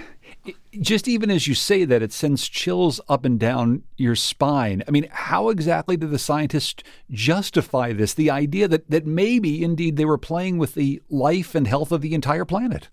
just 0.80 1.08
even 1.08 1.30
as 1.30 1.46
you 1.46 1.54
say 1.54 1.84
that, 1.84 2.02
it 2.02 2.12
sends 2.12 2.48
chills 2.48 3.00
up 3.08 3.24
and 3.24 3.38
down 3.38 3.82
your 3.96 4.14
spine. 4.14 4.82
I 4.86 4.90
mean, 4.90 5.08
how 5.10 5.48
exactly 5.48 5.96
did 5.96 6.10
the 6.10 6.18
scientists 6.18 6.82
justify 7.10 7.92
this? 7.92 8.14
The 8.14 8.30
idea 8.30 8.68
that, 8.68 8.90
that 8.90 9.06
maybe 9.06 9.62
indeed 9.62 9.96
they 9.96 10.04
were 10.04 10.18
playing 10.18 10.58
with 10.58 10.74
the 10.74 11.02
life 11.10 11.54
and 11.54 11.66
health 11.66 11.92
of 11.92 12.00
the 12.00 12.14
entire 12.14 12.44
planet? 12.44 12.88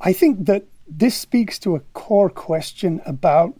I 0.00 0.12
think 0.12 0.46
that 0.46 0.66
this 0.86 1.16
speaks 1.16 1.58
to 1.60 1.74
a 1.74 1.80
core 1.92 2.30
question 2.30 3.00
about 3.04 3.54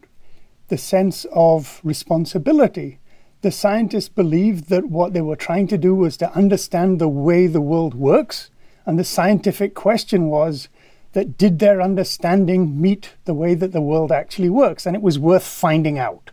the 0.68 0.78
sense 0.78 1.26
of 1.32 1.80
responsibility. 1.82 3.00
The 3.40 3.50
scientists 3.50 4.08
believed 4.08 4.68
that 4.68 4.86
what 4.86 5.12
they 5.12 5.20
were 5.20 5.36
trying 5.36 5.68
to 5.68 5.78
do 5.78 5.94
was 5.94 6.16
to 6.18 6.32
understand 6.32 6.98
the 6.98 7.08
way 7.08 7.46
the 7.46 7.60
world 7.60 7.94
works. 7.94 8.50
And 8.84 8.98
the 8.98 9.04
scientific 9.04 9.74
question 9.74 10.28
was 10.28 10.68
that 11.12 11.38
did 11.38 11.58
their 11.58 11.80
understanding 11.80 12.80
meet 12.80 13.14
the 13.24 13.34
way 13.34 13.54
that 13.54 13.72
the 13.72 13.80
world 13.80 14.12
actually 14.12 14.50
works? 14.50 14.86
And 14.86 14.94
it 14.94 15.02
was 15.02 15.18
worth 15.18 15.44
finding 15.44 15.98
out. 15.98 16.30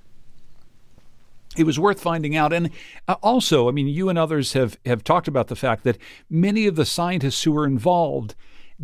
It 1.57 1.65
was 1.65 1.79
worth 1.79 2.01
finding 2.01 2.35
out. 2.35 2.51
And 2.51 2.69
uh, 3.07 3.15
also, 3.23 3.69
I 3.69 3.71
mean, 3.71 3.87
you 3.87 4.09
and 4.09 4.19
others 4.19 4.53
have, 4.53 4.77
have 4.85 5.03
talked 5.03 5.27
about 5.27 5.47
the 5.47 5.55
fact 5.55 5.83
that 5.83 5.97
many 6.29 6.67
of 6.67 6.75
the 6.75 6.85
scientists 6.85 7.43
who 7.43 7.53
were 7.53 7.65
involved 7.65 8.35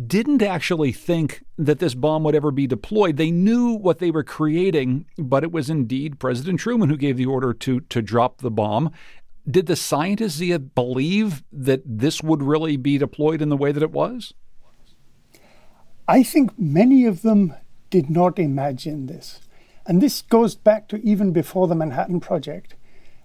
didn't 0.06 0.42
actually 0.42 0.92
think 0.92 1.44
that 1.58 1.78
this 1.78 1.94
bomb 1.94 2.24
would 2.24 2.34
ever 2.34 2.50
be 2.50 2.66
deployed. 2.66 3.16
They 3.16 3.30
knew 3.30 3.72
what 3.72 3.98
they 3.98 4.10
were 4.10 4.24
creating, 4.24 5.06
but 5.18 5.44
it 5.44 5.52
was 5.52 5.68
indeed 5.68 6.18
President 6.18 6.60
Truman 6.60 6.88
who 6.88 6.96
gave 6.96 7.18
the 7.18 7.26
order 7.26 7.52
to 7.52 7.80
to 7.80 8.00
drop 8.00 8.38
the 8.38 8.50
bomb. 8.50 8.90
Did 9.48 9.66
the 9.66 9.76
scientists 9.76 10.40
believe 10.74 11.42
that 11.52 11.82
this 11.84 12.22
would 12.22 12.42
really 12.42 12.76
be 12.76 12.96
deployed 12.96 13.42
in 13.42 13.48
the 13.48 13.56
way 13.56 13.72
that 13.72 13.82
it 13.82 13.90
was? 13.90 14.32
I 16.12 16.22
think 16.22 16.58
many 16.58 17.06
of 17.06 17.22
them 17.22 17.54
did 17.88 18.10
not 18.10 18.38
imagine 18.38 19.06
this. 19.06 19.40
And 19.86 20.02
this 20.02 20.20
goes 20.20 20.54
back 20.54 20.86
to 20.88 21.02
even 21.02 21.32
before 21.32 21.66
the 21.66 21.74
Manhattan 21.74 22.20
Project. 22.20 22.74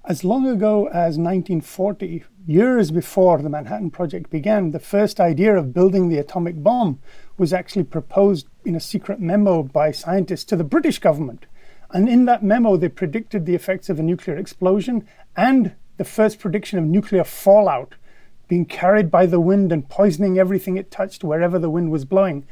As 0.06 0.24
long 0.24 0.48
ago 0.48 0.86
as 0.86 1.18
1940, 1.18 2.24
years 2.46 2.92
before 2.92 3.40
the 3.40 3.50
Manhattan 3.50 3.92
Project 3.92 4.30
began, 4.30 4.72
the 4.72 4.80
first 4.80 5.20
idea 5.20 5.58
of 5.58 5.74
building 5.74 6.08
the 6.08 6.18
atomic 6.18 6.64
bomb 6.64 7.02
was 7.38 7.52
actually 7.52 7.84
proposed 7.84 8.48
in 8.64 8.74
a 8.74 8.80
secret 8.80 9.20
memo 9.20 9.64
by 9.64 9.92
scientists 9.92 10.46
to 10.46 10.56
the 10.56 10.64
British 10.64 11.00
government. 11.00 11.46
And 11.92 12.08
in 12.08 12.24
that 12.24 12.42
memo, 12.42 12.78
they 12.78 12.88
predicted 12.88 13.46
the 13.46 13.56
effects 13.56 13.90
of 13.90 14.00
a 14.00 14.04
nuclear 14.04 14.38
explosion 14.38 15.06
and 15.36 15.76
the 15.98 16.06
first 16.06 16.40
prediction 16.40 16.80
of 16.80 16.86
nuclear 16.86 17.26
fallout 17.26 17.96
being 18.48 18.64
carried 18.64 19.12
by 19.12 19.26
the 19.26 19.42
wind 19.42 19.74
and 19.74 19.90
poisoning 19.90 20.40
everything 20.40 20.78
it 20.78 20.90
touched 20.90 21.22
wherever 21.22 21.60
the 21.60 21.70
wind 21.70 21.92
was 21.92 22.06
blowing. 22.06 22.46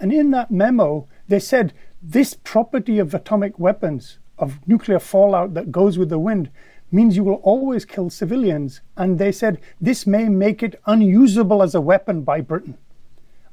And 0.00 0.12
in 0.12 0.30
that 0.30 0.50
memo, 0.50 1.06
they 1.28 1.38
said 1.38 1.74
this 2.02 2.34
property 2.34 2.98
of 2.98 3.14
atomic 3.14 3.58
weapons, 3.58 4.18
of 4.38 4.66
nuclear 4.66 4.98
fallout 4.98 5.52
that 5.54 5.70
goes 5.70 5.98
with 5.98 6.08
the 6.08 6.18
wind, 6.18 6.50
means 6.90 7.16
you 7.16 7.22
will 7.22 7.34
always 7.34 7.84
kill 7.84 8.10
civilians. 8.10 8.80
And 8.96 9.18
they 9.18 9.30
said 9.30 9.60
this 9.80 10.06
may 10.06 10.28
make 10.28 10.62
it 10.62 10.80
unusable 10.86 11.62
as 11.62 11.74
a 11.74 11.80
weapon 11.80 12.22
by 12.22 12.40
Britain. 12.40 12.78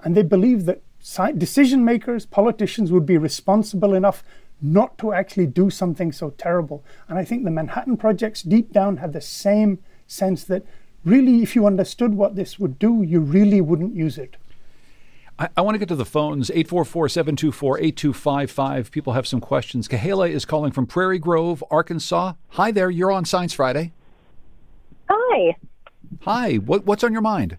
And 0.01 0.15
they 0.15 0.23
believed 0.23 0.65
that 0.65 0.81
decision 1.37 1.83
makers, 1.83 2.25
politicians 2.25 2.91
would 2.91 3.05
be 3.05 3.17
responsible 3.17 3.93
enough 3.93 4.23
not 4.61 4.97
to 4.97 5.13
actually 5.13 5.45
do 5.45 5.69
something 5.69 6.11
so 6.11 6.31
terrible. 6.31 6.83
And 7.07 7.19
I 7.19 7.25
think 7.25 7.43
the 7.43 7.51
Manhattan 7.51 7.97
Projects 7.97 8.41
deep 8.41 8.71
down 8.71 8.97
had 8.97 9.13
the 9.13 9.21
same 9.21 9.79
sense 10.07 10.43
that 10.45 10.63
really, 11.05 11.43
if 11.43 11.55
you 11.55 11.67
understood 11.67 12.15
what 12.15 12.35
this 12.35 12.57
would 12.57 12.79
do, 12.79 13.03
you 13.03 13.19
really 13.19 13.61
wouldn't 13.61 13.95
use 13.95 14.17
it. 14.17 14.37
I, 15.39 15.49
I 15.57 15.61
want 15.61 15.75
to 15.75 15.79
get 15.79 15.89
to 15.89 15.95
the 15.95 16.05
phones 16.05 16.49
844 16.49 17.09
724 17.09 17.79
8255. 17.79 18.91
People 18.91 19.13
have 19.13 19.27
some 19.27 19.39
questions. 19.39 19.87
Kahela 19.87 20.29
is 20.29 20.45
calling 20.45 20.71
from 20.71 20.87
Prairie 20.87 21.19
Grove, 21.19 21.63
Arkansas. 21.69 22.33
Hi 22.49 22.71
there. 22.71 22.89
You're 22.89 23.11
on 23.11 23.25
Science 23.25 23.53
Friday. 23.53 23.93
Hi. 25.09 25.55
Hi. 26.21 26.55
What, 26.55 26.85
what's 26.85 27.03
on 27.03 27.11
your 27.11 27.21
mind? 27.21 27.57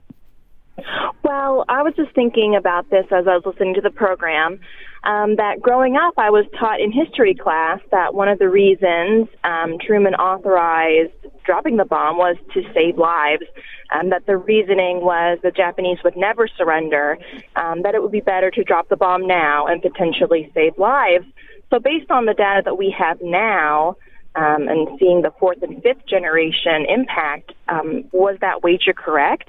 Well, 1.23 1.65
I 1.69 1.83
was 1.83 1.93
just 1.95 2.15
thinking 2.15 2.57
about 2.57 2.89
this 2.91 3.05
as 3.11 3.27
I 3.27 3.35
was 3.35 3.43
listening 3.45 3.75
to 3.75 3.81
the 3.81 3.91
program. 3.91 4.61
Um, 5.05 5.37
that 5.37 5.61
growing 5.61 5.97
up, 5.97 6.15
I 6.17 6.31
was 6.31 6.45
taught 6.59 6.81
in 6.81 6.91
history 6.91 7.35
class 7.35 7.81
that 7.91 8.15
one 8.15 8.29
of 8.29 8.39
the 8.39 8.49
reasons 8.49 9.29
um, 9.45 9.77
Truman 9.79 10.15
authorized 10.15 11.13
dropping 11.49 11.79
the 11.79 11.85
bomb 11.87 12.19
was 12.19 12.37
to 12.53 12.63
save 12.75 12.99
lives. 12.99 13.45
Um, 13.91 14.11
that 14.11 14.27
the 14.27 14.37
reasoning 14.37 15.01
was 15.01 15.39
the 15.43 15.51
Japanese 15.51 15.97
would 16.05 16.15
never 16.15 16.47
surrender. 16.47 17.17
Um, 17.57 17.81
that 17.83 17.95
it 17.95 18.03
would 18.03 18.13
be 18.13 18.21
better 18.21 18.51
to 18.51 18.63
drop 18.63 18.91
the 18.91 18.97
bomb 18.97 19.27
now 19.27 19.67
and 19.67 19.81
potentially 19.81 20.51
save 20.53 20.77
lives. 20.77 21.25
So, 21.71 21.79
based 21.79 22.11
on 22.11 22.27
the 22.27 22.35
data 22.35 22.61
that 22.67 22.77
we 22.77 22.95
have 22.99 23.19
now, 23.23 23.97
um, 24.35 24.69
and 24.69 24.99
seeing 24.99 25.23
the 25.23 25.33
fourth 25.41 25.63
and 25.63 25.83
fifth 25.83 26.05
generation 26.07 26.85
impact, 26.87 27.53
um, 27.69 28.05
was 28.13 28.37
that 28.43 28.63
wager 28.63 28.93
correct? 28.93 29.49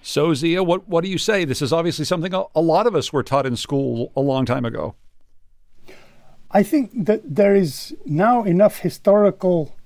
So, 0.00 0.32
Zia, 0.32 0.62
what, 0.62 0.88
what 0.88 1.04
do 1.04 1.10
you 1.10 1.18
say? 1.18 1.44
This 1.44 1.60
is 1.60 1.74
obviously 1.74 2.06
something 2.06 2.32
a, 2.32 2.44
a 2.54 2.62
lot 2.62 2.86
of 2.86 2.94
us 2.94 3.12
were 3.12 3.22
taught 3.22 3.44
in 3.44 3.54
school 3.54 4.12
a 4.16 4.22
long 4.22 4.46
time 4.46 4.64
ago. 4.64 4.94
I 6.50 6.62
think 6.62 6.90
that 6.94 7.20
there 7.22 7.54
is 7.54 7.94
now 8.06 8.44
enough 8.44 8.78
historical 8.78 9.76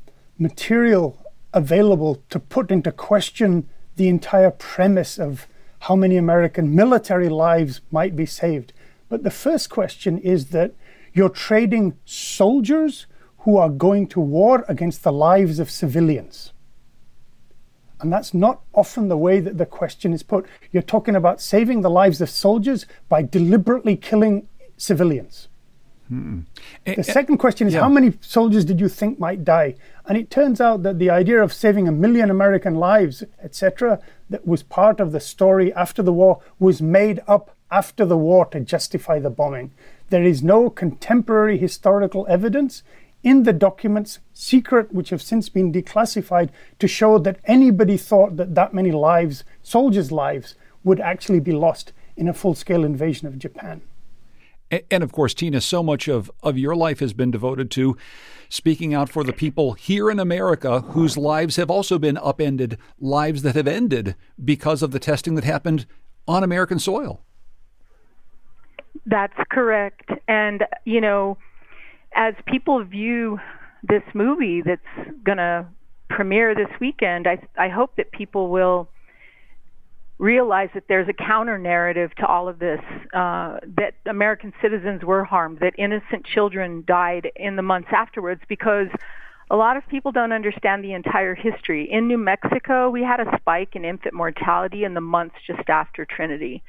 material 0.41 1.19
available 1.53 2.23
to 2.31 2.41
put 2.41 2.71
into 2.71 2.91
question 2.91 3.69
the 3.97 4.09
entire 4.09 4.51
premise 4.51 5.19
of 5.19 5.47
how 5.81 5.95
many 5.95 6.17
American 6.17 6.75
military 6.75 7.29
lives 7.29 7.81
might 7.91 8.17
be 8.17 8.27
saved. 8.27 8.73
But 9.09 9.23
the 9.23 9.31
first 9.31 9.69
question 9.71 10.19
is 10.19 10.47
that 10.47 10.73
you're 11.13 11.29
trading 11.29 11.99
soldiers 12.05 13.07
who 13.41 13.57
are 13.57 13.69
going 13.69 14.07
to 14.09 14.21
war 14.21 14.65
against 14.69 15.03
the 15.03 15.13
lives 15.13 15.59
of 15.59 15.71
civilians. 15.71 16.53
And 18.01 18.13
that's 18.13 18.33
not 18.33 18.63
often 18.73 19.09
the 19.09 19.17
way 19.17 19.41
that 19.41 19.59
the 19.59 19.67
question 19.67 20.13
is 20.15 20.23
put. 20.23 20.47
You're 20.73 20.83
talking 20.83 21.17
about 21.17 21.41
saving 21.41 21.83
the 21.83 21.91
lives 21.91 22.21
of 22.21 22.31
soldiers 22.31 22.87
by 23.09 23.23
deliberately 23.23 23.97
killing 23.97 24.49
civilians. 24.79 25.49
Hmm. 26.11 26.41
The 26.85 27.05
second 27.05 27.39
question 27.39 27.69
is 27.69 27.75
yeah. 27.75 27.83
how 27.83 27.89
many 27.89 28.15
soldiers 28.21 28.65
did 28.65 28.81
you 28.81 28.89
think 28.89 29.21
might 29.21 29.45
die? 29.45 29.77
And 30.07 30.19
it 30.19 30.29
turns 30.29 30.61
out 30.61 30.83
that 30.83 30.99
the 30.99 31.09
idea 31.09 31.41
of 31.41 31.53
saving 31.53 31.87
a 31.87 31.93
million 31.93 32.31
American 32.31 32.75
lives, 32.75 33.23
etc., 33.41 34.01
that 34.29 34.45
was 34.45 34.65
part 34.65 34.99
of 34.99 35.13
the 35.13 35.21
story 35.21 35.73
after 35.73 36.03
the 36.03 36.13
war 36.13 36.43
was 36.59 36.83
made 36.83 37.21
up 37.29 37.57
after 37.71 38.05
the 38.05 38.17
war 38.17 38.45
to 38.47 38.59
justify 38.59 39.21
the 39.21 39.31
bombing. 39.31 39.71
There 40.09 40.25
is 40.25 40.43
no 40.43 40.69
contemporary 40.69 41.59
historical 41.59 42.27
evidence 42.29 42.83
in 43.23 43.45
the 43.45 43.53
documents, 43.53 44.19
secret, 44.33 44.93
which 44.93 45.11
have 45.11 45.23
since 45.23 45.49
been 45.49 45.73
declassified, 45.73 46.51
to 46.81 46.89
show 46.89 47.19
that 47.19 47.39
anybody 47.45 47.97
thought 47.97 48.37
that 48.37 48.57
that 48.57 48.75
many 48.75 48.91
lives, 48.91 49.45
soldiers' 49.63 50.11
lives, 50.11 50.57
would 50.83 50.99
actually 50.99 51.39
be 51.39 51.53
lost 51.53 51.93
in 52.17 52.27
a 52.27 52.35
full 52.35 52.57
scale 52.57 52.83
invasion 52.83 53.29
of 53.29 53.39
Japan. 53.39 53.83
And 54.71 55.03
of 55.03 55.13
course, 55.13 55.35
Tina, 55.35 55.61
so 55.61 55.83
much 55.83 56.07
of, 56.07 56.31
of 56.43 56.57
your 56.57 56.77
life 56.77 57.01
has 57.01 57.13
been 57.13 57.31
devoted 57.31 57.71
to 57.73 57.97
speaking 58.49 58.95
out 58.95 59.09
for 59.09 59.25
the 59.25 59.33
people 59.33 59.73
here 59.73 60.11
in 60.11 60.21
America 60.21 60.81
whose 60.81 61.17
lives 61.17 61.57
have 61.57 61.71
also 61.71 61.99
been 61.99 62.17
upended, 62.17 62.79
lives 63.01 63.43
that 63.43 63.57
have 63.57 63.67
ended 63.67 64.15
because 64.43 64.83
of 64.83 64.93
the 64.93 64.99
testing 65.01 65.35
that 65.35 65.45
happened 65.45 65.87
on 66.29 66.45
American 66.45 66.79
soil. 66.79 67.23
That's 69.07 69.37
correct. 69.51 70.11
And, 70.29 70.65
you 70.85 71.01
know, 71.01 71.37
as 72.15 72.35
people 72.47 72.85
view 72.85 73.39
this 73.83 74.03
movie 74.15 74.63
that's 74.63 75.11
going 75.25 75.39
to 75.39 75.67
premiere 76.09 76.55
this 76.55 76.71
weekend, 76.81 77.27
I, 77.27 77.39
I 77.57 77.69
hope 77.69 77.97
that 77.97 78.13
people 78.13 78.51
will 78.51 78.89
realize 80.21 80.69
that 80.75 80.85
there's 80.87 81.09
a 81.09 81.15
counter 81.15 81.57
narrative 81.57 82.15
to 82.17 82.27
all 82.27 82.47
of 82.47 82.59
this, 82.59 82.81
uh, 83.15 83.59
that 83.77 83.95
American 84.05 84.53
citizens 84.61 85.03
were 85.03 85.25
harmed, 85.25 85.59
that 85.61 85.73
innocent 85.79 86.27
children 86.27 86.85
died 86.87 87.33
in 87.37 87.57
the 87.57 87.63
months 87.63 87.89
afterwards 87.91 88.43
because 88.47 88.89
a 89.51 89.57
lot 89.57 89.79
of 89.79 89.89
people 89.89 90.13
don't 90.13 90.31
understand 90.31 90.85
the 90.85 90.93
entire 90.93 91.35
history. 91.35 91.89
In 91.91 92.07
New 92.07 92.19
Mexico, 92.19 92.91
we 92.91 93.03
had 93.03 93.19
a 93.19 93.35
spike 93.39 93.75
in 93.75 93.85
infant 93.87 94.15
mortality 94.15 94.85
in 94.85 94.93
the 94.93 95.01
months 95.01 95.37
just 95.47 95.69
after 95.69 96.05
Trinity 96.05 96.63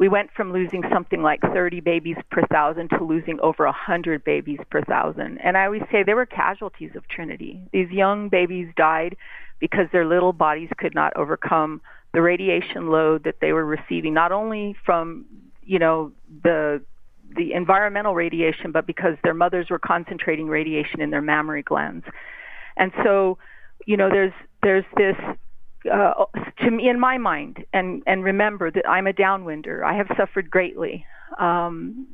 we 0.00 0.08
went 0.08 0.30
from 0.34 0.50
losing 0.50 0.82
something 0.90 1.20
like 1.22 1.42
30 1.42 1.80
babies 1.80 2.16
per 2.30 2.40
thousand 2.46 2.88
to 2.88 3.04
losing 3.04 3.38
over 3.40 3.66
100 3.66 4.24
babies 4.24 4.58
per 4.70 4.82
thousand. 4.82 5.36
And 5.44 5.58
I 5.58 5.66
always 5.66 5.82
say 5.92 6.02
they 6.02 6.14
were 6.14 6.24
casualties 6.24 6.92
of 6.96 7.06
Trinity. 7.06 7.60
These 7.70 7.90
young 7.90 8.30
babies 8.30 8.68
died 8.78 9.14
because 9.60 9.88
their 9.92 10.06
little 10.06 10.32
bodies 10.32 10.70
could 10.78 10.94
not 10.94 11.14
overcome 11.16 11.82
the 12.12 12.22
radiation 12.22 12.90
load 12.90 13.24
that 13.24 13.36
they 13.40 13.52
were 13.52 13.64
receiving, 13.64 14.14
not 14.14 14.32
only 14.32 14.76
from, 14.84 15.26
you 15.62 15.78
know, 15.78 16.12
the 16.42 16.82
the 17.36 17.52
environmental 17.52 18.14
radiation, 18.14 18.72
but 18.72 18.86
because 18.86 19.14
their 19.22 19.34
mothers 19.34 19.70
were 19.70 19.78
concentrating 19.78 20.48
radiation 20.48 21.00
in 21.00 21.10
their 21.10 21.22
mammary 21.22 21.62
glands. 21.62 22.04
And 22.76 22.90
so, 23.04 23.38
you 23.86 23.96
know, 23.96 24.08
there's 24.10 24.32
there's 24.62 24.84
this 24.96 25.16
uh, 25.92 26.24
to 26.58 26.70
me 26.70 26.88
in 26.88 26.98
my 26.98 27.18
mind, 27.18 27.64
and 27.72 28.02
and 28.06 28.24
remember 28.24 28.70
that 28.70 28.88
I'm 28.88 29.06
a 29.06 29.12
downwinder. 29.12 29.84
I 29.84 29.94
have 29.94 30.08
suffered 30.16 30.50
greatly. 30.50 31.06
Um, 31.38 32.06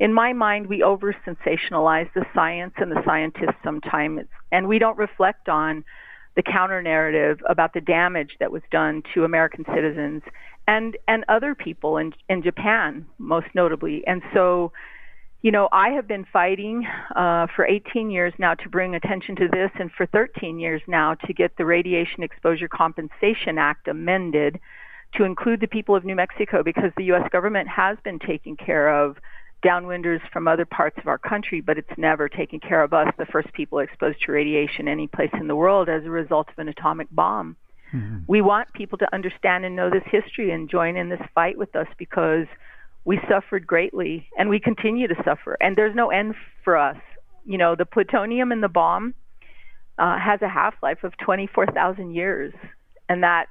in 0.00 0.12
my 0.12 0.32
mind, 0.32 0.66
we 0.66 0.82
over 0.82 1.14
sensationalize 1.26 2.12
the 2.14 2.24
science 2.34 2.74
and 2.78 2.90
the 2.90 3.02
scientists 3.04 3.58
sometimes, 3.62 4.22
and 4.50 4.66
we 4.66 4.78
don't 4.78 4.98
reflect 4.98 5.48
on 5.48 5.84
the 6.34 6.42
counter 6.42 6.82
narrative 6.82 7.40
about 7.48 7.74
the 7.74 7.80
damage 7.80 8.36
that 8.40 8.50
was 8.50 8.62
done 8.70 9.02
to 9.14 9.24
American 9.24 9.64
citizens 9.74 10.22
and 10.66 10.96
and 11.08 11.24
other 11.28 11.54
people 11.54 11.96
in 11.96 12.12
in 12.28 12.42
Japan, 12.42 13.06
most 13.18 13.48
notably. 13.54 14.06
And 14.06 14.22
so, 14.32 14.72
you 15.42 15.50
know, 15.50 15.68
I 15.72 15.90
have 15.90 16.06
been 16.06 16.24
fighting 16.32 16.86
uh, 17.16 17.48
for 17.54 17.66
18 17.66 18.10
years 18.10 18.32
now 18.38 18.54
to 18.54 18.68
bring 18.68 18.94
attention 18.94 19.36
to 19.36 19.48
this, 19.48 19.70
and 19.78 19.90
for 19.92 20.06
13 20.06 20.58
years 20.58 20.82
now 20.86 21.14
to 21.14 21.32
get 21.32 21.56
the 21.56 21.64
Radiation 21.64 22.22
Exposure 22.22 22.68
Compensation 22.68 23.58
Act 23.58 23.88
amended 23.88 24.60
to 25.16 25.24
include 25.24 25.60
the 25.60 25.66
people 25.66 25.94
of 25.94 26.04
New 26.04 26.14
Mexico, 26.14 26.62
because 26.62 26.90
the 26.96 27.04
U.S. 27.04 27.28
government 27.30 27.68
has 27.68 27.98
been 28.02 28.18
taking 28.18 28.56
care 28.56 28.88
of 28.88 29.16
downwinders 29.64 30.20
from 30.32 30.48
other 30.48 30.64
parts 30.64 30.96
of 30.98 31.06
our 31.06 31.18
country, 31.18 31.60
but 31.60 31.78
it's 31.78 31.96
never 31.96 32.28
taken 32.28 32.60
care 32.60 32.82
of 32.82 32.92
us, 32.92 33.08
the 33.18 33.26
first 33.26 33.52
people 33.52 33.78
exposed 33.78 34.20
to 34.22 34.32
radiation 34.32 34.88
any 34.88 35.06
place 35.06 35.30
in 35.34 35.48
the 35.48 35.56
world 35.56 35.88
as 35.88 36.04
a 36.04 36.10
result 36.10 36.48
of 36.48 36.58
an 36.58 36.68
atomic 36.68 37.08
bomb. 37.10 37.56
Mm-hmm. 37.94 38.18
We 38.26 38.40
want 38.40 38.72
people 38.72 38.98
to 38.98 39.14
understand 39.14 39.64
and 39.64 39.76
know 39.76 39.90
this 39.90 40.02
history 40.06 40.50
and 40.50 40.68
join 40.68 40.96
in 40.96 41.08
this 41.08 41.20
fight 41.34 41.58
with 41.58 41.76
us 41.76 41.86
because 41.98 42.46
we 43.04 43.20
suffered 43.28 43.66
greatly 43.66 44.28
and 44.38 44.48
we 44.48 44.60
continue 44.60 45.08
to 45.08 45.16
suffer. 45.24 45.56
And 45.60 45.76
there's 45.76 45.94
no 45.94 46.10
end 46.10 46.34
for 46.64 46.76
us. 46.76 46.96
You 47.44 47.58
know, 47.58 47.74
the 47.74 47.84
plutonium 47.84 48.52
in 48.52 48.60
the 48.60 48.68
bomb 48.68 49.14
uh, 49.98 50.18
has 50.18 50.40
a 50.42 50.48
half 50.48 50.74
life 50.82 51.04
of 51.04 51.16
24,000 51.18 52.14
years, 52.14 52.54
and 53.08 53.22
that 53.22 53.46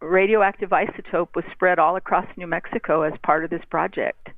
radioactive 0.00 0.70
isotope 0.70 1.34
was 1.34 1.44
spread 1.52 1.78
all 1.78 1.96
across 1.96 2.26
New 2.36 2.46
Mexico 2.46 3.02
as 3.02 3.12
part 3.22 3.44
of 3.44 3.50
this 3.50 3.62
project. 3.70 4.28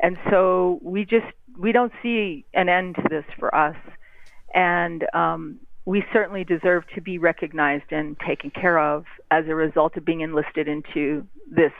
And 0.00 0.16
so 0.30 0.78
we 0.82 1.04
just 1.04 1.26
we 1.58 1.72
don't 1.72 1.92
see 2.02 2.44
an 2.54 2.68
end 2.68 2.96
to 2.96 3.02
this 3.08 3.24
for 3.38 3.54
us, 3.54 3.76
and 4.54 5.04
um, 5.14 5.58
we 5.86 6.04
certainly 6.12 6.44
deserve 6.44 6.84
to 6.94 7.00
be 7.00 7.18
recognized 7.18 7.90
and 7.90 8.16
taken 8.26 8.50
care 8.50 8.78
of 8.78 9.04
as 9.30 9.46
a 9.46 9.54
result 9.54 9.96
of 9.96 10.04
being 10.04 10.20
enlisted 10.20 10.68
into 10.68 11.26
this 11.50 11.72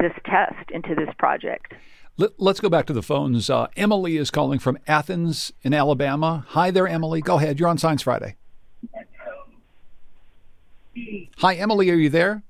this 0.00 0.12
test, 0.24 0.70
into 0.70 0.94
this 0.94 1.14
project. 1.18 1.74
Let, 2.16 2.32
us 2.40 2.60
go 2.60 2.68
back 2.68 2.86
to 2.86 2.92
the 2.92 3.02
phones. 3.02 3.48
Uh, 3.48 3.68
Emily 3.76 4.16
is 4.16 4.30
calling 4.30 4.58
from 4.58 4.78
Athens 4.86 5.52
in 5.62 5.72
Alabama. 5.72 6.44
Hi 6.48 6.70
there, 6.70 6.88
Emily. 6.88 7.20
Go 7.20 7.36
ahead. 7.36 7.58
You're 7.60 7.68
on 7.68 7.78
Science 7.78 8.02
Friday. 8.02 8.36
Hi, 11.38 11.54
Emily. 11.54 11.90
Are 11.90 11.94
you 11.94 12.10
there? 12.10 12.42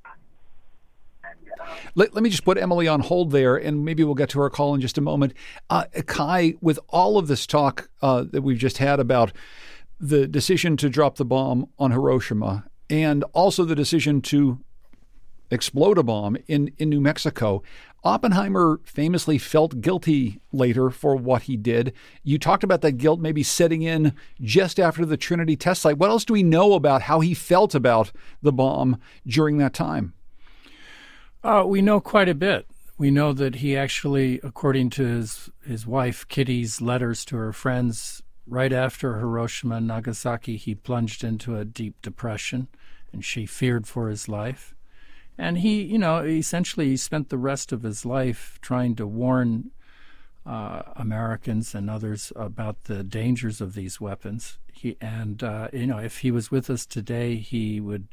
Let, 1.95 2.15
let 2.15 2.23
me 2.23 2.31
just 2.31 2.45
put 2.45 2.59
Emily 2.59 2.89
on 2.89 3.01
hold 3.01 3.31
there, 3.31 3.57
and 3.57 3.85
maybe 3.85 4.05
we'll 4.05 4.15
get 4.15 4.29
to 4.31 4.41
her 4.41 4.51
call 4.51 4.75
in 4.75 4.81
just 4.81 4.99
a 4.99 5.01
moment. 5.01 5.35
Uh, 5.69 5.85
Kai, 6.07 6.55
with 6.61 6.79
all 6.89 7.19
of 7.19 7.29
this 7.29 7.47
talk 7.47 7.91
uh, 8.03 8.25
that 8.31 8.43
we've 8.43 8.59
just 8.59 8.79
had 8.79 9.01
about 9.01 9.33
the 9.99 10.27
decision 10.27 10.77
to 10.79 10.89
drop 10.89 11.17
the 11.17 11.25
bomb 11.25 11.69
on 11.79 11.91
Hiroshima 11.91 12.65
and 12.89 13.23
also 13.35 13.65
the 13.65 13.75
decision 13.75 14.23
to 14.23 14.61
explode 15.51 15.99
a 15.99 16.03
bomb 16.03 16.37
in, 16.47 16.73
in 16.79 16.89
New 16.89 17.01
Mexico, 17.01 17.63
Oppenheimer 18.03 18.81
famously 18.85 19.37
felt 19.37 19.81
guilty 19.81 20.41
later 20.53 20.91
for 20.91 21.17
what 21.17 21.43
he 21.43 21.57
did. 21.57 21.93
You 22.23 22.39
talked 22.39 22.65
about 22.65 22.81
that 22.81 22.93
guilt 22.93 23.21
maybe 23.21 23.43
setting 23.43 23.83
in 23.83 24.15
just 24.41 24.81
after 24.81 25.05
the 25.05 25.17
Trinity 25.17 25.57
test 25.57 25.83
site. 25.83 25.99
What 25.99 26.11
else 26.11 26.25
do 26.25 26.33
we 26.33 26.43
know 26.43 26.73
about 26.73 27.03
how 27.03 27.21
he 27.21 27.35
felt 27.35 27.75
about 27.75 28.11
the 28.41 28.53
bomb 28.53 28.99
during 29.27 29.59
that 29.59 29.75
time? 29.75 30.15
Uh, 31.43 31.65
we 31.67 31.81
know 31.81 32.01
quite 32.01 32.29
a 32.29 32.35
bit. 32.35 32.67
We 32.99 33.11
know 33.11 33.33
that 33.33 33.57
he 33.57 33.77
actually, 33.77 34.41
according 34.43 34.91
to 34.91 35.07
his, 35.07 35.51
his 35.65 35.87
wife 35.87 36.29
Kitty's 36.29 36.83
letters 36.83 37.25
to 37.27 37.37
her 37.37 37.53
friends, 37.53 38.23
right 38.47 38.73
after 38.73 39.19
Hiroshima 39.19 39.77
and 39.77 39.87
Nagasaki, 39.87 40.57
he 40.57 40.75
plunged 40.75 41.25
into 41.25 41.57
a 41.57 41.65
deep 41.65 42.03
depression 42.03 42.69
and 43.13 43.25
she 43.25 43.47
feared 43.47 43.87
for 43.87 44.09
his 44.09 44.29
life. 44.29 44.75
And 45.39 45.59
he, 45.59 45.83
you 45.83 45.99
know, 45.99 46.23
essentially 46.23 46.89
he 46.89 46.97
spent 46.99 47.31
the 47.31 47.39
rest 47.39 47.73
of 47.73 47.83
his 47.83 48.05
life 48.05 48.59
trying 48.61 48.95
to 48.97 49.07
warn 49.07 49.71
uh, 50.47 50.83
Americans 50.97 51.75
and 51.75 51.91
others 51.91 52.33
about 52.37 52.85
the 52.85 53.03
dangers 53.03 53.61
of 53.61 53.75
these 53.75 54.01
weapons. 54.01 54.59
He, 54.73 54.97
and, 55.01 55.43
uh, 55.43 55.69
you 55.73 55.87
know, 55.87 55.99
if 55.99 56.19
he 56.19 56.31
was 56.31 56.51
with 56.51 56.71
us 56.71 56.87
today, 56.87 57.37
he 57.37 57.81
would 57.81 58.09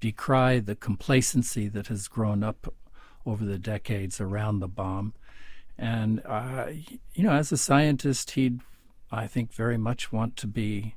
decry 0.00 0.58
the 0.58 0.74
complacency 0.74 1.68
that 1.68 1.86
has 1.86 2.08
grown 2.08 2.42
up 2.42 2.72
over 3.24 3.44
the 3.44 3.58
decades 3.58 4.20
around 4.20 4.60
the 4.60 4.68
bomb. 4.68 5.14
And, 5.76 6.22
uh, 6.26 6.66
you 7.14 7.22
know, 7.22 7.32
as 7.32 7.52
a 7.52 7.56
scientist, 7.56 8.32
he'd, 8.32 8.60
I 9.12 9.26
think, 9.26 9.52
very 9.52 9.78
much 9.78 10.12
want 10.12 10.36
to 10.38 10.46
be 10.48 10.96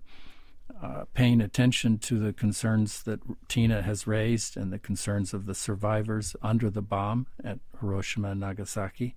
uh, 0.82 1.06
paying 1.14 1.42
attention 1.42 2.00
to 2.00 2.18
the 2.18 2.34
concerns 2.34 3.04
that 3.04 3.20
Tina 3.48 3.84
has 3.84 4.08
raised 4.08 4.58
and 4.58 4.74
the 4.74 4.80
concerns 4.80 5.34
of 5.34 5.46
the 5.46 5.54
survivors 5.54 6.36
under 6.42 6.72
the 6.72 6.82
bomb 6.82 7.28
at 7.44 7.60
Hiroshima 7.80 8.32
and 8.32 8.40
Nagasaki. 8.40 9.16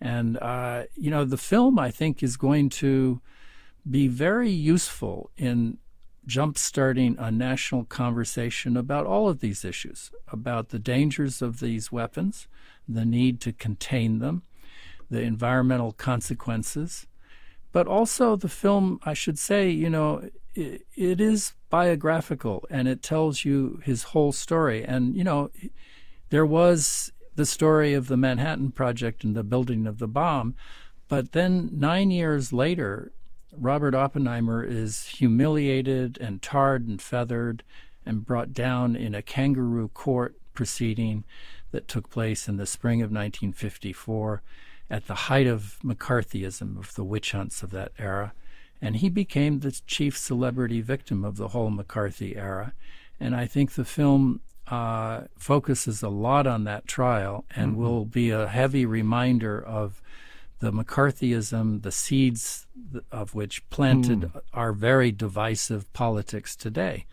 And, 0.00 0.36
uh, 0.38 0.84
you 0.94 1.10
know, 1.10 1.24
the 1.24 1.36
film, 1.36 1.78
I 1.78 1.90
think, 1.90 2.22
is 2.22 2.36
going 2.36 2.68
to 2.70 3.20
be 3.88 4.08
very 4.08 4.50
useful 4.50 5.30
in 5.36 5.78
jump-starting 6.26 7.16
a 7.18 7.30
national 7.30 7.84
conversation 7.84 8.76
about 8.76 9.06
all 9.06 9.28
of 9.28 9.40
these 9.40 9.64
issues, 9.64 10.10
about 10.32 10.70
the 10.70 10.78
dangers 10.78 11.40
of 11.40 11.60
these 11.60 11.92
weapons, 11.92 12.48
the 12.88 13.04
need 13.04 13.40
to 13.40 13.52
contain 13.52 14.18
them, 14.18 14.42
the 15.08 15.22
environmental 15.22 15.92
consequences, 15.92 17.06
but 17.72 17.86
also 17.86 18.36
the 18.36 18.48
film, 18.48 18.98
I 19.04 19.14
should 19.14 19.38
say, 19.38 19.70
you 19.70 19.88
know, 19.88 20.28
it, 20.54 20.86
it 20.96 21.20
is 21.20 21.52
biographical 21.70 22.64
and 22.70 22.88
it 22.88 23.02
tells 23.02 23.44
you 23.44 23.80
his 23.84 24.02
whole 24.02 24.32
story. 24.32 24.84
And, 24.84 25.16
you 25.16 25.24
know, 25.24 25.50
there 26.30 26.46
was 26.46 27.12
the 27.36 27.46
story 27.46 27.94
of 27.94 28.08
the 28.08 28.16
Manhattan 28.16 28.72
Project 28.72 29.22
and 29.22 29.36
the 29.36 29.44
building 29.44 29.86
of 29.86 29.98
the 29.98 30.08
bomb, 30.08 30.54
but 31.08 31.32
then 31.32 31.70
nine 31.72 32.10
years 32.10 32.52
later, 32.52 33.12
Robert 33.56 33.94
Oppenheimer 33.94 34.64
is 34.64 35.06
humiliated 35.06 36.18
and 36.20 36.42
tarred 36.42 36.86
and 36.86 37.00
feathered 37.00 37.62
and 38.04 38.26
brought 38.26 38.52
down 38.52 38.96
in 38.96 39.14
a 39.14 39.22
kangaroo 39.22 39.88
court 39.88 40.36
proceeding 40.54 41.24
that 41.70 41.88
took 41.88 42.10
place 42.10 42.48
in 42.48 42.56
the 42.56 42.66
spring 42.66 43.00
of 43.00 43.10
1954 43.10 44.42
at 44.88 45.06
the 45.06 45.14
height 45.14 45.46
of 45.46 45.78
McCarthyism, 45.84 46.78
of 46.78 46.94
the 46.94 47.04
witch 47.04 47.32
hunts 47.32 47.62
of 47.62 47.70
that 47.70 47.92
era. 47.98 48.32
And 48.80 48.96
he 48.96 49.08
became 49.08 49.60
the 49.60 49.80
chief 49.86 50.16
celebrity 50.16 50.80
victim 50.80 51.24
of 51.24 51.36
the 51.36 51.48
whole 51.48 51.70
McCarthy 51.70 52.36
era. 52.36 52.72
And 53.18 53.34
I 53.34 53.46
think 53.46 53.72
the 53.72 53.84
film 53.84 54.40
uh, 54.68 55.22
focuses 55.38 56.02
a 56.02 56.08
lot 56.08 56.46
on 56.46 56.64
that 56.64 56.86
trial 56.86 57.44
and 57.54 57.72
mm-hmm. 57.72 57.80
will 57.80 58.04
be 58.04 58.30
a 58.30 58.48
heavy 58.48 58.84
reminder 58.84 59.62
of 59.62 60.02
the 60.58 60.72
McCarthyism, 60.72 61.82
the 61.82 61.92
seeds 61.92 62.66
of 63.12 63.34
which 63.34 63.68
planted 63.68 64.20
mm. 64.20 64.40
our 64.54 64.72
very 64.72 65.12
divisive 65.12 65.92
politics 65.92 66.56
today. 66.56 67.06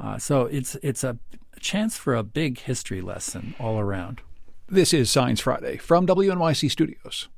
Uh, 0.00 0.16
so 0.18 0.46
it's 0.46 0.76
it's 0.76 1.04
a 1.04 1.18
chance 1.60 1.96
for 1.96 2.14
a 2.14 2.22
big 2.22 2.60
history 2.60 3.00
lesson 3.00 3.54
all 3.58 3.78
around. 3.78 4.22
This 4.68 4.94
is 4.94 5.10
Science 5.10 5.40
Friday 5.40 5.76
from 5.76 6.06
WNYC 6.06 6.70
Studios. 6.70 7.28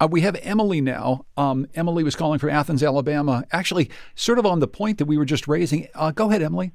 Uh, 0.00 0.08
we 0.10 0.20
have 0.20 0.36
Emily 0.42 0.80
now. 0.80 1.24
Um, 1.36 1.66
Emily 1.74 2.04
was 2.04 2.14
calling 2.14 2.38
from 2.38 2.50
Athens, 2.50 2.82
Alabama. 2.82 3.44
Actually, 3.50 3.90
sort 4.14 4.38
of 4.38 4.46
on 4.46 4.60
the 4.60 4.68
point 4.68 4.98
that 4.98 5.06
we 5.06 5.18
were 5.18 5.24
just 5.24 5.48
raising. 5.48 5.88
Uh, 5.94 6.12
go 6.12 6.28
ahead, 6.28 6.42
Emily. 6.42 6.72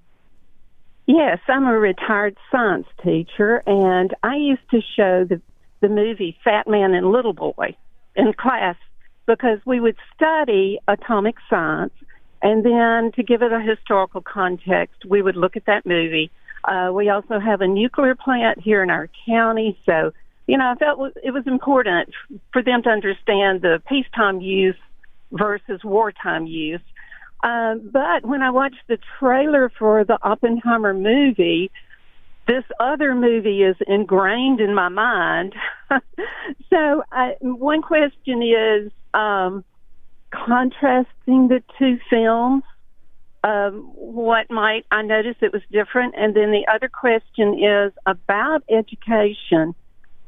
Yes, 1.05 1.39
I'm 1.47 1.65
a 1.65 1.77
retired 1.77 2.37
science 2.51 2.87
teacher, 3.03 3.61
and 3.65 4.13
I 4.23 4.35
used 4.35 4.69
to 4.71 4.81
show 4.95 5.25
the 5.25 5.41
the 5.81 5.89
movie 5.89 6.37
Fat 6.45 6.65
Man 6.65 6.93
and 6.93 7.11
Little 7.11 7.33
Boy 7.33 7.75
in 8.15 8.31
class 8.33 8.77
because 9.25 9.59
we 9.65 9.81
would 9.81 9.97
study 10.15 10.79
atomic 10.87 11.35
science 11.49 11.91
and 12.43 12.65
then 12.65 13.13
to 13.13 13.23
give 13.23 13.41
it 13.41 13.53
a 13.53 13.61
historical 13.61 14.21
context, 14.21 15.05
we 15.07 15.21
would 15.21 15.37
look 15.37 15.55
at 15.55 15.65
that 15.65 15.85
movie. 15.85 16.29
Uh, 16.65 16.91
we 16.93 17.09
also 17.09 17.39
have 17.39 17.61
a 17.61 17.67
nuclear 17.67 18.15
plant 18.15 18.59
here 18.59 18.83
in 18.83 18.89
our 18.89 19.09
county, 19.25 19.79
so 19.85 20.11
you 20.47 20.57
know 20.57 20.71
I 20.71 20.75
felt 20.75 21.13
it 21.23 21.31
was 21.31 21.47
important 21.47 22.09
for 22.51 22.61
them 22.61 22.83
to 22.83 22.89
understand 22.89 23.61
the 23.61 23.81
peacetime 23.87 24.41
use 24.41 24.75
versus 25.31 25.83
wartime 25.83 26.45
use. 26.45 26.81
Um, 27.43 27.89
but 27.91 28.25
when 28.25 28.41
I 28.41 28.51
watched 28.51 28.87
the 28.87 28.97
trailer 29.19 29.69
for 29.77 30.05
the 30.05 30.17
Oppenheimer 30.23 30.93
movie, 30.93 31.71
this 32.47 32.63
other 32.79 33.15
movie 33.15 33.63
is 33.63 33.75
ingrained 33.87 34.59
in 34.59 34.73
my 34.73 34.89
mind. 34.89 35.53
so 36.69 37.03
uh, 37.11 37.29
one 37.41 37.81
question 37.81 38.41
is 38.41 38.91
um, 39.13 39.63
contrasting 40.31 41.47
the 41.47 41.61
two 41.77 41.97
films. 42.09 42.63
Um, 43.43 43.91
what 43.95 44.49
might 44.49 44.85
I 44.89 45.01
notice 45.01 45.35
it 45.41 45.51
was 45.51 45.61
different? 45.69 46.15
And 46.17 46.33
then 46.33 46.51
the 46.51 46.65
other 46.73 46.87
question 46.87 47.59
is 47.61 47.91
about 48.05 48.63
education. 48.69 49.75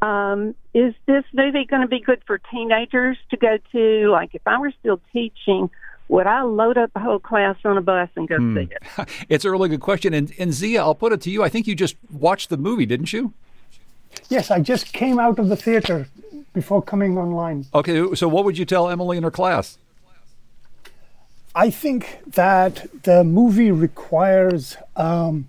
Um, 0.06 0.54
is 0.76 0.94
this 1.08 1.24
movie 1.34 1.66
going 1.66 1.82
to 1.82 1.88
be 1.88 2.00
good 2.00 2.22
for 2.28 2.38
teenagers 2.38 3.18
to 3.32 3.38
go 3.38 3.58
to? 3.72 4.10
Like, 4.12 4.36
if 4.36 4.42
I 4.46 4.60
were 4.60 4.72
still 4.80 5.02
teaching, 5.12 5.72
would 6.10 6.28
I 6.28 6.44
load 6.44 6.78
up 6.78 6.94
the 6.94 7.00
whole 7.00 7.18
class 7.18 7.56
on 7.66 7.76
a 7.76 7.82
bus 7.82 8.10
and 8.16 8.28
go 8.28 8.38
hmm. 8.38 8.56
see 8.56 8.70
it? 8.70 9.10
it's 9.30 9.46
a 9.46 9.52
really 9.52 9.68
good 9.68 9.82
question. 9.82 10.14
And, 10.14 10.32
and 10.38 10.54
Zia, 10.54 10.82
I'll 10.82 10.94
put 10.94 11.12
it 11.12 11.22
to 11.22 11.32
you. 11.32 11.44
I 11.44 11.50
think 11.50 11.66
you 11.66 11.74
just 11.74 11.96
watched 12.12 12.52
the 12.52 12.58
movie, 12.58 12.86
didn't 12.86 13.14
you? 13.14 13.34
Yes, 14.30 14.52
I 14.52 14.60
just 14.60 14.94
came 14.94 15.18
out 15.18 15.40
of 15.40 15.50
the 15.50 15.56
theater 15.56 16.08
before 16.54 16.84
coming 16.84 17.18
online. 17.18 17.66
Okay, 17.74 18.14
so 18.14 18.28
what 18.28 18.46
would 18.46 18.60
you 18.60 18.66
tell 18.66 18.90
Emily 18.90 19.18
in 19.18 19.24
her 19.24 19.32
class? 19.32 19.80
I 21.56 21.72
think 21.72 22.20
that 22.28 22.88
the 23.04 23.24
movie 23.24 23.72
requires 23.72 24.78
um, 24.96 25.48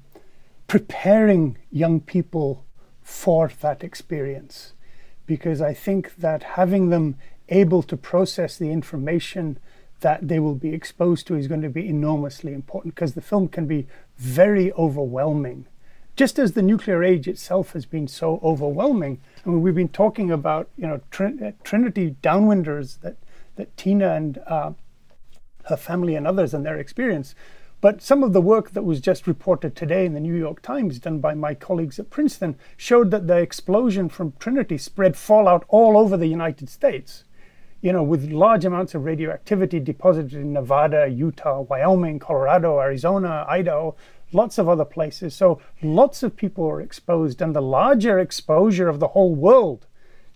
preparing 0.67 1.59
young 1.71 2.01
people 2.01 2.65
for 3.07 3.49
that 3.61 3.85
experience 3.85 4.73
because 5.27 5.61
I 5.61 5.73
think 5.73 6.17
that 6.17 6.43
having 6.43 6.91
them 6.91 7.15
able 7.49 7.85
to 7.85 7.97
process 7.97 8.57
the 8.59 8.73
information 8.73 9.61
that 10.01 10.27
they 10.27 10.41
will 10.41 10.57
be 10.57 10.75
exposed 10.75 11.25
to 11.29 11.37
is 11.37 11.47
going 11.47 11.63
to 11.63 11.69
be 11.69 11.89
enormously 11.89 12.53
important 12.53 12.97
because 12.97 13.15
the 13.15 13.21
film 13.21 13.47
can 13.47 13.67
be 13.67 13.87
very 14.19 14.73
overwhelming. 14.73 15.67
Just 16.17 16.37
as 16.41 16.53
the 16.53 16.63
nuclear 16.63 17.05
age 17.05 17.29
itself 17.29 17.75
has 17.75 17.87
been 17.87 18.09
so 18.09 18.41
overwhelming, 18.43 19.21
I 19.45 19.51
mean, 19.51 19.63
we've 19.63 19.73
been 19.73 19.89
talking 19.89 20.33
about 20.33 20.69
you 20.77 20.89
know 20.89 21.01
Trin- 21.13 21.55
Trinity 21.63 22.17
downwinders 22.25 23.01
that 23.03 23.19
that 23.55 23.77
Tina 23.77 24.15
and 24.15 24.39
uh, 24.49 24.73
her 25.67 25.77
family 25.77 26.17
and 26.17 26.27
others 26.27 26.53
and 26.53 26.67
their 26.67 26.77
experience. 26.77 27.37
But 27.81 28.01
some 28.01 28.23
of 28.23 28.33
the 28.33 28.41
work 28.41 28.71
that 28.71 28.85
was 28.85 29.01
just 29.01 29.27
reported 29.27 29.77
today 29.77 30.07
in 30.07 30.15
the 30.15 30.21
New 30.21 30.35
York 30.35 30.63
Times, 30.63 30.99
done 30.99 31.19
by 31.21 31.35
my 31.35 31.55
colleagues 31.55 31.99
at 31.99 32.09
Princeton, 32.09 32.57
showed 32.77 33.11
that 33.11 33.27
the 33.27 33.37
explosion 33.37 34.09
from 34.09 34.33
Trinity 34.39 34.79
spread 34.79 35.17
fallout 35.17 35.65
all 35.69 35.99
over 35.99 36.17
the 36.17 36.27
United 36.27 36.71
States. 36.71 37.25
You 37.83 37.93
know, 37.93 38.03
with 38.03 38.33
large 38.33 38.65
amounts 38.65 38.95
of 38.95 39.05
radioactivity 39.05 39.79
deposited 39.79 40.33
in 40.33 40.55
Nevada, 40.55 41.07
Utah, 41.07 41.61
Wyoming, 41.61 42.19
Colorado, 42.19 42.81
Arizona, 42.81 43.45
Idaho, 43.47 43.95
lots 44.33 44.57
of 44.57 44.69
other 44.69 44.87
places. 44.87 45.35
So 45.35 45.61
lots 45.83 46.23
of 46.23 46.35
people 46.35 46.65
were 46.65 46.81
exposed, 46.81 47.43
and 47.43 47.55
the 47.55 47.61
larger 47.61 48.19
exposure 48.19 48.89
of 48.89 49.01
the 49.01 49.09
whole 49.09 49.35
world 49.35 49.87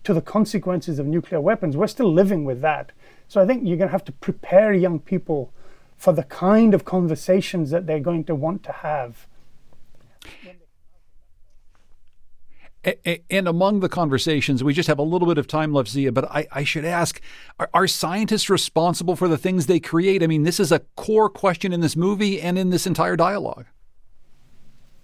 to 0.03 0.13
the 0.13 0.21
consequences 0.21 0.99
of 0.99 1.07
nuclear 1.07 1.41
weapons, 1.41 1.75
we're 1.75 1.87
still 1.87 2.13
living 2.13 2.45
with 2.45 2.61
that. 2.61 2.91
So 3.27 3.41
I 3.41 3.47
think 3.47 3.63
you're 3.65 3.77
going 3.77 3.89
to 3.89 3.93
have 3.93 4.05
to 4.05 4.11
prepare 4.11 4.73
young 4.73 4.99
people 4.99 5.51
for 6.01 6.13
the 6.13 6.23
kind 6.23 6.73
of 6.73 6.83
conversations 6.83 7.69
that 7.69 7.85
they're 7.85 7.99
going 7.99 8.23
to 8.23 8.33
want 8.33 8.63
to 8.63 8.71
have. 8.71 9.27
And 13.29 13.47
among 13.47 13.81
the 13.81 13.87
conversations, 13.87 14.63
we 14.63 14.73
just 14.73 14.87
have 14.87 14.97
a 14.97 15.03
little 15.03 15.27
bit 15.27 15.37
of 15.37 15.45
time 15.45 15.71
left, 15.71 15.89
Zia, 15.89 16.11
but 16.11 16.25
I, 16.31 16.47
I 16.51 16.63
should 16.63 16.85
ask 16.85 17.21
are, 17.59 17.69
are, 17.75 17.85
scientists 17.85 18.49
responsible 18.49 19.15
for 19.15 19.27
the 19.27 19.37
things 19.37 19.67
they 19.67 19.79
create? 19.79 20.23
I 20.23 20.27
mean, 20.27 20.41
this 20.41 20.59
is 20.59 20.71
a 20.71 20.79
core 20.95 21.29
question 21.29 21.71
in 21.71 21.81
this 21.81 21.95
movie 21.95 22.41
and 22.41 22.57
in 22.57 22.71
this 22.71 22.87
entire 22.87 23.15
dialogue. 23.15 23.67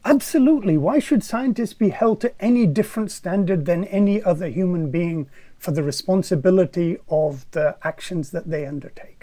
Absolutely. 0.04 0.80
Why 0.80 0.98
should 0.98 1.24
scientists 1.24 1.76
be 1.76 1.90
held 1.90 2.22
to 2.22 2.34
any 2.44 2.66
different 2.66 3.12
standard 3.12 3.68
than 3.68 3.84
any 3.84 4.24
other 4.24 4.48
human 4.48 4.90
being 4.90 5.30
for 5.60 5.70
the 5.70 5.84
responsibility 5.84 6.98
of 7.08 7.46
the 7.52 7.78
actions 7.84 8.32
that 8.32 8.50
they 8.50 8.66
undertake? 8.66 9.17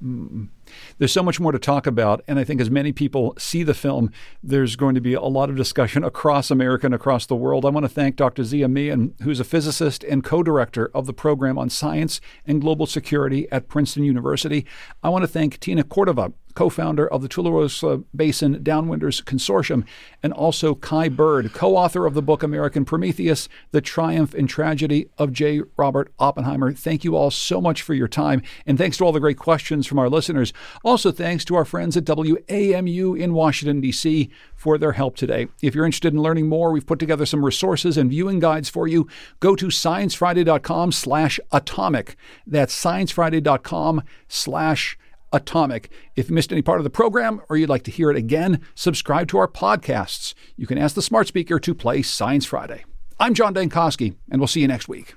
There's 0.00 1.12
so 1.12 1.22
much 1.22 1.40
more 1.40 1.52
to 1.52 1.58
talk 1.58 1.86
about. 1.86 2.22
And 2.26 2.38
I 2.38 2.44
think 2.44 2.60
as 2.60 2.70
many 2.70 2.92
people 2.92 3.34
see 3.38 3.62
the 3.62 3.74
film, 3.74 4.10
there's 4.42 4.76
going 4.76 4.94
to 4.94 5.00
be 5.00 5.14
a 5.14 5.22
lot 5.22 5.50
of 5.50 5.56
discussion 5.56 6.04
across 6.04 6.50
America 6.50 6.86
and 6.86 6.94
across 6.94 7.26
the 7.26 7.36
world. 7.36 7.64
I 7.66 7.70
want 7.70 7.84
to 7.84 7.88
thank 7.88 8.16
Dr. 8.16 8.44
Zia 8.44 8.68
Mian, 8.68 9.14
who's 9.22 9.40
a 9.40 9.44
physicist 9.44 10.04
and 10.04 10.24
co 10.24 10.42
director 10.42 10.90
of 10.94 11.06
the 11.06 11.12
program 11.12 11.58
on 11.58 11.70
science 11.70 12.20
and 12.46 12.60
global 12.60 12.86
security 12.86 13.50
at 13.50 13.68
Princeton 13.68 14.04
University. 14.04 14.66
I 15.02 15.08
want 15.08 15.22
to 15.22 15.28
thank 15.28 15.60
Tina 15.60 15.84
Cordova, 15.84 16.32
co 16.54 16.68
founder 16.68 17.06
of 17.06 17.22
the 17.22 17.28
Tularosa 17.28 18.04
Basin 18.14 18.62
Downwinders 18.62 19.22
Consortium, 19.22 19.84
and 20.22 20.32
also 20.32 20.74
Kai 20.74 21.08
Bird, 21.08 21.52
co 21.52 21.76
author 21.76 22.06
of 22.06 22.14
the 22.14 22.22
book 22.22 22.42
American 22.42 22.84
Prometheus 22.84 23.48
The 23.70 23.80
Triumph 23.80 24.34
and 24.34 24.48
Tragedy 24.48 25.08
of 25.18 25.32
J. 25.32 25.62
Robert 25.76 26.12
Oppenheimer. 26.18 26.72
Thank 26.72 27.04
you 27.04 27.16
all 27.16 27.30
so 27.30 27.60
much 27.60 27.82
for 27.82 27.94
your 27.94 28.08
time, 28.08 28.42
and 28.66 28.76
thanks 28.78 28.96
to 28.98 29.04
all 29.04 29.12
the 29.12 29.20
great 29.20 29.38
questions 29.38 29.86
from 29.86 29.98
our 29.98 30.08
listeners. 30.08 30.52
Also, 30.84 31.10
thanks 31.10 31.44
to 31.46 31.56
our 31.56 31.64
friends 31.64 31.96
at 31.96 32.04
WAMU 32.04 33.18
in 33.18 33.32
Washington, 33.34 33.80
D.C. 33.80 34.30
for 34.54 34.78
their 34.78 34.92
help 34.92 35.16
today. 35.16 35.48
If 35.62 35.74
you're 35.74 35.86
interested 35.86 36.12
in 36.12 36.22
learning 36.22 36.48
more, 36.48 36.72
we've 36.72 36.86
put 36.86 36.98
together 36.98 37.26
some 37.26 37.44
resources 37.44 37.96
and 37.96 38.10
viewing 38.10 38.40
guides 38.40 38.68
for 38.68 38.86
you. 38.86 39.08
Go 39.40 39.56
to 39.56 39.66
sciencefriday.com 39.66 40.92
slash 40.92 41.40
atomic. 41.52 42.16
That's 42.46 42.74
sciencefriday.com 42.74 44.02
slash 44.28 44.94
atomic. 44.94 45.09
If 45.32 46.28
you 46.28 46.34
missed 46.34 46.52
any 46.52 46.62
part 46.62 46.80
of 46.80 46.84
the 46.84 46.90
program 46.90 47.40
or 47.48 47.56
you'd 47.56 47.68
like 47.68 47.84
to 47.84 47.90
hear 47.90 48.10
it 48.10 48.16
again, 48.16 48.60
subscribe 48.74 49.28
to 49.28 49.38
our 49.38 49.48
podcasts. 49.48 50.34
You 50.56 50.66
can 50.66 50.78
ask 50.78 50.94
the 50.94 51.02
smart 51.02 51.28
speaker 51.28 51.58
to 51.60 51.74
play 51.74 52.02
Science 52.02 52.46
Friday. 52.46 52.84
I'm 53.18 53.34
John 53.34 53.54
Dankosky, 53.54 54.16
and 54.30 54.40
we'll 54.40 54.48
see 54.48 54.60
you 54.60 54.68
next 54.68 54.88
week. 54.88 55.14